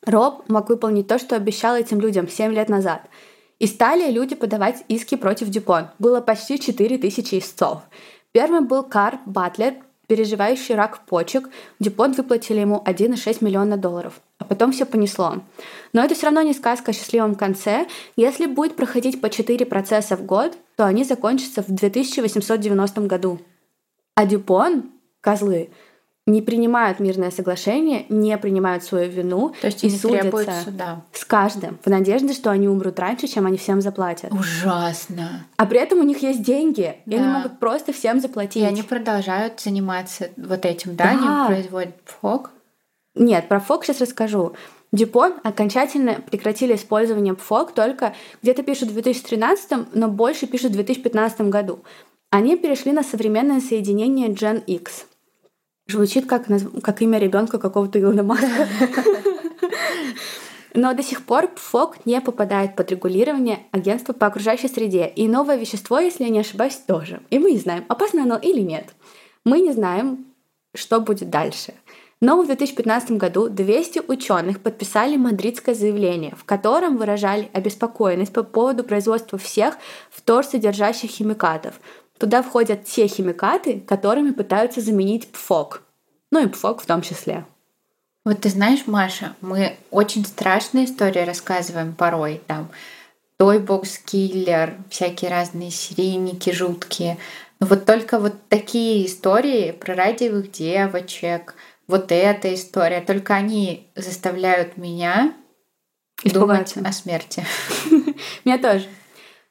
Роб 0.06 0.48
мог 0.50 0.70
выполнить 0.70 1.08
то, 1.08 1.20
что 1.20 1.36
обещал 1.36 1.76
этим 1.76 2.00
людям 2.00 2.28
7 2.28 2.54
лет 2.54 2.70
назад. 2.70 3.02
И 3.60 3.68
стали 3.68 4.12
люди 4.12 4.36
подавать 4.36 4.84
иски 4.88 5.16
против 5.16 5.50
Дюпон. 5.50 5.88
Было 6.00 6.22
почти 6.22 6.60
4 6.60 6.98
тысячи 6.98 7.40
истцов. 7.40 7.82
Первым 8.32 8.68
был 8.68 8.84
Карл 8.84 9.20
Батлер, 9.26 9.76
переживающий 10.08 10.76
рак 10.76 11.06
почек. 11.06 11.50
Дюпон 11.80 12.14
выплатили 12.14 12.60
ему 12.60 12.84
1,6 12.86 13.44
миллиона 13.44 13.78
долларов. 13.78 14.22
А 14.38 14.46
потом 14.46 14.72
все 14.72 14.86
понесло. 14.86 15.42
Но 15.92 16.04
это 16.04 16.14
все 16.14 16.28
равно 16.28 16.42
не 16.44 16.54
сказка 16.54 16.92
о 16.92 16.94
счастливом 16.94 17.36
конце. 17.36 17.88
Если 18.16 18.46
будет 18.46 18.76
проходить 18.76 19.20
по 19.22 19.30
4 19.30 19.66
процесса 19.66 20.16
в 20.16 20.26
год, 20.26 20.56
то 20.76 20.86
они 20.86 21.04
закончатся 21.04 21.64
в 21.64 21.68
2890 21.68 23.02
году. 23.02 23.40
А 24.14 24.26
Дюпон, 24.26 24.92
козлы, 25.22 25.70
не 26.28 26.42
принимают 26.44 27.00
мирное 27.00 27.32
соглашение, 27.32 28.06
не 28.10 28.38
принимают 28.38 28.84
свою 28.84 29.10
вину 29.10 29.56
То 29.62 29.68
есть 29.68 29.84
и 29.84 29.90
судятся 29.90 30.62
суда. 30.64 31.02
с 31.14 31.26
каждым 31.26 31.80
в 31.84 31.90
надежде, 31.90 32.34
что 32.34 32.52
они 32.52 32.68
умрут 32.68 33.00
раньше, 33.00 33.28
чем 33.28 33.48
они 33.48 33.58
всем 33.58 33.82
заплатят. 33.82 34.32
Ужасно. 34.32 35.46
А 35.56 35.66
при 35.66 35.80
этом 35.80 36.00
у 36.00 36.04
них 36.04 36.22
есть 36.22 36.44
деньги, 36.44 36.98
и 37.06 37.16
они 37.16 37.24
Да. 37.24 37.38
могут 37.40 37.60
просто 37.60 37.94
всем 37.94 38.20
заплатить. 38.20 38.62
И 38.62 38.66
они 38.66 38.84
продолжают 38.84 39.60
заниматься 39.60 40.30
вот 40.38 40.66
этим, 40.66 40.96
да? 40.96 41.14
Да. 41.14 41.46
Они 41.48 41.48
производят 41.56 41.96
фок. 42.06 42.52
Нет, 43.16 43.48
про 43.48 43.60
ФОК 43.60 43.86
сейчас 43.86 44.02
расскажу. 44.02 44.54
Дюпон 44.92 45.34
окончательно 45.44 46.16
прекратили 46.30 46.76
использование 46.76 47.34
ПФОК 47.34 47.72
только 47.74 48.14
где-то 48.44 48.64
пишут 48.64 48.90
в 48.90 48.94
2013, 48.94 49.88
но 49.96 50.08
больше 50.08 50.46
пишут 50.46 50.72
в 50.72 50.76
2015 50.76 51.42
году. 51.50 51.80
Они 52.30 52.58
перешли 52.58 52.92
на 52.92 53.04
современное 53.04 53.60
соединение 53.62 54.30
Gen 54.30 54.64
X. 54.66 55.06
Звучит 55.90 56.26
как, 56.26 56.46
как 56.84 57.02
имя 57.02 57.18
ребенка 57.18 57.60
какого-то 57.60 58.00
Илона 58.00 58.24
Маска. 58.24 58.68
Но 60.74 60.94
до 60.94 61.02
сих 61.02 61.26
пор 61.26 61.48
ПФОК 61.48 62.06
не 62.06 62.22
попадает 62.22 62.76
под 62.76 62.92
регулирование 62.92 63.60
агентства 63.72 64.14
по 64.14 64.28
окружающей 64.28 64.68
среде. 64.68 65.08
И 65.08 65.28
новое 65.28 65.56
вещество, 65.56 65.98
если 65.98 66.26
я 66.26 66.30
не 66.30 66.40
ошибаюсь, 66.40 66.76
тоже. 66.76 67.22
И 67.30 67.40
мы 67.40 67.52
не 67.52 67.58
знаем, 67.58 67.86
опасно 67.88 68.24
оно 68.24 68.38
или 68.38 68.62
нет. 68.62 68.94
Мы 69.44 69.62
не 69.62 69.72
знаем, 69.72 70.26
что 70.76 71.00
будет 71.00 71.30
дальше. 71.30 71.74
Но 72.20 72.42
в 72.42 72.48
2015 72.48 73.12
году 73.12 73.48
200 73.48 74.04
ученых 74.08 74.60
подписали 74.60 75.18
мадридское 75.18 75.76
заявление, 75.76 76.36
в 76.36 76.46
котором 76.46 76.98
выражали 76.98 77.50
обеспокоенность 77.54 78.34
по 78.34 78.44
поводу 78.44 78.84
производства 78.84 79.38
всех 79.38 79.78
вторсодержащих 80.10 81.12
химикатов. 81.12 81.80
Туда 82.18 82.42
входят 82.42 82.86
те 82.86 83.08
химикаты, 83.08 83.80
которыми 83.82 84.32
пытаются 84.32 84.82
заменить 84.82 85.28
ПФОК. 85.32 85.82
Ну 86.32 86.44
и 86.44 86.48
ПФОК 86.48 86.82
в 86.82 86.86
том 86.86 87.02
числе. 87.02 87.46
Вот 88.26 88.42
ты 88.42 88.50
знаешь, 88.50 88.88
Маша, 88.88 89.36
мы 89.40 89.78
очень 89.92 90.26
страшные 90.26 90.86
истории 90.86 91.22
рассказываем 91.22 91.94
порой. 91.94 92.42
Там 92.48 92.70
Тойбокс, 93.38 94.00
Киллер, 94.00 94.76
всякие 94.90 95.32
разные 95.32 95.72
серийники 95.72 96.50
жуткие. 96.52 97.18
Но 97.60 97.68
вот 97.68 97.86
только 97.86 98.20
вот 98.20 98.34
такие 98.50 99.06
истории 99.06 99.72
про 99.72 99.96
радиовых 99.96 100.52
девочек, 100.52 101.56
вот 101.88 102.12
эта 102.12 102.54
история, 102.54 103.00
только 103.02 103.34
они 103.36 103.88
заставляют 103.96 104.76
меня 104.76 105.34
думать 106.24 106.68
Испугаться. 106.68 106.80
о 106.84 106.92
смерти. 106.92 107.46
Меня 108.44 108.58
тоже. 108.58 108.88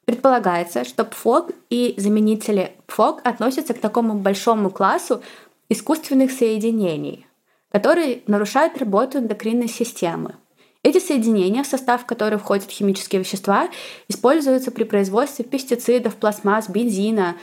Предполагается, 0.06 0.84
что 0.84 1.04
ПФОК 1.04 1.50
и 1.68 1.94
заменители 1.96 2.72
ПФОК 2.86 3.20
относятся 3.24 3.74
к 3.74 3.80
такому 3.80 4.14
большому 4.14 4.70
классу 4.70 5.20
искусственных 5.68 6.30
соединений, 6.30 7.26
которые 7.72 8.22
нарушают 8.28 8.78
работу 8.78 9.18
эндокринной 9.18 9.68
системы. 9.68 10.36
Эти 10.84 11.00
соединения, 11.00 11.64
в 11.64 11.66
состав 11.66 12.06
которых 12.06 12.42
входят 12.42 12.70
химические 12.70 13.22
вещества, 13.22 13.68
используются 14.06 14.70
при 14.70 14.84
производстве 14.84 15.44
пестицидов, 15.44 16.14
пластмасс, 16.14 16.68
бензина, 16.68 17.36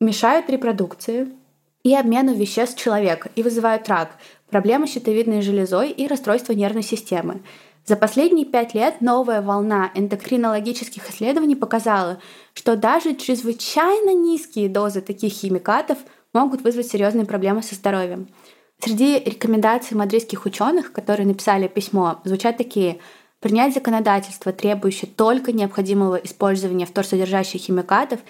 мешают 0.00 0.50
репродукции 0.50 1.28
и 1.84 1.94
обмену 1.94 2.34
веществ 2.34 2.76
человека 2.76 3.30
и 3.36 3.44
вызывают 3.44 3.88
рак, 3.88 4.16
проблемы 4.50 4.88
с 4.88 4.90
щитовидной 4.90 5.42
железой 5.42 5.90
и 5.90 6.08
расстройство 6.08 6.52
нервной 6.54 6.82
системы. 6.82 7.42
За 7.90 7.96
последние 7.96 8.46
пять 8.46 8.72
лет 8.72 9.00
новая 9.00 9.42
волна 9.42 9.90
эндокринологических 9.96 11.10
исследований 11.10 11.56
показала, 11.56 12.20
что 12.54 12.76
даже 12.76 13.16
чрезвычайно 13.16 14.14
низкие 14.14 14.68
дозы 14.68 15.00
таких 15.00 15.32
химикатов 15.32 15.98
могут 16.32 16.60
вызвать 16.62 16.86
серьезные 16.86 17.26
проблемы 17.26 17.64
со 17.64 17.74
здоровьем. 17.74 18.28
Среди 18.78 19.18
рекомендаций 19.18 19.96
мадридских 19.96 20.46
ученых, 20.46 20.92
которые 20.92 21.26
написали 21.26 21.66
письмо, 21.66 22.20
звучат 22.22 22.58
такие 22.58 23.00
принять 23.40 23.74
законодательство, 23.74 24.52
требующее 24.52 25.10
только 25.10 25.50
необходимого 25.50 26.14
использования 26.14 26.86
вторсодержащих 26.86 27.60
химикатов 27.60 28.20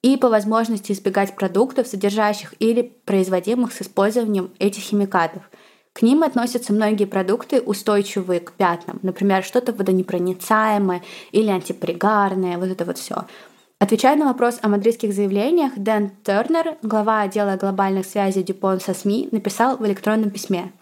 и 0.00 0.16
по 0.16 0.30
возможности 0.30 0.92
избегать 0.92 1.36
продуктов, 1.36 1.86
содержащих 1.86 2.54
или 2.60 2.80
производимых 3.04 3.74
с 3.74 3.82
использованием 3.82 4.52
этих 4.58 4.84
химикатов. 4.84 5.42
К 5.92 6.02
ним 6.02 6.22
относятся 6.22 6.72
многие 6.72 7.04
продукты, 7.04 7.60
устойчивые 7.60 8.40
к 8.40 8.52
пятнам, 8.52 8.98
например, 9.02 9.44
что-то 9.44 9.72
водонепроницаемое 9.72 11.02
или 11.32 11.48
антипригарное, 11.48 12.56
вот 12.56 12.68
это 12.68 12.84
вот 12.84 12.98
все. 12.98 13.26
Отвечая 13.78 14.16
на 14.16 14.26
вопрос 14.26 14.58
о 14.62 14.68
мадридских 14.68 15.12
заявлениях, 15.12 15.72
Дэн 15.76 16.12
Тернер, 16.22 16.76
глава 16.82 17.22
отдела 17.22 17.56
глобальных 17.56 18.06
связей 18.06 18.42
Дюпон 18.42 18.80
со 18.80 18.94
СМИ, 18.94 19.28
написал 19.32 19.76
в 19.76 19.84
электронном 19.84 20.30
письме. 20.30 20.72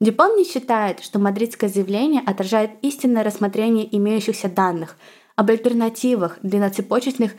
Дюпон 0.00 0.36
не 0.36 0.44
считает, 0.44 1.00
что 1.00 1.18
мадридское 1.18 1.70
заявление 1.70 2.20
отражает 2.24 2.72
истинное 2.82 3.24
рассмотрение 3.24 3.96
имеющихся 3.96 4.48
данных 4.48 4.96
об 5.34 5.50
альтернативах 5.50 6.38
длинноцепочечных 6.42 7.32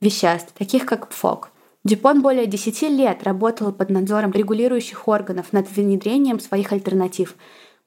веществ, 0.00 0.52
таких 0.56 0.86
как 0.86 1.08
ПФОК. 1.08 1.49
Дюпон 1.82 2.20
более 2.20 2.46
10 2.46 2.82
лет 2.90 3.22
работал 3.22 3.72
под 3.72 3.88
надзором 3.88 4.32
регулирующих 4.32 5.08
органов 5.08 5.52
над 5.52 5.70
внедрением 5.70 6.38
своих 6.38 6.72
альтернатив. 6.72 7.36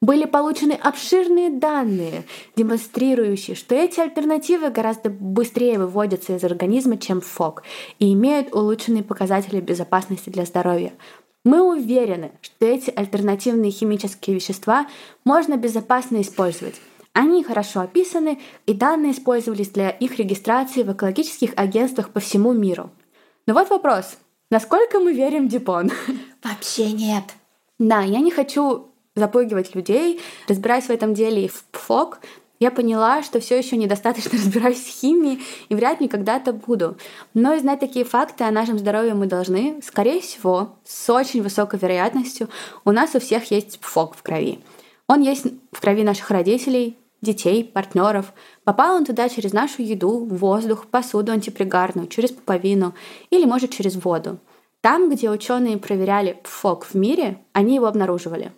Были 0.00 0.24
получены 0.24 0.72
обширные 0.72 1.48
данные, 1.48 2.24
демонстрирующие, 2.56 3.54
что 3.54 3.76
эти 3.76 4.00
альтернативы 4.00 4.70
гораздо 4.70 5.10
быстрее 5.10 5.78
выводятся 5.78 6.34
из 6.34 6.42
организма, 6.42 6.98
чем 6.98 7.20
ФОК, 7.20 7.62
и 8.00 8.12
имеют 8.12 8.52
улучшенные 8.52 9.04
показатели 9.04 9.60
безопасности 9.60 10.28
для 10.28 10.44
здоровья. 10.44 10.92
Мы 11.44 11.62
уверены, 11.62 12.32
что 12.40 12.66
эти 12.66 12.90
альтернативные 12.90 13.70
химические 13.70 14.34
вещества 14.34 14.88
можно 15.24 15.56
безопасно 15.56 16.20
использовать. 16.20 16.74
Они 17.12 17.44
хорошо 17.44 17.80
описаны, 17.80 18.40
и 18.66 18.74
данные 18.74 19.12
использовались 19.12 19.68
для 19.68 19.90
их 19.90 20.18
регистрации 20.18 20.82
в 20.82 20.92
экологических 20.92 21.52
агентствах 21.54 22.10
по 22.10 22.18
всему 22.18 22.52
миру. 22.52 22.90
Но 23.46 23.54
вот 23.54 23.68
вопрос. 23.70 24.16
Насколько 24.50 25.00
мы 25.00 25.12
верим 25.12 25.48
Дюпон? 25.48 25.90
Вообще 26.42 26.92
нет. 26.92 27.24
Да, 27.78 28.00
я 28.00 28.20
не 28.20 28.30
хочу 28.30 28.88
запугивать 29.14 29.74
людей. 29.74 30.20
Разбираясь 30.48 30.86
в 30.86 30.90
этом 30.90 31.14
деле 31.14 31.44
и 31.44 31.48
в 31.48 31.64
ПФОК, 31.64 32.20
я 32.60 32.70
поняла, 32.70 33.22
что 33.22 33.40
все 33.40 33.58
еще 33.58 33.76
недостаточно 33.76 34.30
разбираюсь 34.38 34.82
в 34.82 34.88
химии 34.88 35.40
и 35.68 35.74
вряд 35.74 36.00
ли 36.00 36.08
когда-то 36.08 36.52
буду. 36.52 36.96
Но 37.34 37.54
и 37.54 37.58
знать 37.58 37.80
такие 37.80 38.04
факты 38.04 38.44
о 38.44 38.50
нашем 38.50 38.78
здоровье 38.78 39.14
мы 39.14 39.26
должны. 39.26 39.80
Скорее 39.82 40.20
всего, 40.20 40.76
с 40.84 41.10
очень 41.10 41.42
высокой 41.42 41.78
вероятностью 41.78 42.48
у 42.84 42.92
нас 42.92 43.14
у 43.14 43.20
всех 43.20 43.50
есть 43.50 43.78
фок 43.82 44.14
в 44.14 44.22
крови. 44.22 44.60
Он 45.06 45.20
есть 45.20 45.46
в 45.72 45.80
крови 45.80 46.02
наших 46.02 46.30
родителей, 46.30 46.96
детей, 47.24 47.64
партнеров. 47.64 48.32
Попал 48.62 48.94
он 48.94 49.04
туда 49.04 49.28
через 49.28 49.52
нашу 49.52 49.82
еду, 49.82 50.24
воздух, 50.26 50.86
посуду 50.86 51.32
антипригарную, 51.32 52.06
через 52.06 52.30
пуповину 52.30 52.94
или, 53.30 53.44
может, 53.44 53.72
через 53.72 53.96
воду. 53.96 54.38
Там, 54.80 55.10
где 55.10 55.30
ученые 55.30 55.78
проверяли 55.78 56.38
ПФОК 56.44 56.84
в 56.84 56.94
мире, 56.94 57.40
они 57.52 57.74
его 57.74 57.86
обнаруживали. 57.86 58.52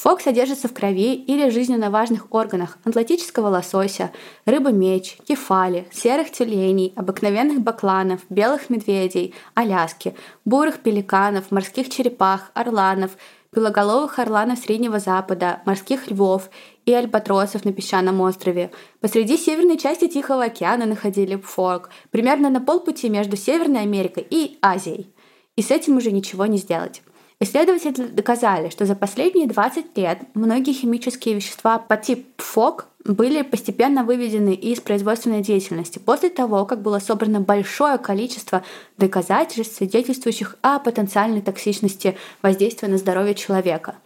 ФОК 0.00 0.22
содержится 0.22 0.66
в 0.66 0.72
крови 0.72 1.14
или 1.14 1.50
жизненно 1.50 1.90
важных 1.90 2.28
органах 2.30 2.78
атлантического 2.84 3.48
лосося, 3.48 4.12
рыбы-меч, 4.46 5.18
кефали, 5.28 5.88
серых 5.92 6.32
тюленей, 6.32 6.94
обыкновенных 6.96 7.60
бакланов, 7.60 8.20
белых 8.30 8.70
медведей, 8.70 9.34
аляски, 9.52 10.14
бурых 10.46 10.78
пеликанов, 10.78 11.50
морских 11.50 11.90
черепах, 11.90 12.50
орланов, 12.54 13.10
белоголовых 13.52 14.18
орланов 14.18 14.60
Среднего 14.60 15.00
Запада, 15.00 15.60
морских 15.66 16.10
львов 16.10 16.48
и 16.86 16.92
альбатросов 16.92 17.64
на 17.64 17.72
песчаном 17.72 18.20
острове. 18.20 18.70
Посреди 19.00 19.36
северной 19.36 19.78
части 19.78 20.08
Тихого 20.08 20.44
океана 20.44 20.86
находили 20.86 21.36
форк, 21.36 21.90
примерно 22.10 22.50
на 22.50 22.60
полпути 22.60 23.08
между 23.08 23.36
Северной 23.36 23.82
Америкой 23.82 24.26
и 24.28 24.58
Азией. 24.62 25.12
И 25.56 25.62
с 25.62 25.70
этим 25.70 25.96
уже 25.96 26.10
ничего 26.10 26.46
не 26.46 26.58
сделать. 26.58 27.02
Исследователи 27.42 28.06
доказали, 28.06 28.68
что 28.68 28.84
за 28.84 28.94
последние 28.94 29.46
20 29.46 29.96
лет 29.96 30.18
многие 30.34 30.74
химические 30.74 31.36
вещества 31.36 31.78
по 31.78 31.96
типу 31.96 32.26
ФОК 32.36 32.86
были 33.04 33.40
постепенно 33.40 34.04
выведены 34.04 34.52
из 34.52 34.80
производственной 34.80 35.40
деятельности 35.40 35.98
после 35.98 36.28
того, 36.28 36.66
как 36.66 36.82
было 36.82 36.98
собрано 36.98 37.40
большое 37.40 37.96
количество 37.96 38.62
доказательств, 38.98 39.76
свидетельствующих 39.76 40.56
о 40.60 40.78
потенциальной 40.80 41.40
токсичности 41.40 42.18
воздействия 42.42 42.88
на 42.88 42.98
здоровье 42.98 43.34
человека. 43.34 43.96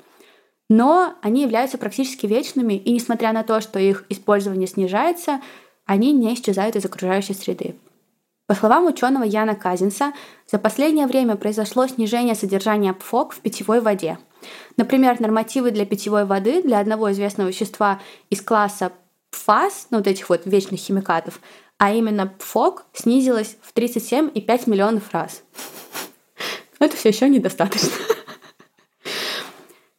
Но 0.70 1.14
они 1.20 1.42
являются 1.42 1.78
практически 1.78 2.26
вечными, 2.26 2.74
и 2.74 2.92
несмотря 2.92 3.32
на 3.32 3.42
то, 3.42 3.60
что 3.60 3.78
их 3.78 4.04
использование 4.08 4.66
снижается, 4.66 5.40
они 5.84 6.12
не 6.12 6.32
исчезают 6.34 6.76
из 6.76 6.84
окружающей 6.84 7.34
среды. 7.34 7.76
По 8.46 8.54
словам 8.54 8.86
ученого 8.86 9.24
Яна 9.24 9.54
Казинса, 9.54 10.12
за 10.50 10.58
последнее 10.58 11.06
время 11.06 11.36
произошло 11.36 11.86
снижение 11.86 12.34
содержания 12.34 12.92
ПФОК 12.92 13.32
в 13.32 13.40
питьевой 13.40 13.80
воде. 13.80 14.18
Например, 14.76 15.18
нормативы 15.18 15.70
для 15.70 15.86
питьевой 15.86 16.26
воды 16.26 16.62
для 16.62 16.78
одного 16.78 17.10
известного 17.12 17.48
вещества 17.48 18.00
из 18.28 18.42
класса 18.42 18.92
ПФАС, 19.30 19.88
ну 19.90 19.98
вот 19.98 20.06
этих 20.06 20.28
вот 20.28 20.42
вечных 20.44 20.80
химикатов, 20.80 21.40
а 21.78 21.92
именно 21.92 22.26
ПФОК 22.26 22.84
снизилось 22.92 23.56
в 23.62 23.74
37,5 23.74 24.70
миллионов 24.70 25.12
раз. 25.12 25.42
Это 26.78 26.96
все 26.96 27.08
еще 27.08 27.28
недостаточно. 27.28 27.90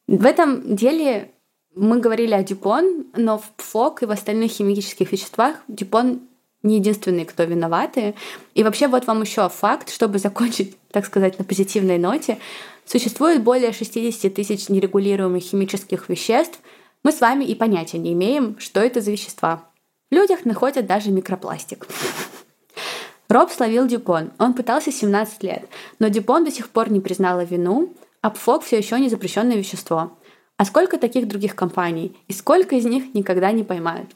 В 0.08 0.26
этом 0.26 0.76
деле 0.76 1.32
мы 1.74 2.00
говорили 2.00 2.34
о 2.34 2.44
Дюпон, 2.44 3.08
но 3.16 3.38
в 3.38 3.50
ПФОК 3.58 4.04
и 4.04 4.06
в 4.06 4.12
остальных 4.12 4.52
химических 4.52 5.12
веществах 5.12 5.56
Дюпон 5.68 6.22
не 6.62 6.78
единственные, 6.78 7.26
кто 7.26 7.44
виноваты. 7.44 8.16
И 8.54 8.64
вообще 8.64 8.88
вот 8.88 9.08
вам 9.08 9.22
еще 9.22 9.48
факт, 9.50 9.92
чтобы 9.92 10.20
закончить, 10.20 10.78
так 10.92 11.06
сказать, 11.06 11.38
на 11.40 11.46
позитивной 11.46 11.98
ноте. 11.98 12.40
Существует 12.86 13.44
более 13.44 13.72
60 13.72 14.34
тысяч 14.34 14.70
нерегулируемых 14.70 15.44
химических 15.44 16.08
веществ. 16.10 16.60
Мы 17.04 17.12
с 17.12 17.22
вами 17.22 17.44
и 17.46 17.56
понятия 17.56 17.98
не 17.98 18.14
имеем, 18.14 18.58
что 18.60 18.80
это 18.80 19.02
за 19.02 19.12
вещества. 19.12 19.64
В 20.12 20.16
людях 20.16 20.46
находят 20.46 20.86
даже 20.86 21.12
микропластик. 21.12 21.88
Роб 23.28 23.52
словил 23.52 23.88
Дюпон. 23.88 24.32
Он 24.38 24.54
пытался 24.54 24.92
17 24.92 25.44
лет, 25.44 25.68
но 25.98 26.10
Дюпон 26.10 26.46
до 26.46 26.52
сих 26.52 26.70
пор 26.70 26.92
не 26.92 27.00
признала 27.00 27.44
вину, 27.44 27.94
а 28.26 28.32
ПФОК 28.32 28.64
все 28.64 28.80
еще 28.80 29.00
не 29.00 29.08
запрещенное 29.08 29.56
вещество. 29.56 30.18
А 30.58 30.66
сколько 30.66 30.98
таких 30.98 31.28
других 31.28 31.56
компаний? 31.56 32.18
И 32.28 32.34
сколько 32.34 32.76
из 32.76 32.84
них 32.84 33.14
никогда 33.14 33.52
не 33.52 33.64
поймают? 33.64 34.16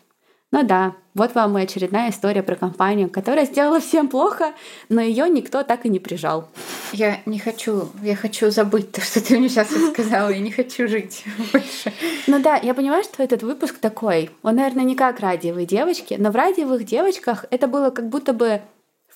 Ну 0.52 0.64
да, 0.64 0.96
вот 1.14 1.36
вам 1.36 1.60
и 1.60 1.62
очередная 1.62 2.10
история 2.10 2.42
про 2.42 2.56
компанию, 2.56 3.08
которая 3.08 3.46
сделала 3.46 3.80
всем 3.80 4.08
плохо, 4.08 4.54
но 4.90 5.00
ее 5.00 5.30
никто 5.30 5.62
так 5.62 5.86
и 5.86 5.90
не 5.90 6.00
прижал. 6.00 6.50
Я 6.92 7.20
не 7.28 7.38
хочу, 7.38 7.90
я 8.02 8.16
хочу 8.16 8.50
забыть 8.50 8.92
то, 8.92 9.02
что 9.02 9.24
ты 9.24 9.38
мне 9.38 9.48
сейчас 9.48 9.70
сказала, 9.92 10.30
я 10.30 10.40
не 10.40 10.50
хочу 10.50 10.88
жить 10.88 11.24
больше. 11.54 11.94
Ну 12.26 12.40
да, 12.40 12.56
я 12.56 12.74
понимаю, 12.74 13.04
что 13.04 13.22
этот 13.22 13.44
выпуск 13.44 13.78
такой. 13.78 14.32
Он, 14.42 14.56
наверное, 14.56 14.86
не 14.86 14.96
как 14.96 15.20
радиовые 15.20 15.68
девочки, 15.68 16.16
но 16.18 16.32
в 16.32 16.36
радиовых 16.36 16.84
девочках 16.84 17.46
это 17.52 17.68
было 17.68 17.92
как 17.92 18.10
будто 18.10 18.34
бы 18.34 18.64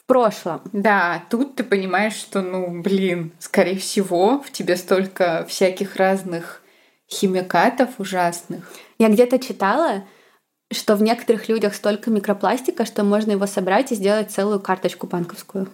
в 0.03 0.07
прошлом. 0.07 0.61
Да, 0.73 1.23
тут 1.29 1.55
ты 1.55 1.63
понимаешь, 1.63 2.13
что, 2.13 2.41
ну, 2.41 2.81
блин, 2.81 3.31
скорее 3.39 3.77
всего, 3.77 4.39
в 4.39 4.51
тебе 4.51 4.75
столько 4.75 5.45
всяких 5.47 5.95
разных 5.95 6.61
химикатов 7.09 7.99
ужасных. 7.99 8.69
Я 8.99 9.09
где-то 9.09 9.39
читала, 9.39 10.03
что 10.71 10.95
в 10.95 11.03
некоторых 11.03 11.47
людях 11.47 11.75
столько 11.75 12.09
микропластика, 12.09 12.85
что 12.85 13.03
можно 13.03 13.31
его 13.31 13.45
собрать 13.45 13.91
и 13.91 13.95
сделать 13.95 14.31
целую 14.31 14.59
карточку 14.59 15.07
банковскую. 15.07 15.69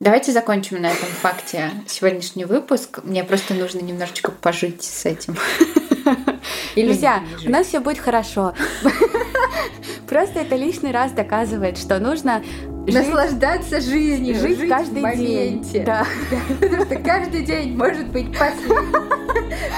Давайте 0.00 0.32
закончим 0.32 0.82
на 0.82 0.90
этом 0.90 1.08
факте 1.08 1.70
сегодняшний 1.86 2.44
выпуск. 2.44 3.00
Мне 3.04 3.22
просто 3.22 3.54
нужно 3.54 3.80
немножечко 3.80 4.32
пожить 4.32 4.82
с 4.82 5.06
этим. 5.06 5.36
Друзья, 6.76 7.22
у 7.46 7.50
нас 7.50 7.66
все 7.66 7.80
будет 7.80 7.98
хорошо. 7.98 8.54
Просто 10.08 10.40
это 10.40 10.56
лишний 10.56 10.92
раз 10.92 11.12
доказывает, 11.12 11.78
что 11.78 11.98
нужно 11.98 12.42
наслаждаться 12.86 13.80
жизнью, 13.80 14.34
жить, 14.34 14.58
жить 14.58 14.68
каждый 14.68 15.02
в 15.02 15.16
день. 15.16 15.84
Да. 15.84 16.04
Потому 16.60 16.84
что 16.84 16.96
каждый 16.96 17.44
день 17.44 17.76
может 17.76 18.08
быть 18.08 18.36
последним. 18.36 19.12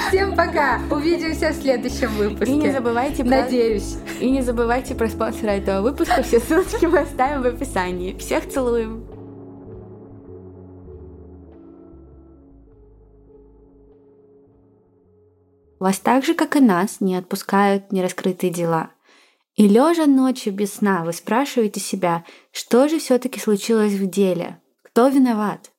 Всем 0.09 0.35
пока. 0.35 0.81
Увидимся 0.91 1.51
в 1.51 1.55
следующем 1.55 2.09
выпуске. 2.17 2.53
И 2.53 2.57
не 2.57 2.71
забывайте 2.71 3.25
Надеюсь. 3.25 3.97
И 4.21 4.31
не 4.31 4.43
забывайте 4.43 4.95
про 4.95 5.09
спонсора 5.09 5.51
этого 5.51 5.83
выпуска. 5.83 6.23
Все 6.23 6.41
ссылочки 6.41 6.87
мы 6.87 7.01
оставим 7.01 7.43
в 7.43 7.47
описании. 7.47 8.17
Всех 8.19 8.49
целуем. 8.49 9.04
Вас 15.79 15.99
так 15.99 16.25
же, 16.25 16.35
как 16.35 16.57
и 16.57 16.61
нас, 16.61 17.01
не 17.01 17.17
отпускают 17.17 17.93
нераскрытые 17.93 18.53
дела. 18.53 18.91
И 19.57 19.69
лежа 19.69 20.07
ночью 20.07 20.53
без 20.53 20.75
сна, 20.75 21.05
вы 21.05 21.13
спрашиваете 21.13 21.81
себя, 21.81 22.25
что 22.53 22.89
же 22.89 22.99
все-таки 22.99 23.39
случилось 23.39 23.93
в 23.93 24.09
деле? 24.09 24.61
Кто 24.83 25.09
виноват? 25.09 25.71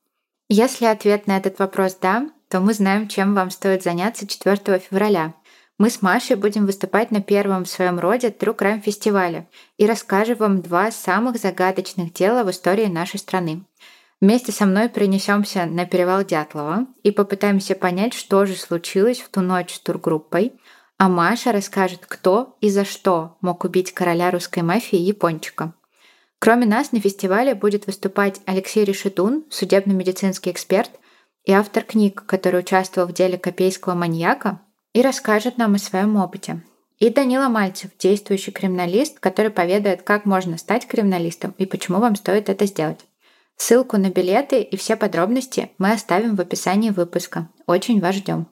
Если 0.47 0.85
ответ 0.85 1.27
на 1.27 1.37
этот 1.37 1.59
вопрос 1.59 1.97
«да», 2.01 2.29
то 2.49 2.59
мы 2.59 2.73
знаем, 2.73 3.07
чем 3.07 3.33
вам 3.33 3.49
стоит 3.49 3.83
заняться 3.83 4.27
4 4.27 4.79
февраля. 4.79 5.33
Мы 5.77 5.89
с 5.89 6.01
Машей 6.01 6.37
будем 6.37 6.65
выступать 6.65 7.11
на 7.11 7.21
первом 7.21 7.65
в 7.65 7.69
своем 7.69 7.99
роде 7.99 8.29
True 8.29 8.55
Crime 8.55 8.81
фестивале 8.81 9.49
и 9.77 9.85
расскажем 9.85 10.37
вам 10.37 10.61
два 10.61 10.89
самых 10.91 11.37
загадочных 11.37 12.13
дела 12.13 12.43
в 12.43 12.51
истории 12.51 12.85
нашей 12.85 13.19
страны. 13.19 13.63
Вместе 14.21 14.51
со 14.51 14.65
мной 14.65 14.89
перенесемся 14.89 15.65
на 15.65 15.85
перевал 15.85 16.23
Дятлова 16.23 16.87
и 17.03 17.11
попытаемся 17.11 17.75
понять, 17.75 18.13
что 18.13 18.45
же 18.45 18.55
случилось 18.55 19.19
в 19.19 19.29
ту 19.29 19.41
ночь 19.41 19.75
с 19.75 19.79
тургруппой, 19.79 20.53
а 20.97 21.09
Маша 21.09 21.51
расскажет, 21.51 22.05
кто 22.07 22.57
и 22.61 22.69
за 22.69 22.85
что 22.85 23.37
мог 23.41 23.65
убить 23.65 23.93
короля 23.93 24.31
русской 24.31 24.63
мафии 24.63 24.97
Япончика. 24.97 25.73
Кроме 26.39 26.65
нас 26.65 26.91
на 26.91 27.01
фестивале 27.01 27.55
будет 27.55 27.87
выступать 27.87 28.39
Алексей 28.45 28.85
Решетун, 28.85 29.45
судебно-медицинский 29.49 30.51
эксперт 30.51 30.91
и 31.43 31.51
автор 31.51 31.83
книг, 31.83 32.23
который 32.25 32.61
участвовал 32.61 33.07
в 33.07 33.13
деле 33.13 33.37
копейского 33.37 33.93
маньяка 33.93 34.61
и 34.93 35.01
расскажет 35.01 35.57
нам 35.57 35.75
о 35.75 35.79
своем 35.79 36.15
опыте. 36.15 36.63
И 36.99 37.09
Данила 37.09 37.49
Мальцев, 37.49 37.91
действующий 37.99 38.51
криминалист, 38.51 39.19
который 39.19 39.51
поведает, 39.51 40.03
как 40.03 40.25
можно 40.25 40.57
стать 40.57 40.87
криминалистом 40.87 41.53
и 41.57 41.65
почему 41.65 41.99
вам 41.99 42.15
стоит 42.15 42.47
это 42.47 42.65
сделать. 42.65 42.99
Ссылку 43.57 43.97
на 43.97 44.09
билеты 44.09 44.61
и 44.61 44.75
все 44.75 44.95
подробности 44.95 45.71
мы 45.77 45.91
оставим 45.91 46.35
в 46.35 46.41
описании 46.41 46.89
выпуска. 46.89 47.49
Очень 47.65 48.01
вас 48.01 48.15
ждем. 48.15 48.47